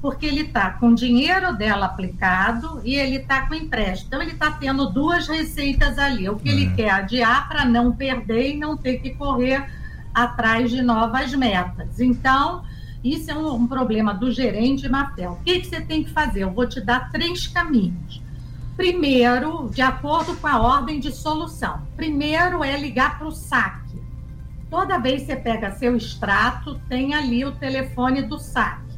Porque 0.00 0.26
ele 0.26 0.40
está 0.40 0.70
com 0.70 0.88
o 0.88 0.94
dinheiro 0.94 1.56
dela 1.56 1.86
aplicado 1.86 2.80
e 2.84 2.96
ele 2.96 3.18
está 3.18 3.46
com 3.46 3.54
empréstimo. 3.54 4.08
Então, 4.08 4.22
ele 4.22 4.32
está 4.32 4.50
tendo 4.50 4.90
duas 4.90 5.28
receitas 5.28 5.96
ali. 5.98 6.28
O 6.28 6.36
que 6.36 6.48
é. 6.48 6.52
ele 6.52 6.70
quer 6.74 6.90
adiar 6.90 7.48
para 7.48 7.64
não 7.64 7.92
perder 7.92 8.54
e 8.54 8.56
não 8.56 8.76
ter 8.76 8.96
que 8.98 9.10
correr 9.10 9.64
atrás 10.12 10.70
de 10.70 10.82
novas 10.82 11.32
metas. 11.34 12.00
Então, 12.00 12.64
isso 13.04 13.30
é 13.30 13.34
um, 13.34 13.54
um 13.54 13.66
problema 13.66 14.12
do 14.14 14.30
gerente 14.30 14.88
Matel. 14.88 15.38
O 15.40 15.44
que, 15.44 15.60
que 15.60 15.66
você 15.66 15.80
tem 15.80 16.02
que 16.02 16.10
fazer? 16.10 16.42
Eu 16.42 16.50
vou 16.50 16.66
te 16.66 16.80
dar 16.80 17.10
três 17.12 17.46
caminhos. 17.46 18.21
Primeiro, 18.76 19.68
de 19.70 19.82
acordo 19.82 20.36
com 20.36 20.46
a 20.46 20.60
ordem 20.60 20.98
de 20.98 21.12
solução. 21.12 21.82
Primeiro 21.96 22.64
é 22.64 22.78
ligar 22.78 23.18
para 23.18 23.28
o 23.28 23.30
saque. 23.30 24.00
Toda 24.70 24.98
vez 24.98 25.22
que 25.22 25.26
você 25.26 25.36
pega 25.36 25.72
seu 25.72 25.96
extrato, 25.96 26.80
tem 26.88 27.14
ali 27.14 27.44
o 27.44 27.52
telefone 27.52 28.22
do 28.22 28.38
saque. 28.38 28.92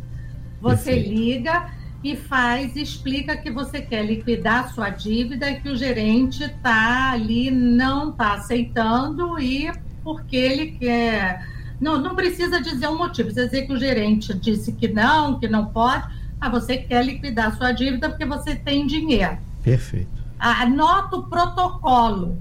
Você 0.60 0.94
Perfeito. 0.94 1.10
liga 1.10 1.70
e 2.02 2.16
faz, 2.16 2.76
explica 2.76 3.36
que 3.36 3.50
você 3.50 3.80
quer 3.80 4.04
liquidar 4.04 4.72
sua 4.72 4.90
dívida 4.90 5.50
e 5.50 5.60
que 5.60 5.68
o 5.68 5.76
gerente 5.76 6.44
está 6.44 7.12
ali, 7.12 7.50
não 7.50 8.10
está 8.10 8.34
aceitando 8.34 9.38
e 9.40 9.72
porque 10.04 10.36
ele 10.36 10.72
quer 10.72 11.44
não, 11.80 11.98
não 11.98 12.14
precisa 12.14 12.60
dizer 12.60 12.88
um 12.88 12.96
motivo. 12.96 13.28
Precisa 13.28 13.46
dizer 13.46 13.66
que 13.66 13.72
o 13.72 13.78
gerente 13.78 14.32
disse 14.34 14.72
que 14.72 14.88
não, 14.88 15.38
que 15.38 15.48
não 15.48 15.66
pode. 15.66 16.06
Ah, 16.40 16.48
você 16.48 16.76
quer 16.76 17.04
liquidar 17.04 17.56
sua 17.56 17.72
dívida 17.72 18.08
porque 18.08 18.24
você 18.24 18.54
tem 18.54 18.86
dinheiro. 18.86 19.36
Perfeito. 19.64 20.22
Anota 20.38 21.16
o 21.16 21.22
protocolo. 21.22 22.36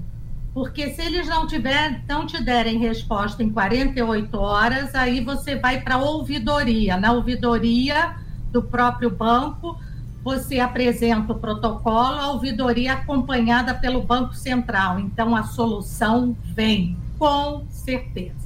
Porque 0.54 0.92
se 0.92 1.02
eles 1.02 1.28
não, 1.28 1.48
tiver, 1.48 2.04
não 2.08 2.28
te 2.28 2.40
derem 2.44 2.78
resposta 2.78 3.42
em 3.42 3.50
48 3.50 4.38
horas, 4.38 4.94
aí 4.94 5.24
você 5.24 5.56
vai 5.56 5.82
para 5.82 5.96
a 5.96 5.98
ouvidoria. 5.98 6.96
Na 6.96 7.12
ouvidoria 7.12 8.16
do 8.52 8.62
próprio 8.62 9.10
banco, 9.10 9.76
você 10.24 10.60
apresenta 10.60 11.34
o 11.34 11.40
protocolo, 11.40 12.20
a 12.20 12.32
ouvidoria 12.32 12.94
acompanhada 12.94 13.74
pelo 13.74 14.04
Banco 14.04 14.36
Central. 14.36 15.00
Então, 15.00 15.36
a 15.36 15.42
solução 15.42 16.38
vem, 16.44 16.96
com 17.18 17.66
certeza. 17.70 18.44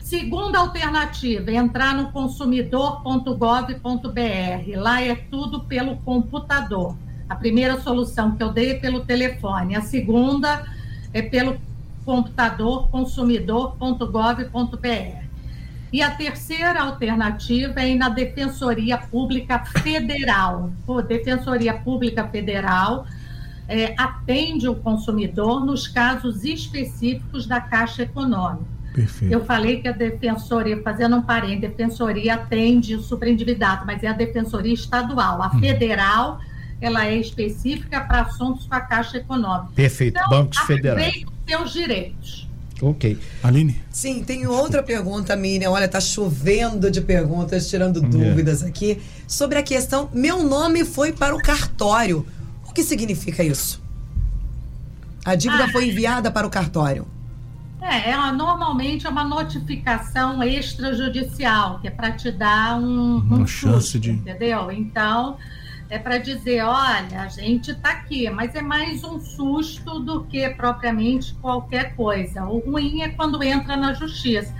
Segunda 0.00 0.60
alternativa, 0.60 1.52
entrar 1.52 1.94
no 1.94 2.10
consumidor.gov.br. 2.12 4.76
Lá 4.76 5.02
é 5.02 5.16
tudo 5.16 5.64
pelo 5.64 5.98
computador. 5.98 6.96
A 7.28 7.34
primeira 7.34 7.80
solução 7.80 8.36
que 8.36 8.42
eu 8.42 8.52
dei 8.52 8.72
é 8.72 8.74
pelo 8.74 9.00
telefone. 9.00 9.74
A 9.74 9.82
segunda 9.82 10.64
é 11.12 11.22
pelo 11.22 11.58
computador 12.04 12.88
consumidor.gov.br. 12.88 15.26
E 15.92 16.02
a 16.02 16.10
terceira 16.10 16.82
alternativa 16.82 17.80
é 17.80 17.90
ir 17.90 17.96
na 17.96 18.08
Defensoria 18.08 18.98
Pública 18.98 19.64
Federal. 19.64 20.70
O 20.86 21.00
Defensoria 21.00 21.74
Pública 21.74 22.26
Federal 22.28 23.06
é, 23.68 23.94
atende 23.96 24.68
o 24.68 24.74
consumidor 24.74 25.64
nos 25.64 25.88
casos 25.88 26.44
específicos 26.44 27.46
da 27.46 27.60
Caixa 27.60 28.02
Econômica. 28.02 28.76
Perfeito. 28.94 29.32
Eu 29.32 29.44
falei 29.44 29.82
que 29.82 29.88
a 29.88 29.92
defensoria, 29.92 30.80
fazendo 30.82 31.16
um 31.16 31.22
parênteses, 31.22 31.64
a 31.64 31.68
defensoria 31.68 32.34
atende 32.34 32.94
o 32.94 33.02
superendividado, 33.02 33.84
mas 33.84 34.02
é 34.02 34.08
a 34.08 34.14
defensoria 34.14 34.72
estadual. 34.72 35.42
A 35.42 35.48
hum. 35.48 35.60
federal, 35.60 36.40
ela 36.80 37.06
é 37.06 37.16
específica 37.16 38.00
para 38.00 38.22
assuntos 38.22 38.66
com 38.66 38.74
a 38.74 38.80
Caixa 38.80 39.18
Econômica. 39.18 39.72
Perfeito, 39.74 40.18
então, 40.18 40.28
bancos 40.28 40.58
federais. 40.58 41.24
seus 41.46 41.72
direitos. 41.72 42.46
Ok. 42.80 43.18
Aline? 43.42 43.82
Sim, 43.90 44.22
tem 44.22 44.46
outra 44.46 44.82
pergunta, 44.82 45.34
Miriam. 45.34 45.70
Olha, 45.70 45.88
tá 45.88 46.00
chovendo 46.00 46.90
de 46.90 47.00
perguntas, 47.00 47.68
tirando 47.70 48.02
hum, 48.02 48.10
dúvidas 48.10 48.62
aqui. 48.62 49.00
Sobre 49.26 49.58
a 49.58 49.62
questão, 49.62 50.10
meu 50.12 50.42
nome 50.42 50.84
foi 50.84 51.12
para 51.12 51.34
o 51.34 51.42
cartório. 51.42 52.26
O 52.68 52.72
que 52.72 52.82
significa 52.82 53.42
isso? 53.42 53.82
A 55.24 55.34
dívida 55.34 55.64
ah. 55.64 55.72
foi 55.72 55.88
enviada 55.88 56.30
para 56.30 56.46
o 56.46 56.50
cartório. 56.50 57.06
É, 57.80 58.10
ela 58.10 58.32
normalmente 58.32 59.06
é 59.06 59.10
uma 59.10 59.24
notificação 59.24 60.42
extrajudicial, 60.42 61.78
que 61.80 61.88
é 61.88 61.90
para 61.90 62.12
te 62.12 62.30
dar 62.30 62.78
um, 62.78 63.18
uma 63.18 63.38
um 63.38 63.46
chance 63.46 63.92
susto, 63.92 64.00
de. 64.00 64.10
Entendeu? 64.10 64.70
Então, 64.70 65.36
é 65.88 65.98
para 65.98 66.18
dizer: 66.18 66.62
olha, 66.64 67.22
a 67.22 67.28
gente 67.28 67.70
está 67.70 67.90
aqui, 67.90 68.28
mas 68.30 68.54
é 68.54 68.62
mais 68.62 69.04
um 69.04 69.20
susto 69.20 70.00
do 70.00 70.24
que 70.24 70.48
propriamente 70.50 71.34
qualquer 71.34 71.94
coisa. 71.94 72.44
O 72.44 72.58
ruim 72.58 73.02
é 73.02 73.08
quando 73.08 73.42
entra 73.42 73.76
na 73.76 73.92
justiça. 73.92 74.54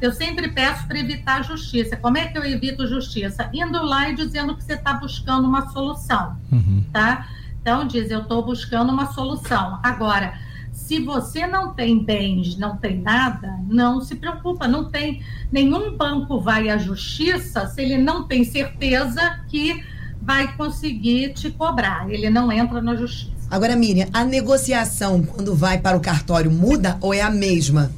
Eu 0.00 0.12
sempre 0.12 0.48
peço 0.48 0.86
para 0.86 0.98
evitar 0.98 1.40
a 1.40 1.42
justiça. 1.42 1.96
Como 1.96 2.16
é 2.16 2.26
que 2.26 2.38
eu 2.38 2.44
evito 2.44 2.86
justiça? 2.86 3.50
Indo 3.52 3.84
lá 3.84 4.08
e 4.08 4.14
dizendo 4.14 4.56
que 4.56 4.64
você 4.64 4.72
está 4.72 4.94
buscando 4.94 5.46
uma 5.46 5.68
solução, 5.68 6.38
uhum. 6.50 6.84
tá? 6.90 7.28
Então 7.60 7.86
diz, 7.86 8.10
eu 8.10 8.22
estou 8.22 8.42
buscando 8.42 8.90
uma 8.90 9.12
solução. 9.12 9.78
Agora, 9.82 10.38
se 10.72 10.98
você 11.00 11.46
não 11.46 11.74
tem 11.74 12.02
bens, 12.02 12.56
não 12.56 12.78
tem 12.78 12.98
nada, 12.98 13.58
não 13.68 14.00
se 14.00 14.16
preocupa, 14.16 14.66
não 14.66 14.90
tem 14.90 15.22
nenhum 15.52 15.96
banco 15.96 16.40
vai 16.40 16.70
à 16.70 16.78
justiça 16.78 17.66
se 17.66 17.82
ele 17.82 17.98
não 17.98 18.26
tem 18.26 18.42
certeza 18.44 19.40
que 19.48 19.84
vai 20.20 20.54
conseguir 20.56 21.32
te 21.34 21.50
cobrar. 21.50 22.10
Ele 22.10 22.28
não 22.28 22.52
entra 22.52 22.80
na 22.80 22.94
justiça. 22.94 23.32
Agora, 23.50 23.74
Miriam, 23.74 24.06
a 24.12 24.24
negociação 24.24 25.22
quando 25.22 25.54
vai 25.54 25.78
para 25.78 25.96
o 25.96 26.00
cartório 26.00 26.50
muda 26.50 26.96
ou 27.00 27.12
é 27.12 27.20
a 27.20 27.30
mesma? 27.30 27.90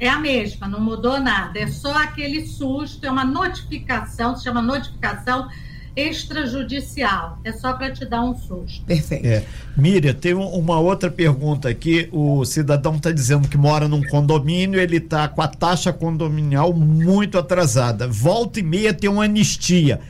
É 0.00 0.08
a 0.08 0.18
mesma, 0.18 0.66
não 0.68 0.80
mudou 0.80 1.20
nada. 1.20 1.58
É 1.58 1.66
só 1.66 1.92
aquele 1.96 2.46
susto, 2.46 3.04
é 3.04 3.10
uma 3.10 3.24
notificação, 3.24 4.36
se 4.36 4.44
chama 4.44 4.62
notificação 4.62 5.48
extrajudicial. 5.94 7.38
É 7.42 7.52
só 7.52 7.72
para 7.72 7.90
te 7.92 8.04
dar 8.04 8.22
um 8.22 8.36
susto. 8.36 8.84
Perfeito. 8.84 9.26
É. 9.26 9.44
Miriam, 9.76 10.14
tem 10.14 10.34
uma 10.34 10.78
outra 10.78 11.10
pergunta 11.10 11.68
aqui. 11.68 12.08
O 12.12 12.44
cidadão 12.44 12.96
está 12.96 13.10
dizendo 13.10 13.48
que 13.48 13.56
mora 13.56 13.88
num 13.88 14.02
condomínio, 14.02 14.80
ele 14.80 14.98
está 14.98 15.26
com 15.26 15.42
a 15.42 15.48
taxa 15.48 15.92
condominial 15.92 16.72
muito 16.72 17.36
atrasada. 17.36 18.06
Volta 18.06 18.60
e 18.60 18.62
meia 18.62 18.94
tem 18.94 19.10
uma 19.10 19.24
anistia. 19.24 20.00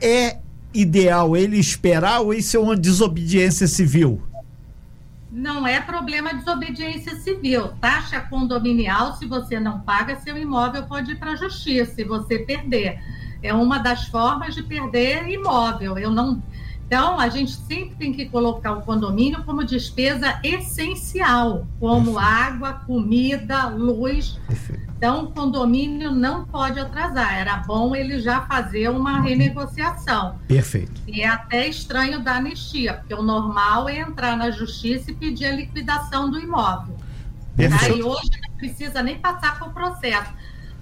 É 0.00 0.36
ideal 0.72 1.36
ele 1.36 1.58
esperar 1.58 2.20
ou 2.20 2.32
isso 2.34 2.56
é 2.56 2.60
uma 2.60 2.76
desobediência 2.76 3.66
civil? 3.66 4.22
Não 5.30 5.66
é 5.66 5.80
problema 5.80 6.30
de 6.30 6.38
desobediência 6.38 7.16
civil. 7.16 7.68
Taxa 7.80 8.20
condominial, 8.20 9.16
se 9.16 9.26
você 9.26 9.60
não 9.60 9.80
paga, 9.80 10.18
seu 10.20 10.36
imóvel 10.36 10.84
pode 10.84 11.12
ir 11.12 11.16
para 11.16 11.32
a 11.32 11.36
justiça 11.36 11.94
se 11.94 12.04
você 12.04 12.38
perder 12.38 12.98
é 13.42 13.54
uma 13.54 13.78
das 13.78 14.06
formas 14.08 14.54
de 14.54 14.62
perder 14.62 15.28
imóvel. 15.28 15.98
Eu 15.98 16.10
não. 16.10 16.42
Então, 16.88 17.20
a 17.20 17.28
gente 17.28 17.52
sempre 17.52 17.96
tem 17.96 18.14
que 18.14 18.24
colocar 18.30 18.72
o 18.72 18.80
condomínio 18.80 19.44
como 19.44 19.62
despesa 19.62 20.40
essencial, 20.42 21.66
como 21.78 22.14
Perfeito. 22.14 22.18
água, 22.18 22.72
comida, 22.86 23.66
luz. 23.66 24.40
Perfeito. 24.46 24.88
Então, 24.96 25.24
o 25.24 25.30
condomínio 25.30 26.10
não 26.10 26.46
pode 26.46 26.80
atrasar. 26.80 27.36
Era 27.36 27.58
bom 27.58 27.94
ele 27.94 28.18
já 28.20 28.40
fazer 28.40 28.88
uma 28.88 29.20
renegociação. 29.20 30.38
Perfeito. 30.48 31.02
E 31.06 31.20
é 31.20 31.28
até 31.28 31.68
estranho 31.68 32.20
dar 32.20 32.36
anistia, 32.36 32.94
porque 32.94 33.12
o 33.12 33.22
normal 33.22 33.86
é 33.86 33.98
entrar 33.98 34.34
na 34.34 34.50
justiça 34.50 35.10
e 35.10 35.14
pedir 35.14 35.44
a 35.44 35.52
liquidação 35.52 36.30
do 36.30 36.40
imóvel. 36.40 36.96
Perfeito. 37.54 37.94
Aí 37.96 38.02
hoje 38.02 38.30
não 38.48 38.56
precisa 38.56 39.02
nem 39.02 39.18
passar 39.18 39.58
por 39.58 39.74
processo 39.74 40.32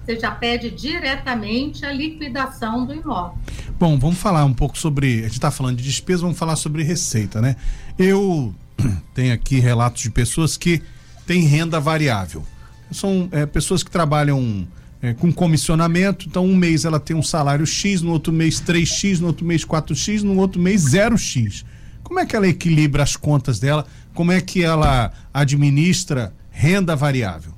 você 0.07 0.17
já 0.17 0.31
pede 0.31 0.71
diretamente 0.71 1.85
a 1.85 1.91
liquidação 1.91 2.85
do 2.85 2.93
imóvel. 2.93 3.37
Bom, 3.77 3.99
vamos 3.99 4.17
falar 4.17 4.45
um 4.45 4.53
pouco 4.53 4.77
sobre. 4.77 5.19
A 5.19 5.23
gente 5.23 5.33
está 5.33 5.51
falando 5.51 5.75
de 5.75 5.83
despesa, 5.83 6.21
vamos 6.21 6.37
falar 6.37 6.55
sobre 6.55 6.81
receita, 6.81 7.41
né? 7.41 7.57
Eu 7.99 8.55
tenho 9.13 9.33
aqui 9.33 9.59
relatos 9.59 10.01
de 10.03 10.09
pessoas 10.09 10.55
que 10.55 10.81
têm 11.25 11.41
renda 11.41 11.77
variável. 11.77 12.41
São 12.89 13.27
é, 13.33 13.45
pessoas 13.45 13.83
que 13.83 13.91
trabalham 13.91 14.65
é, 15.01 15.13
com 15.13 15.29
comissionamento, 15.29 16.25
então 16.25 16.45
um 16.45 16.55
mês 16.55 16.85
ela 16.85 17.01
tem 17.01 17.13
um 17.13 17.21
salário 17.21 17.67
X, 17.67 18.01
no 18.01 18.13
outro 18.13 18.31
mês 18.31 18.61
3X, 18.61 19.19
no 19.19 19.27
outro 19.27 19.45
mês 19.45 19.65
4X, 19.65 20.21
no 20.21 20.37
outro 20.37 20.61
mês 20.61 20.85
0X. 20.85 21.65
Como 22.01 22.17
é 22.17 22.25
que 22.25 22.33
ela 22.33 22.47
equilibra 22.47 23.03
as 23.03 23.17
contas 23.17 23.59
dela? 23.59 23.85
Como 24.13 24.31
é 24.31 24.39
que 24.39 24.63
ela 24.63 25.11
administra 25.33 26.33
renda 26.49 26.95
variável? 26.95 27.56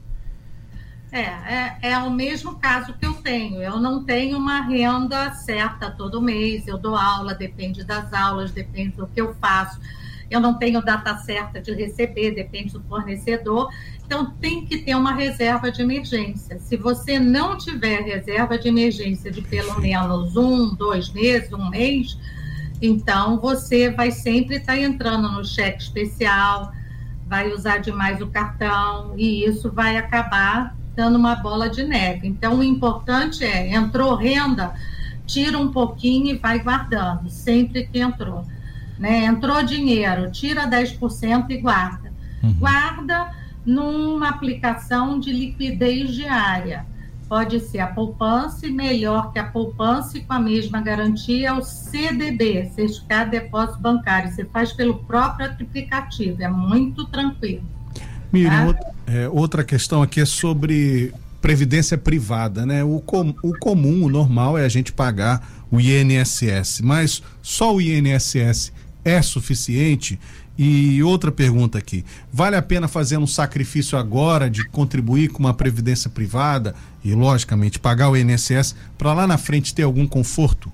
É, 1.12 1.22
é, 1.22 1.78
é 1.92 1.98
o 1.98 2.12
mesmo 2.12 2.56
caso 2.56 2.94
que 2.94 3.06
eu 3.06 3.14
tenho. 3.14 3.62
Eu 3.62 3.80
não 3.80 4.04
tenho 4.04 4.38
uma 4.38 4.62
renda 4.62 5.34
certa 5.34 5.90
todo 5.90 6.22
mês. 6.22 6.68
Eu 6.68 6.78
dou 6.78 6.96
aula, 6.96 7.34
depende 7.34 7.84
das 7.84 8.14
aulas, 8.14 8.52
depende 8.52 8.96
do 8.96 9.08
que 9.08 9.20
eu 9.20 9.34
faço. 9.36 9.80
eu 10.30 10.40
não 10.40 10.54
tenho 10.60 10.80
data 10.84 11.18
certa 11.18 11.60
de 11.60 11.74
receber, 11.74 12.36
depende 12.36 12.74
do 12.74 12.82
fornecedor. 12.84 13.70
Então, 14.06 14.30
tem 14.40 14.64
que 14.64 14.78
ter 14.78 14.94
uma 14.94 15.14
reserva 15.14 15.72
de 15.72 15.82
emergência. 15.82 16.60
Se 16.60 16.78
você 16.78 17.20
não 17.20 17.58
tiver 17.58 18.02
reserva 18.02 18.58
de 18.58 18.68
emergência 18.68 19.32
de 19.32 19.42
pelo 19.42 19.80
menos 19.80 20.36
um, 20.38 20.76
dois 20.76 21.12
meses, 21.12 21.52
um 21.52 21.70
mês, 21.70 22.16
então 22.80 23.40
você 23.40 23.90
vai 23.90 24.12
sempre 24.12 24.58
estar 24.58 24.74
tá 24.74 24.80
entrando 24.80 25.32
no 25.32 25.44
cheque 25.44 25.82
especial, 25.82 26.72
vai 27.26 27.52
usar 27.52 27.80
demais 27.80 28.22
o 28.22 28.28
cartão 28.28 29.14
e 29.18 29.46
isso 29.46 29.72
vai 29.72 29.98
acabar 29.98 30.79
dando 31.00 31.18
uma 31.18 31.36
bola 31.36 31.70
de 31.70 31.82
neve. 31.82 32.28
Então, 32.28 32.60
o 32.60 32.64
importante 32.64 33.46
é, 33.46 33.74
entrou 33.74 34.16
renda, 34.16 34.74
tira 35.26 35.58
um 35.58 35.72
pouquinho 35.72 36.36
e 36.36 36.38
vai 36.38 36.60
guardando, 36.60 37.30
sempre 37.30 37.88
que 37.88 38.00
entrou. 38.00 38.46
Né? 38.98 39.24
Entrou 39.24 39.64
dinheiro, 39.64 40.30
tira 40.30 40.68
10% 40.68 41.52
e 41.52 41.58
guarda. 41.58 42.12
Uhum. 42.44 42.54
Guarda 42.56 43.32
numa 43.66 44.28
aplicação 44.28 45.18
de 45.18 45.32
liquidez 45.32 46.14
diária. 46.14 46.86
Pode 47.30 47.62
ser 47.62 47.80
a 47.80 47.88
poupança 47.88 48.68
e 48.68 48.72
melhor 48.72 49.32
que 49.32 49.40
a 49.40 49.46
poupança 49.46 50.18
e 50.18 50.22
com 50.22 50.34
a 50.34 50.40
mesma 50.40 50.82
garantia 50.82 51.48
é 51.48 51.54
o 51.54 51.62
CDB, 51.62 52.72
Certificado 52.76 53.32
de 53.32 53.40
Depósito 53.40 53.80
Bancário. 53.80 54.32
Você 54.32 54.44
faz 54.44 54.74
pelo 54.74 54.96
próprio 55.06 55.46
aplicativo, 55.46 56.44
é 56.44 56.50
muito 56.50 57.06
tranquilo. 57.06 57.64
Miriam, 58.32 58.74
tá? 58.74 58.92
é, 59.08 59.28
outra 59.30 59.64
questão 59.64 60.02
aqui 60.02 60.22
é 60.22 60.26
sobre 60.26 61.14
previdência 61.42 61.98
privada, 61.98 62.66
né? 62.66 62.84
O, 62.84 63.00
com, 63.00 63.34
o 63.42 63.58
comum, 63.60 64.04
o 64.04 64.10
normal 64.10 64.58
é 64.58 64.66
a 64.66 64.70
gente 64.70 64.92
pagar 64.92 65.66
o 65.72 65.80
INSS, 65.80 66.82
mas 66.82 67.24
só 67.42 67.76
o 67.76 67.82
INSS 67.82 68.72
é 69.04 69.22
suficiente? 69.22 70.20
E 70.62 71.02
outra 71.02 71.32
pergunta 71.32 71.78
aqui: 71.78 72.04
vale 72.34 72.58
a 72.58 72.62
pena 72.62 72.88
fazer 72.88 73.18
um 73.18 73.26
sacrifício 73.26 73.98
agora 73.98 74.50
de 74.50 74.68
contribuir 74.68 75.30
com 75.30 75.40
uma 75.40 75.54
previdência 75.54 76.10
privada 76.10 76.76
e, 77.04 77.14
logicamente, 77.14 77.80
pagar 77.80 78.10
o 78.10 78.18
INSS 78.18 78.76
para 78.98 79.14
lá 79.14 79.26
na 79.26 79.38
frente 79.38 79.74
ter 79.74 79.84
algum 79.84 80.06
conforto? 80.06 80.70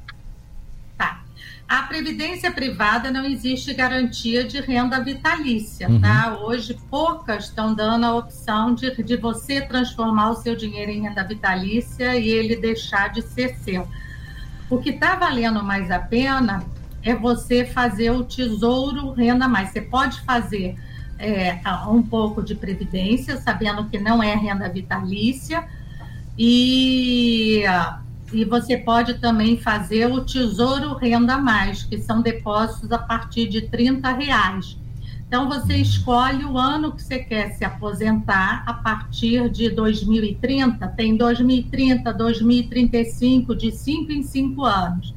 A 1.67 1.81
previdência 1.83 2.51
privada 2.51 3.09
não 3.09 3.25
existe 3.25 3.73
garantia 3.73 4.43
de 4.43 4.61
renda 4.61 5.03
vitalícia, 5.03 5.89
uhum. 5.89 5.99
tá? 5.99 6.37
Hoje 6.39 6.77
poucas 6.91 7.45
estão 7.45 7.73
dando 7.73 8.05
a 8.05 8.15
opção 8.15 8.75
de, 8.75 8.91
de 9.03 9.17
você 9.17 9.61
transformar 9.61 10.29
o 10.29 10.35
seu 10.35 10.55
dinheiro 10.55 10.91
em 10.91 11.01
renda 11.01 11.23
vitalícia 11.23 12.15
e 12.15 12.29
ele 12.29 12.55
deixar 12.55 13.09
de 13.09 13.23
ser 13.23 13.55
seu. 13.57 13.87
O 14.69 14.77
que 14.77 14.91
está 14.91 15.15
valendo 15.15 15.63
mais 15.63 15.89
a 15.89 15.97
pena 15.97 16.63
é 17.01 17.15
você 17.15 17.65
fazer 17.65 18.11
o 18.11 18.23
tesouro 18.23 19.11
renda 19.13 19.47
mais. 19.47 19.69
Você 19.69 19.81
pode 19.81 20.21
fazer 20.21 20.75
é, 21.17 21.59
um 21.87 22.01
pouco 22.01 22.43
de 22.43 22.53
previdência, 22.53 23.37
sabendo 23.37 23.85
que 23.85 23.97
não 23.97 24.21
é 24.21 24.35
renda 24.35 24.69
vitalícia, 24.69 25.65
e, 26.37 27.63
e 28.35 28.43
você 28.43 28.75
pode 28.75 29.15
também 29.15 29.57
fazer 29.57 30.07
o 30.07 30.25
tesouro 30.25 30.93
renda 30.95 31.37
mais, 31.37 31.83
que 31.83 31.97
são 31.97 32.21
depósitos 32.21 32.91
a 32.91 32.97
partir 32.97 33.47
de 33.47 33.61
30 33.61 34.11
reais. 34.11 34.77
Então, 35.25 35.47
você 35.47 35.77
escolhe 35.77 36.43
o 36.43 36.57
ano 36.57 36.91
que 36.91 37.01
você 37.01 37.19
quer 37.19 37.51
se 37.53 37.63
aposentar 37.63 38.63
a 38.65 38.73
partir 38.73 39.49
de 39.49 39.69
2030. 39.69 40.85
Tem 40.89 41.15
2030, 41.15 42.13
2035, 42.13 43.55
de 43.55 43.71
5 43.71 44.11
em 44.11 44.21
5 44.21 44.63
anos. 44.65 45.13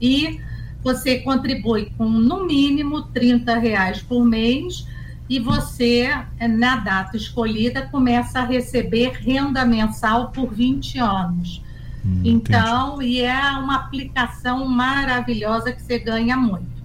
E 0.00 0.40
você 0.82 1.18
contribui 1.18 1.90
com 1.98 2.08
no 2.08 2.46
mínimo 2.46 3.02
30 3.02 3.58
reais 3.58 4.00
por 4.00 4.24
mês 4.24 4.86
e 5.28 5.40
você, 5.40 6.08
na 6.40 6.76
data 6.76 7.16
escolhida, 7.16 7.82
começa 7.82 8.38
a 8.38 8.44
receber 8.44 9.18
renda 9.20 9.66
mensal 9.66 10.30
por 10.30 10.54
20 10.54 10.98
anos. 10.98 11.65
Hum, 12.06 12.20
então, 12.24 12.96
entendi. 12.96 13.14
e 13.14 13.22
é 13.22 13.50
uma 13.52 13.74
aplicação 13.74 14.66
maravilhosa 14.68 15.72
que 15.72 15.82
você 15.82 15.98
ganha 15.98 16.36
muito. 16.36 16.76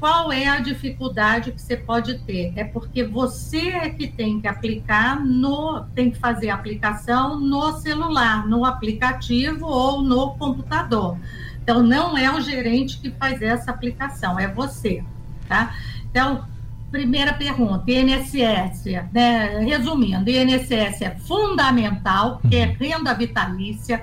Qual 0.00 0.32
é 0.32 0.48
a 0.48 0.58
dificuldade 0.60 1.52
que 1.52 1.62
você 1.62 1.76
pode 1.76 2.18
ter? 2.18 2.52
É 2.56 2.64
porque 2.64 3.04
você 3.04 3.68
é 3.68 3.88
que 3.88 4.08
tem 4.08 4.40
que 4.40 4.48
aplicar 4.48 5.24
no, 5.24 5.82
tem 5.94 6.10
que 6.10 6.18
fazer 6.18 6.50
a 6.50 6.54
aplicação 6.54 7.40
no 7.40 7.72
celular, 7.78 8.46
no 8.46 8.64
aplicativo 8.64 9.64
ou 9.66 10.02
no 10.02 10.34
computador. 10.34 11.16
Então, 11.62 11.82
não 11.82 12.18
é 12.18 12.30
o 12.30 12.40
gerente 12.40 12.98
que 12.98 13.10
faz 13.12 13.40
essa 13.40 13.70
aplicação, 13.70 14.38
é 14.38 14.46
você, 14.46 15.02
tá? 15.48 15.74
Então, 16.10 16.44
primeira 16.90 17.32
pergunta, 17.32 17.90
INSS, 17.90 18.84
né? 19.10 19.58
Resumindo, 19.60 20.28
INSS 20.28 21.00
é 21.00 21.16
fundamental, 21.20 22.38
porque 22.38 22.56
é 22.56 22.66
renda 22.66 23.14
vitalícia, 23.14 24.02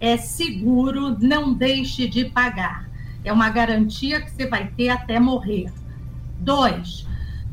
é 0.00 0.16
seguro, 0.16 1.16
não 1.20 1.52
deixe 1.52 2.08
de 2.08 2.24
pagar. 2.24 2.88
É 3.22 3.32
uma 3.32 3.50
garantia 3.50 4.20
que 4.20 4.30
você 4.30 4.46
vai 4.46 4.68
ter 4.68 4.88
até 4.88 5.20
morrer. 5.20 5.70
Dois, 6.38 7.06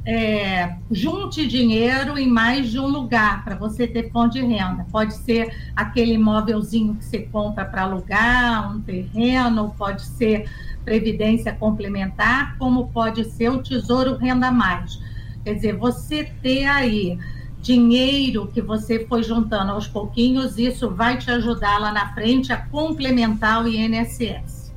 é, 0.05 0.77
junte 0.89 1.45
dinheiro 1.45 2.17
em 2.17 2.29
mais 2.29 2.71
de 2.71 2.79
um 2.79 2.87
lugar 2.87 3.43
para 3.43 3.55
você 3.55 3.85
ter 3.85 4.09
fonte 4.09 4.39
de 4.39 4.45
renda. 4.45 4.85
Pode 4.89 5.13
ser 5.13 5.53
aquele 5.75 6.13
imóvelzinho 6.13 6.95
que 6.95 7.03
você 7.03 7.19
compra 7.23 7.65
para 7.65 7.81
alugar, 7.81 8.73
um 8.73 8.79
terreno, 8.79 9.75
pode 9.77 10.03
ser 10.03 10.49
previdência 10.85 11.51
complementar, 11.51 12.57
como 12.57 12.87
pode 12.87 13.25
ser 13.25 13.49
o 13.49 13.61
Tesouro 13.61 14.15
Renda 14.15 14.49
Mais. 14.49 14.97
Quer 15.43 15.55
dizer, 15.55 15.75
você 15.75 16.23
ter 16.41 16.63
aí 16.63 17.19
dinheiro 17.61 18.47
que 18.47 18.61
você 18.61 19.05
foi 19.07 19.23
juntando 19.23 19.71
aos 19.71 19.87
pouquinhos, 19.87 20.57
isso 20.57 20.89
vai 20.89 21.17
te 21.17 21.29
ajudar 21.31 21.79
lá 21.79 21.91
na 21.91 22.13
frente 22.13 22.51
a 22.53 22.57
complementar 22.57 23.63
o 23.63 23.67
INSS. 23.67 24.73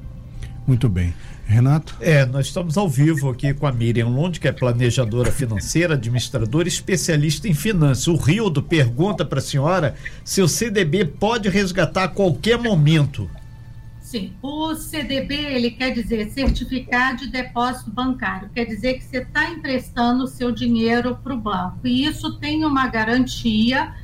Muito 0.67 0.89
bem. 0.89 1.15
Renato? 1.51 1.97
É, 2.01 2.25
nós 2.25 2.47
estamos 2.47 2.79
ao 2.79 2.89
vivo 2.89 3.29
aqui 3.29 3.53
com 3.53 3.67
a 3.67 3.73
Miriam 3.73 4.07
Lund, 4.07 4.39
que 4.39 4.47
é 4.47 4.53
planejadora 4.53 5.33
financeira, 5.33 5.95
administradora, 5.95 6.69
especialista 6.69 7.49
em 7.49 7.55
finanças. 7.55 8.07
O 8.07 8.15
Rildo 8.15 8.63
pergunta 8.63 9.25
para 9.25 9.41
a 9.41 9.43
senhora 9.43 9.97
se 10.25 10.41
o 10.41 10.47
CDB 10.47 11.05
pode 11.05 11.49
resgatar 11.49 12.05
a 12.05 12.09
qualquer 12.09 12.57
momento. 12.57 13.29
Sim, 14.11 14.33
o 14.43 14.75
CDB 14.75 15.37
ele 15.37 15.71
quer 15.71 15.93
dizer 15.93 16.31
certificado 16.31 17.19
de 17.19 17.29
depósito 17.29 17.93
bancário, 17.93 18.51
quer 18.53 18.65
dizer 18.65 18.95
que 18.95 19.05
você 19.05 19.19
está 19.19 19.49
emprestando 19.51 20.25
o 20.25 20.27
seu 20.27 20.51
dinheiro 20.51 21.17
para 21.23 21.33
o 21.33 21.37
banco 21.37 21.87
e 21.87 22.05
isso 22.05 22.37
tem 22.41 22.65
uma 22.65 22.89
garantia 22.89 23.95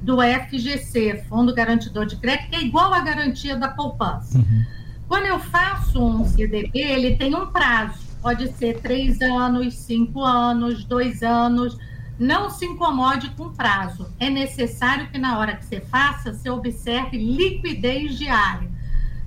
do 0.00 0.20
FGC, 0.22 1.24
Fundo 1.28 1.54
Garantidor 1.54 2.06
de 2.06 2.16
Crédito, 2.16 2.48
que 2.48 2.56
é 2.56 2.62
igual 2.62 2.94
à 2.94 3.00
garantia 3.00 3.54
da 3.54 3.68
poupança. 3.68 4.38
Uhum. 4.38 4.64
Quando 5.06 5.26
eu 5.26 5.38
faço 5.38 6.02
um 6.02 6.24
CDB, 6.24 6.70
ele 6.72 7.16
tem 7.16 7.34
um 7.34 7.44
prazo. 7.48 8.00
Pode 8.22 8.50
ser 8.54 8.80
três 8.80 9.20
anos, 9.20 9.74
cinco 9.74 10.22
anos, 10.22 10.82
dois 10.82 11.22
anos. 11.22 11.76
Não 12.18 12.48
se 12.48 12.64
incomode 12.64 13.28
com 13.36 13.52
prazo. 13.52 14.06
É 14.18 14.30
necessário 14.30 15.10
que 15.10 15.18
na 15.18 15.38
hora 15.38 15.56
que 15.56 15.66
você 15.66 15.82
faça, 15.82 16.32
você 16.32 16.48
observe 16.48 17.18
liquidez 17.18 18.16
diária. 18.16 18.71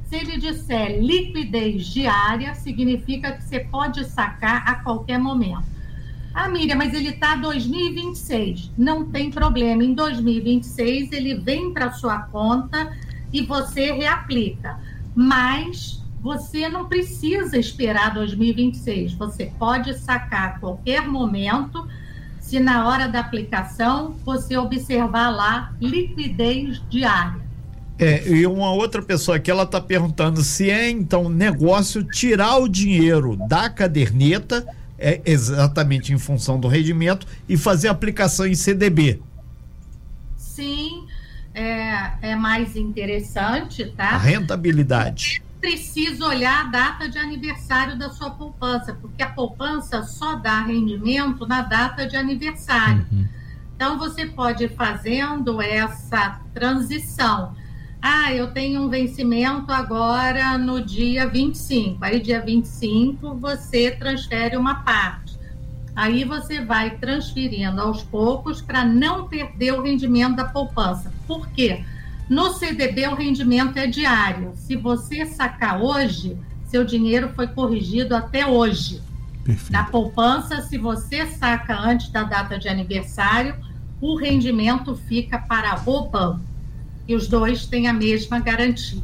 Se 0.05 0.15
ele 0.15 0.37
disser 0.37 0.99
liquidez 1.01 1.87
diária, 1.87 2.53
significa 2.55 3.31
que 3.33 3.43
você 3.43 3.59
pode 3.59 4.05
sacar 4.05 4.67
a 4.67 4.75
qualquer 4.75 5.17
momento. 5.17 5.63
Ah, 6.33 6.49
Miriam, 6.49 6.77
mas 6.77 6.93
ele 6.93 7.09
está 7.09 7.35
2026. 7.35 8.71
Não 8.77 9.05
tem 9.05 9.31
problema. 9.31 9.83
Em 9.83 9.93
2026, 9.93 11.11
ele 11.11 11.35
vem 11.35 11.73
para 11.73 11.91
sua 11.91 12.19
conta 12.19 12.91
e 13.31 13.41
você 13.45 13.91
reaplica 13.91 14.77
mas 15.15 16.03
você 16.21 16.67
não 16.67 16.85
precisa 16.85 17.57
esperar 17.57 18.13
2026. 18.13 19.13
Você 19.13 19.45
pode 19.57 19.97
sacar 19.97 20.49
a 20.49 20.59
qualquer 20.59 21.07
momento, 21.07 21.87
se 22.41 22.59
na 22.59 22.87
hora 22.87 23.07
da 23.07 23.21
aplicação 23.21 24.15
você 24.25 24.57
observar 24.57 25.29
lá 25.29 25.73
liquidez 25.79 26.81
diária. 26.89 27.44
É, 27.97 28.27
e 28.27 28.45
uma 28.45 28.71
outra 28.71 29.01
pessoa 29.01 29.37
aqui, 29.37 29.49
ela 29.49 29.63
está 29.63 29.79
perguntando 29.79 30.43
se 30.43 30.69
é 30.69 30.89
então 30.89 31.29
negócio 31.29 32.03
tirar 32.03 32.57
o 32.57 32.67
dinheiro 32.67 33.37
da 33.47 33.69
caderneta, 33.69 34.67
é 34.99 35.21
exatamente 35.25 36.11
em 36.11 36.17
função 36.17 36.59
do 36.59 36.67
rendimento, 36.67 37.25
e 37.47 37.55
fazer 37.55 37.87
aplicação 37.87 38.45
em 38.45 38.55
CDB. 38.55 39.21
Sim, 40.35 41.05
é, 41.53 42.31
é 42.31 42.35
mais 42.35 42.75
interessante, 42.75 43.85
tá? 43.85 44.09
A 44.09 44.17
rentabilidade. 44.17 45.41
Precisa 45.61 46.25
olhar 46.25 46.65
a 46.65 46.67
data 46.67 47.09
de 47.09 47.17
aniversário 47.17 47.97
da 47.97 48.09
sua 48.09 48.29
poupança, 48.29 48.93
porque 48.93 49.23
a 49.23 49.29
poupança 49.29 50.03
só 50.03 50.35
dá 50.35 50.61
rendimento 50.61 51.47
na 51.47 51.61
data 51.61 52.05
de 52.05 52.17
aniversário. 52.17 53.05
Uhum. 53.09 53.25
Então, 53.75 53.97
você 53.97 54.25
pode 54.25 54.65
ir 54.65 54.75
fazendo 54.75 55.61
essa 55.61 56.41
transição. 56.53 57.55
Ah, 58.07 58.31
eu 58.31 58.51
tenho 58.51 58.83
um 58.83 58.87
vencimento 58.87 59.71
agora 59.71 60.59
no 60.59 60.79
dia 60.79 61.27
25. 61.27 62.05
Aí, 62.05 62.19
dia 62.19 62.39
25, 62.39 63.33
você 63.33 63.89
transfere 63.89 64.55
uma 64.55 64.75
parte. 64.83 65.39
Aí 65.95 66.23
você 66.23 66.63
vai 66.63 66.97
transferindo 66.97 67.81
aos 67.81 68.03
poucos 68.03 68.61
para 68.61 68.85
não 68.85 69.27
perder 69.27 69.73
o 69.73 69.81
rendimento 69.81 70.35
da 70.35 70.45
poupança. 70.45 71.11
Por 71.25 71.47
quê? 71.49 71.83
No 72.29 72.53
CDB 72.53 73.07
o 73.07 73.15
rendimento 73.15 73.77
é 73.77 73.87
diário. 73.87 74.51
Se 74.53 74.75
você 74.75 75.25
sacar 75.25 75.81
hoje, 75.81 76.37
seu 76.67 76.85
dinheiro 76.85 77.31
foi 77.33 77.47
corrigido 77.47 78.15
até 78.15 78.45
hoje. 78.45 79.01
Perfeito. 79.43 79.71
Na 79.71 79.85
poupança, 79.85 80.61
se 80.61 80.77
você 80.77 81.25
saca 81.25 81.75
antes 81.75 82.09
da 82.09 82.21
data 82.21 82.59
de 82.59 82.69
aniversário, 82.69 83.55
o 83.99 84.15
rendimento 84.15 84.95
fica 84.95 85.39
para 85.39 85.73
o 85.89 86.07
banco. 86.07 86.54
E 87.07 87.15
os 87.15 87.27
dois 87.27 87.65
têm 87.65 87.87
a 87.87 87.93
mesma 87.93 88.39
garantia. 88.39 89.01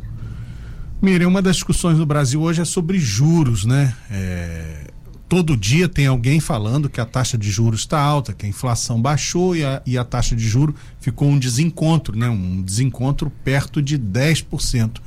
Miriam, 1.01 1.29
uma 1.29 1.41
das 1.41 1.55
discussões 1.55 1.97
no 1.97 2.05
Brasil 2.05 2.41
hoje 2.41 2.61
é 2.61 2.65
sobre 2.65 2.99
juros, 2.99 3.65
né? 3.65 3.95
É, 4.09 4.91
todo 5.27 5.57
dia 5.57 5.87
tem 5.87 6.07
alguém 6.07 6.39
falando 6.39 6.89
que 6.89 7.01
a 7.01 7.05
taxa 7.05 7.37
de 7.37 7.49
juros 7.49 7.81
está 7.81 7.99
alta, 7.99 8.33
que 8.33 8.45
a 8.45 8.49
inflação 8.49 9.01
baixou 9.01 9.55
e 9.55 9.63
a, 9.63 9.81
e 9.85 9.97
a 9.97 10.03
taxa 10.03 10.35
de 10.35 10.47
juros 10.47 10.75
ficou 10.99 11.27
um 11.27 11.39
desencontro, 11.39 12.15
né? 12.15 12.29
Um 12.29 12.61
desencontro 12.61 13.31
perto 13.43 13.81
de 13.81 13.97
10%. 13.97 14.99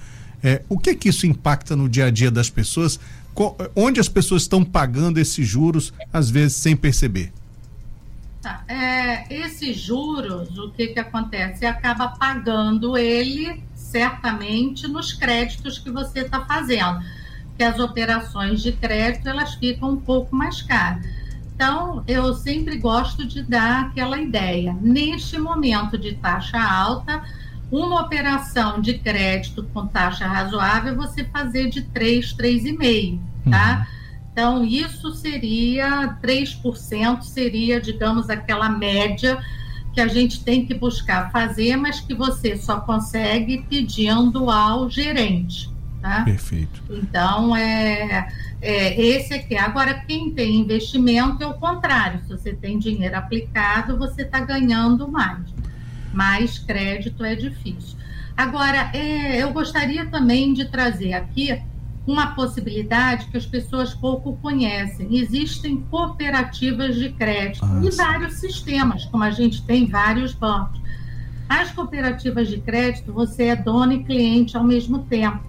É, 0.42 0.62
o 0.68 0.78
que 0.78 0.94
que 0.94 1.08
isso 1.08 1.26
impacta 1.26 1.76
no 1.76 1.88
dia 1.88 2.06
a 2.06 2.10
dia 2.10 2.30
das 2.30 2.50
pessoas? 2.50 2.98
onde 3.74 3.98
as 3.98 4.08
pessoas 4.08 4.42
estão 4.42 4.64
pagando 4.64 5.18
esses 5.18 5.46
juros, 5.46 5.92
às 6.12 6.30
vezes 6.30 6.56
sem 6.56 6.76
perceber? 6.76 7.32
Tá. 8.44 8.62
É, 8.68 9.24
esses 9.34 9.74
juros, 9.74 10.58
o 10.58 10.70
que, 10.70 10.88
que 10.88 11.00
acontece? 11.00 11.64
Acaba 11.64 12.08
pagando 12.08 12.94
ele 12.94 13.64
certamente 13.74 14.86
nos 14.86 15.14
créditos 15.14 15.78
que 15.78 15.90
você 15.90 16.20
está 16.20 16.44
fazendo, 16.44 17.02
que 17.56 17.64
as 17.64 17.78
operações 17.78 18.62
de 18.62 18.72
crédito 18.72 19.30
elas 19.30 19.54
ficam 19.54 19.92
um 19.92 19.96
pouco 19.96 20.36
mais 20.36 20.60
caras. 20.60 21.06
Então, 21.54 22.04
eu 22.06 22.34
sempre 22.34 22.76
gosto 22.76 23.26
de 23.26 23.40
dar 23.40 23.86
aquela 23.86 24.18
ideia. 24.18 24.76
Neste 24.78 25.38
momento 25.38 25.96
de 25.96 26.12
taxa 26.12 26.60
alta, 26.60 27.22
uma 27.72 28.02
operação 28.02 28.78
de 28.78 28.98
crédito 28.98 29.62
com 29.72 29.86
taxa 29.86 30.26
razoável 30.26 30.94
você 30.94 31.24
fazer 31.24 31.70
de 31.70 31.80
3, 31.80 32.34
3,5, 32.34 33.20
tá? 33.50 33.86
Uhum. 33.88 34.03
Então, 34.34 34.64
isso 34.64 35.14
seria 35.14 36.18
3%, 36.20 37.22
seria, 37.22 37.80
digamos, 37.80 38.28
aquela 38.28 38.68
média 38.68 39.40
que 39.94 40.00
a 40.00 40.08
gente 40.08 40.42
tem 40.42 40.66
que 40.66 40.74
buscar 40.74 41.30
fazer, 41.30 41.76
mas 41.76 42.00
que 42.00 42.12
você 42.12 42.56
só 42.56 42.80
consegue 42.80 43.64
pedindo 43.70 44.50
ao 44.50 44.90
gerente. 44.90 45.72
Tá? 46.02 46.22
Perfeito. 46.24 46.82
Então, 46.90 47.54
é, 47.54 48.28
é, 48.60 49.00
esse 49.00 49.32
aqui. 49.32 49.56
Agora, 49.56 49.94
quem 49.94 50.32
tem 50.32 50.56
investimento 50.56 51.42
é 51.42 51.46
o 51.46 51.54
contrário. 51.54 52.20
Se 52.26 52.28
você 52.30 52.52
tem 52.52 52.78
dinheiro 52.78 53.16
aplicado, 53.16 53.96
você 53.96 54.22
está 54.22 54.40
ganhando 54.40 55.06
mais 55.08 55.54
mais 56.14 56.58
crédito 56.58 57.24
é 57.24 57.34
difícil. 57.34 57.98
Agora, 58.36 58.90
é, 58.94 59.42
eu 59.42 59.52
gostaria 59.52 60.06
também 60.06 60.54
de 60.54 60.64
trazer 60.64 61.12
aqui 61.12 61.60
uma 62.06 62.34
possibilidade 62.34 63.26
que 63.26 63.36
as 63.36 63.46
pessoas 63.46 63.94
pouco 63.94 64.36
conhecem. 64.36 65.16
Existem 65.16 65.80
cooperativas 65.90 66.96
de 66.96 67.10
crédito 67.10 67.64
ah, 67.64 67.80
e 67.82 67.90
vários 67.90 68.34
sistemas, 68.34 69.04
como 69.06 69.24
a 69.24 69.30
gente 69.30 69.62
tem 69.62 69.86
vários 69.86 70.34
bancos. 70.34 70.80
As 71.48 71.70
cooperativas 71.70 72.48
de 72.48 72.58
crédito, 72.58 73.12
você 73.12 73.44
é 73.44 73.56
dono 73.56 73.92
e 73.92 74.04
cliente 74.04 74.56
ao 74.56 74.64
mesmo 74.64 75.00
tempo. 75.04 75.42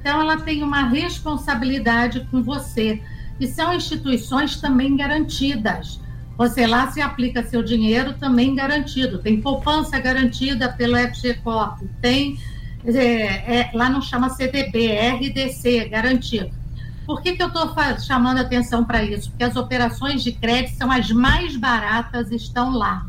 Então, 0.00 0.20
ela 0.20 0.38
tem 0.38 0.62
uma 0.62 0.88
responsabilidade 0.88 2.26
com 2.30 2.42
você. 2.42 3.02
E 3.38 3.46
são 3.46 3.74
instituições 3.74 4.60
também 4.60 4.96
garantidas. 4.96 6.00
Você 6.36 6.66
lá 6.66 6.90
se 6.90 7.02
aplica 7.02 7.42
seu 7.42 7.62
dinheiro 7.62 8.14
também 8.14 8.54
garantido. 8.54 9.18
Tem 9.18 9.40
poupança 9.40 9.98
garantida 9.98 10.70
pelo 10.72 10.96
FGCorp, 10.96 11.82
tem 12.00 12.38
é, 12.84 13.60
é, 13.60 13.70
lá 13.74 13.90
não 13.90 14.00
chama 14.00 14.30
CDB, 14.30 14.86
é 14.86 15.10
RDC, 15.10 15.88
garantido. 15.88 16.50
Por 17.06 17.22
que, 17.22 17.32
que 17.32 17.42
eu 17.42 17.48
estou 17.48 17.74
chamando 17.98 18.38
atenção 18.38 18.84
para 18.84 19.02
isso? 19.02 19.30
Porque 19.30 19.44
as 19.44 19.56
operações 19.56 20.22
de 20.22 20.32
crédito 20.32 20.76
são 20.76 20.90
as 20.90 21.10
mais 21.10 21.56
baratas, 21.56 22.30
estão 22.30 22.70
lá. 22.70 23.06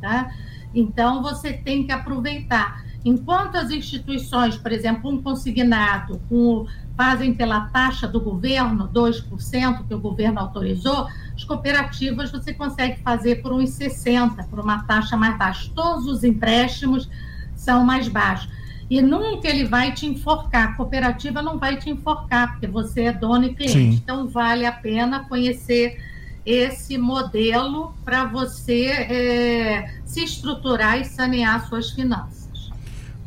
Tá? 0.00 0.30
Então, 0.74 1.22
você 1.22 1.52
tem 1.52 1.84
que 1.84 1.92
aproveitar. 1.92 2.84
Enquanto 3.04 3.56
as 3.56 3.70
instituições, 3.70 4.56
por 4.56 4.70
exemplo, 4.72 5.10
um 5.10 5.22
consignado, 5.22 6.20
um, 6.30 6.66
fazem 6.96 7.34
pela 7.34 7.62
taxa 7.62 8.06
do 8.06 8.20
governo, 8.20 8.88
2%, 8.88 9.86
que 9.88 9.94
o 9.94 9.98
governo 9.98 10.38
autorizou, 10.38 11.08
as 11.34 11.42
cooperativas 11.44 12.30
você 12.30 12.52
consegue 12.52 13.02
fazer 13.02 13.36
por 13.36 13.52
uns 13.52 13.70
60, 13.70 14.44
por 14.44 14.60
uma 14.60 14.84
taxa 14.84 15.16
mais 15.16 15.36
baixa. 15.38 15.70
Todos 15.74 16.06
os 16.06 16.22
empréstimos 16.22 17.08
são 17.54 17.84
mais 17.84 18.06
baixos. 18.06 18.59
E 18.90 19.00
nunca 19.00 19.48
ele 19.48 19.64
vai 19.64 19.94
te 19.94 20.04
enforcar. 20.04 20.70
A 20.70 20.72
cooperativa 20.72 21.40
não 21.40 21.58
vai 21.58 21.76
te 21.76 21.88
enforcar, 21.88 22.52
porque 22.52 22.66
você 22.66 23.02
é 23.02 23.12
dono 23.12 23.44
e 23.44 23.54
cliente. 23.54 23.72
Sim. 23.72 24.00
Então, 24.02 24.26
vale 24.28 24.66
a 24.66 24.72
pena 24.72 25.28
conhecer 25.28 25.96
esse 26.44 26.98
modelo 26.98 27.94
para 28.04 28.24
você 28.24 28.86
é, 28.86 29.94
se 30.04 30.24
estruturar 30.24 31.00
e 31.00 31.04
sanear 31.04 31.68
suas 31.68 31.90
finanças. 31.90 32.40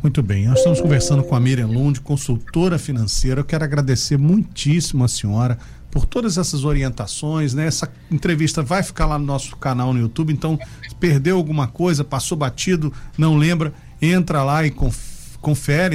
Muito 0.02 0.22
bem, 0.22 0.48
nós 0.48 0.58
estamos 0.58 0.82
conversando 0.82 1.24
com 1.24 1.34
a 1.34 1.40
Miriam 1.40 1.68
Lund, 1.68 2.02
consultora 2.02 2.78
financeira. 2.78 3.40
Eu 3.40 3.46
quero 3.46 3.64
agradecer 3.64 4.18
muitíssimo 4.18 5.06
a 5.06 5.08
senhora 5.08 5.58
por 5.90 6.06
todas 6.06 6.38
essas 6.38 6.66
orientações, 6.66 7.54
né? 7.54 7.68
Essa 7.68 7.90
entrevista 8.12 8.62
vai 8.62 8.84
ficar 8.84 9.06
lá 9.06 9.18
no 9.18 9.26
nosso 9.26 9.56
canal 9.56 9.94
no 9.94 10.00
YouTube, 10.00 10.34
então 10.34 10.60
se 10.90 10.94
perdeu 10.96 11.38
alguma 11.38 11.68
coisa, 11.68 12.04
passou 12.04 12.38
batido, 12.38 12.92
não 13.18 13.38
lembra, 13.38 13.74
entra 14.02 14.44
lá 14.44 14.66
e 14.66 14.72
confere, 14.72 15.13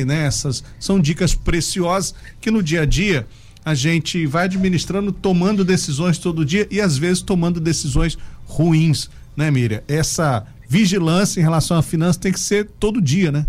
né? 0.04 0.26
Essas 0.26 0.62
são 0.78 1.00
dicas 1.00 1.34
preciosas 1.34 2.14
que 2.40 2.50
no 2.50 2.62
dia 2.62 2.82
a 2.82 2.84
dia 2.84 3.26
a 3.64 3.74
gente 3.74 4.24
vai 4.26 4.44
administrando, 4.44 5.12
tomando 5.12 5.64
decisões 5.64 6.18
todo 6.18 6.44
dia 6.44 6.66
e 6.70 6.80
às 6.80 6.96
vezes 6.96 7.22
tomando 7.22 7.60
decisões 7.60 8.16
ruins, 8.46 9.10
né, 9.36 9.50
Miriam? 9.50 9.82
Essa 9.86 10.46
vigilância 10.68 11.40
em 11.40 11.42
relação 11.42 11.76
à 11.76 11.82
finança 11.82 12.18
tem 12.20 12.32
que 12.32 12.40
ser 12.40 12.66
todo 12.78 13.00
dia, 13.00 13.30
né? 13.32 13.46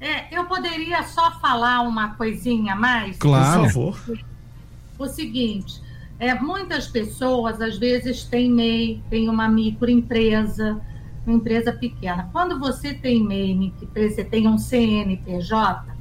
É, 0.00 0.36
eu 0.36 0.44
poderia 0.44 1.02
só 1.04 1.38
falar 1.40 1.80
uma 1.82 2.14
coisinha 2.14 2.74
a 2.74 2.76
mais? 2.76 3.16
Claro. 3.16 3.62
Por 3.62 3.96
favor. 3.96 4.18
O 4.98 5.06
seguinte, 5.06 5.80
é, 6.18 6.34
muitas 6.34 6.86
pessoas 6.86 7.60
às 7.60 7.78
vezes 7.78 8.24
têm 8.24 8.50
MEI, 8.50 9.00
tem 9.08 9.28
uma 9.28 9.48
microempresa, 9.48 10.80
uma 11.26 11.36
empresa 11.36 11.72
pequena. 11.72 12.28
Quando 12.32 12.58
você 12.58 12.94
tem 12.94 13.22
MEI, 13.24 13.72
que 13.78 13.86
você 13.86 14.24
tem 14.24 14.48
um 14.48 14.58
CNPJ, 14.58 15.98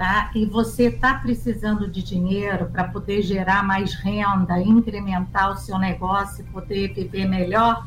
tá? 0.00 0.30
E 0.34 0.46
você 0.46 0.84
está 0.84 1.14
precisando 1.14 1.86
de 1.86 2.02
dinheiro 2.02 2.70
para 2.72 2.84
poder 2.84 3.20
gerar 3.20 3.62
mais 3.62 3.94
renda, 3.94 4.58
incrementar 4.58 5.52
o 5.52 5.56
seu 5.56 5.78
negócio 5.78 6.42
poder 6.46 6.94
viver 6.94 7.26
melhor, 7.26 7.84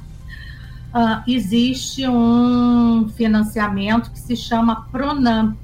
uh, 0.93 1.23
existe 1.27 2.07
um 2.07 3.09
financiamento 3.09 4.11
que 4.11 4.19
se 4.19 4.35
chama 4.35 4.87
Pronamp, 4.91 5.57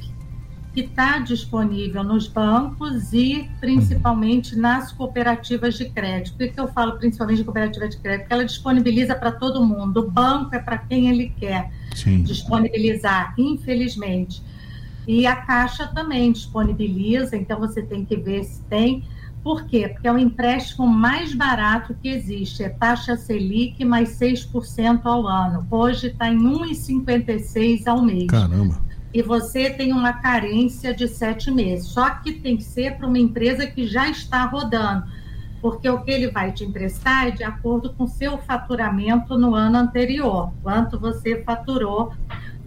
que 0.74 0.82
está 0.82 1.20
disponível 1.20 2.04
nos 2.04 2.28
bancos 2.28 3.12
e 3.12 3.50
principalmente 3.60 4.56
nas 4.56 4.92
cooperativas 4.92 5.76
de 5.76 5.90
crédito. 5.90 6.38
Por 6.38 6.48
que 6.48 6.60
eu 6.60 6.68
falo 6.68 6.98
principalmente 6.98 7.38
de 7.38 7.44
cooperativa 7.44 7.88
de 7.88 7.98
crédito? 7.98 8.22
Porque 8.22 8.34
ela 8.34 8.46
disponibiliza 8.46 9.16
para 9.16 9.32
todo 9.32 9.66
mundo. 9.66 10.02
O 10.02 10.12
banco 10.12 10.56
é 10.56 10.60
para 10.60 10.78
quem 10.78 11.10
ele 11.10 11.34
quer 11.40 11.72
Sim. 11.96 12.22
disponibilizar, 12.24 13.34
infelizmente. 13.38 14.44
E 15.08 15.26
a 15.26 15.36
Caixa 15.36 15.88
também 15.88 16.32
disponibiliza, 16.32 17.36
então 17.36 17.60
você 17.60 17.82
tem 17.82 18.06
que 18.06 18.16
ver 18.16 18.44
se 18.44 18.62
tem 18.64 19.04
por 19.44 19.66
quê? 19.66 19.88
Porque 19.88 20.08
é 20.08 20.12
o 20.12 20.18
empréstimo 20.18 20.86
mais 20.86 21.34
barato 21.34 21.96
que 22.02 22.10
existe, 22.10 22.62
é 22.62 22.70
taxa 22.70 23.16
Selic 23.16 23.84
mais 23.86 24.20
6% 24.20 25.02
ao 25.06 25.26
ano. 25.28 25.66
Hoje 25.72 26.08
está 26.08 26.30
em 26.30 26.38
1,56 26.38 27.88
ao 27.88 28.02
mês. 28.02 28.28
Caramba. 28.28 28.89
E 29.14 29.22
você 29.22 29.70
tem 29.70 29.92
uma 29.92 30.14
carência 30.14 30.94
de 30.94 31.08
sete 31.08 31.50
meses. 31.50 31.88
Só 31.88 32.10
que 32.10 32.34
tem 32.34 32.58
que 32.58 32.64
ser 32.64 32.96
para 32.96 33.08
uma 33.08 33.18
empresa 33.18 33.66
que 33.66 33.88
já 33.88 34.10
está 34.10 34.46
rodando, 34.46 35.06
porque 35.62 35.90
o 35.90 36.02
que 36.02 36.12
ele 36.12 36.30
vai 36.30 36.52
te 36.52 36.64
emprestar 36.64 37.28
é 37.28 37.32
de 37.32 37.44
acordo 37.44 37.94
com 37.94 38.08
seu 38.08 38.38
faturamento 38.38 39.38
no 39.38 39.56
ano 39.56 39.78
anterior, 39.78 40.54
quanto 40.62 41.00
você 41.00 41.44
faturou 41.44 42.14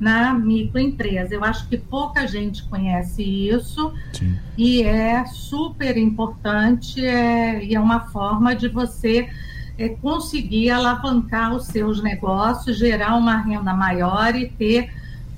na 0.03 0.35
microempresa. 0.35 1.35
Eu 1.35 1.45
acho 1.45 1.69
que 1.69 1.79
pouca 1.79 2.27
gente 2.27 2.65
conhece 2.65 3.23
isso 3.23 3.95
Sim. 4.13 4.37
e 4.59 4.83
é 4.83 5.25
super 5.27 5.97
importante 5.97 7.07
é, 7.07 7.65
e 7.65 7.77
é 7.77 7.81
uma 7.81 8.01
forma 8.01 8.53
de 8.53 8.67
você 8.67 9.31
é, 9.79 9.91
conseguir 9.91 10.71
alavancar 10.71 11.55
os 11.55 11.67
seus 11.67 12.03
negócios, 12.03 12.77
gerar 12.77 13.15
uma 13.15 13.37
renda 13.37 13.73
maior 13.73 14.35
e 14.35 14.49
ter 14.49 14.93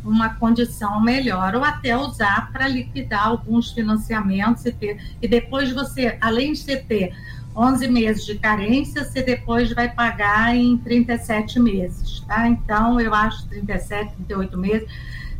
uma 0.04 0.34
condição 0.34 1.00
melhor, 1.00 1.54
ou 1.54 1.64
até 1.64 1.96
usar 1.96 2.52
para 2.52 2.68
liquidar 2.68 3.26
alguns 3.26 3.72
financiamentos 3.72 4.64
e 4.66 4.72
ter. 4.72 4.98
E 5.20 5.26
depois 5.26 5.72
você, 5.72 6.18
além 6.20 6.52
de 6.52 6.58
você 6.58 6.76
ter 6.76 7.14
11 7.56 7.88
meses 7.88 8.26
de 8.26 8.34
carência, 8.36 9.04
você 9.04 9.22
depois 9.22 9.72
vai 9.72 9.88
pagar 9.88 10.54
em 10.54 10.76
37 10.76 11.58
meses, 11.60 12.20
tá? 12.26 12.48
Então, 12.48 13.00
eu 13.00 13.14
acho 13.14 13.46
37, 13.48 14.14
38 14.16 14.58
meses. 14.58 14.88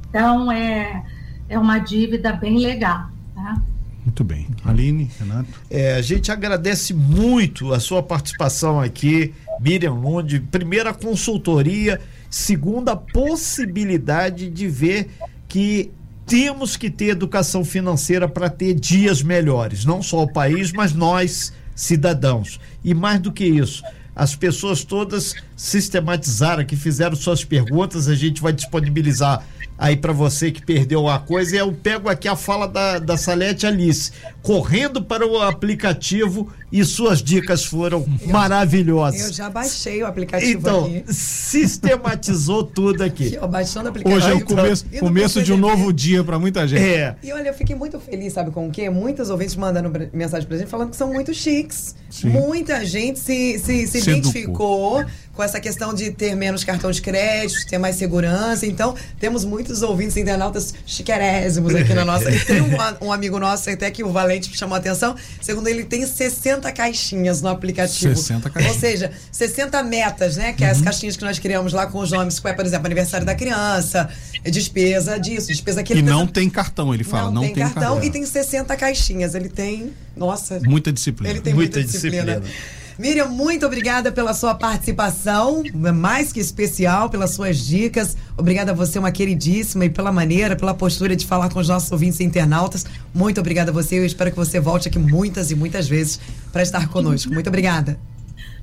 Então, 0.09 0.51
é, 0.51 1.05
é 1.49 1.59
uma 1.59 1.79
dívida 1.79 2.33
bem 2.33 2.59
legal, 2.59 3.09
tá? 3.35 3.61
Muito 4.05 4.23
bem. 4.23 4.47
Aline, 4.65 5.11
Renato. 5.19 5.49
É, 5.71 5.95
a 5.95 6.03
gente 6.03 6.31
agradece 6.31 6.93
muito 6.93 7.73
a 7.73 7.81
sua 7.81 8.03
participação 8.03 8.81
aqui, 8.81 9.33
Miriam 9.59 9.95
Lund. 9.95 10.41
Primeira 10.53 10.93
consultoria, 10.93 12.01
segunda 12.35 12.97
possibilidade 12.97 14.51
de 14.51 14.67
ver 14.67 15.09
que 15.47 15.93
temos 16.27 16.77
que 16.77 16.91
ter 16.91 17.11
educação 17.11 17.65
financeira 17.65 18.29
para 18.29 18.51
ter 18.51 18.75
dias 18.75 19.23
melhores, 19.23 19.85
não 19.85 20.03
só 20.03 20.25
o 20.25 20.33
país, 20.33 20.73
mas 20.73 20.93
nós 20.93 21.53
cidadãos. 21.77 22.59
E 22.83 22.93
mais 22.93 23.21
do 23.21 23.31
que 23.31 23.45
isso, 23.45 23.85
as 24.17 24.35
pessoas 24.35 24.83
todas 24.83 25.37
sistematizaram, 25.57 26.65
que 26.65 26.75
fizeram 26.75 27.15
suas 27.15 27.45
perguntas, 27.45 28.09
a 28.09 28.17
gente 28.17 28.43
vai 28.43 28.53
disponibilizar 28.53 29.47
aí 29.79 29.97
para 29.97 30.13
você 30.13 30.51
que 30.51 30.65
perdeu 30.65 31.09
a 31.09 31.19
coisa. 31.19 31.57
E 31.57 31.59
eu 31.59 31.73
pego 31.73 32.09
aqui 32.09 32.29
a 32.29 32.37
fala 32.37 32.67
da, 32.67 32.99
da 32.99 33.17
Salete 33.17 33.67
Alice, 33.67 34.13
correndo 34.43 35.03
para 35.03 35.27
o 35.27 35.41
aplicativo 35.41 36.53
e 36.71 36.85
suas 36.85 37.23
dicas 37.23 37.65
foram 37.65 38.05
eu, 38.21 38.29
maravilhosas. 38.29 39.29
Eu 39.29 39.33
já 39.33 39.49
baixei 39.49 40.03
o 40.03 40.07
aplicativo 40.07 40.59
então, 40.59 40.85
aqui. 40.87 41.05
sistematizou 41.09 42.65
tudo 42.65 43.03
aqui. 43.03 43.39
Ó, 43.41 43.47
baixando 43.47 43.87
o 43.87 43.89
aplicativo. 43.91 44.17
Hoje 44.17 44.31
é 44.31 44.35
o 44.35 44.45
começo, 44.45 44.87
então, 44.89 45.01
começo 45.01 45.43
de 45.43 45.53
um 45.53 45.57
novo 45.57 45.93
dia 45.93 46.25
para 46.25 46.39
muita 46.39 46.67
gente. 46.67 46.83
É. 46.83 47.17
E 47.23 47.33
olha, 47.33 47.49
eu 47.49 47.55
fiquei 47.55 47.77
muito 47.77 47.99
feliz, 48.01 48.33
sabe 48.33 48.51
com 48.51 48.69
o 48.69 48.71
quê? 48.71 48.91
Muitos 48.91 49.31
ouvintes 49.31 49.55
mandando 49.57 49.93
mensagem 50.13 50.49
pra 50.49 50.57
gente 50.57 50.69
falando 50.69 50.91
que 50.91 50.97
são 50.97 51.13
muito 51.13 51.33
chiques. 51.33 51.95
Sim. 52.11 52.31
Muita 52.31 52.85
gente 52.85 53.19
se, 53.19 53.59
se, 53.59 53.87
se, 53.87 54.01
se 54.01 54.11
identificou. 54.11 55.01
Educou 55.01 55.24
com 55.35 55.43
essa 55.43 55.61
questão 55.61 55.93
de 55.93 56.11
ter 56.11 56.35
menos 56.35 56.65
cartão 56.65 56.91
de 56.91 57.03
crédito, 57.03 57.67
ter 57.67 57.79
mais 57.79 57.97
segurança. 57.97 58.67
Então, 58.67 58.95
temos 59.19 59.45
muitos 59.45 59.83
ouvintes 59.83 60.17
internautas 60.17 60.75
chiquerésimos 60.87 61.75
aqui 61.75 61.93
na 61.93 62.05
nossa. 62.05 62.31
E 62.31 62.39
tem 62.45 62.61
um, 62.61 63.07
um, 63.07 63.13
amigo 63.13 63.39
nosso 63.39 63.69
até 63.69 63.91
que 63.91 64.05
o 64.05 64.13
Valente 64.13 64.57
chamou 64.57 64.77
a 64.77 64.79
atenção. 64.79 65.17
Segundo 65.41 65.69
ele, 65.69 65.85
tem 65.85 66.07
60 66.07 66.71
caixinhas 66.73 67.43
no 67.43 67.49
aplicativo. 67.49 68.15
60 68.15 68.49
caixinhas. 68.51 68.75
Ou 68.75 68.81
seja, 68.81 69.11
60 69.33 69.83
metas, 69.83 70.37
né? 70.37 70.53
Que 70.53 70.65
é 70.65 70.71
as 70.71 70.79
uhum. 70.79 70.85
caixinhas 70.85 71.17
que 71.17 71.25
nós 71.25 71.39
criamos 71.39 71.73
lá 71.73 71.87
com 71.87 71.99
os 71.99 72.13
nomes, 72.13 72.39
que 72.39 72.49
é, 72.49 72.53
por 72.53 72.65
exemplo, 72.65 72.87
aniversário 72.87 73.27
da 73.27 73.35
criança, 73.35 74.09
despesa 74.45 75.19
disso, 75.19 75.49
despesa 75.49 75.83
que 75.83 75.93
ele. 75.93 76.01
E 76.01 76.03
não 76.03 76.27
tem 76.27 76.49
cartão, 76.49 76.95
ele 76.95 77.05
fala. 77.05 77.25
Não, 77.25 77.35
não 77.35 77.43
tem, 77.43 77.55
tem 77.55 77.65
cartão, 77.65 77.83
cartão. 77.83 78.05
E 78.05 78.11
tem 78.11 78.25
60 78.25 78.77
caixinhas. 78.77 79.35
Ele 79.35 79.49
tem. 79.49 79.93
Nossa. 80.17 80.61
Muita 80.65 80.93
disciplina. 80.93 81.33
Ele 81.33 81.41
tem 81.41 81.55
muita, 81.55 81.79
muita 81.79 81.91
disciplina. 81.91 82.41
disciplina. 82.41 82.84
Miriam, 82.99 83.29
muito 83.29 83.67
obrigada 83.67 84.13
pela 84.13 84.33
sua 84.33 84.55
participação, 84.55 85.63
mais 85.75 86.33
que 86.33 86.41
especial, 86.41 87.11
pelas 87.11 87.33
suas 87.33 87.59
dicas. 87.59 88.17
Obrigada 88.37 88.71
a 88.71 88.75
você, 88.75 88.99
uma 88.99 89.11
queridíssima, 89.11 89.85
e 89.85 89.91
pela 89.91 90.13
maneira, 90.13 90.55
pela 90.55 90.75
postura 90.75 91.17
de 91.17 91.27
falar 91.27 91.49
com 91.49 91.59
os 91.59 91.69
nossos 91.69 91.91
ouvintes 91.91 92.21
e 92.21 92.25
internautas. 92.25 92.87
Muito 93.13 93.41
obrigada 93.41 93.71
a 93.71 93.75
você. 93.75 93.99
Eu 93.99 94.07
espero 94.07 94.31
que 94.31 94.37
você 94.37 94.61
volte 94.61 94.89
aqui 94.89 94.99
muitas 94.99 95.51
e 95.51 95.55
muitas 95.55 95.89
vezes 95.89 96.21
para 96.53 96.63
estar 96.63 96.89
conosco. 96.89 97.33
Muito 97.33 97.49
obrigada. 97.49 97.99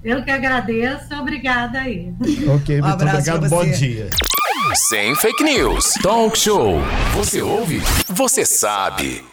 Eu 0.03 0.23
que 0.23 0.31
agradeço. 0.31 1.13
Obrigada 1.13 1.79
aí. 1.79 2.13
Ok, 2.55 2.79
um 2.79 2.87
muito 2.87 3.03
obrigado. 3.03 3.49
Bom 3.49 3.65
dia. 3.65 4.09
Sem 4.89 5.15
fake 5.15 5.43
news. 5.43 5.93
Talk 6.01 6.37
show. 6.37 6.79
Você 7.15 7.41
ouve? 7.41 7.81
Você 8.07 8.45
sabe. 8.45 9.30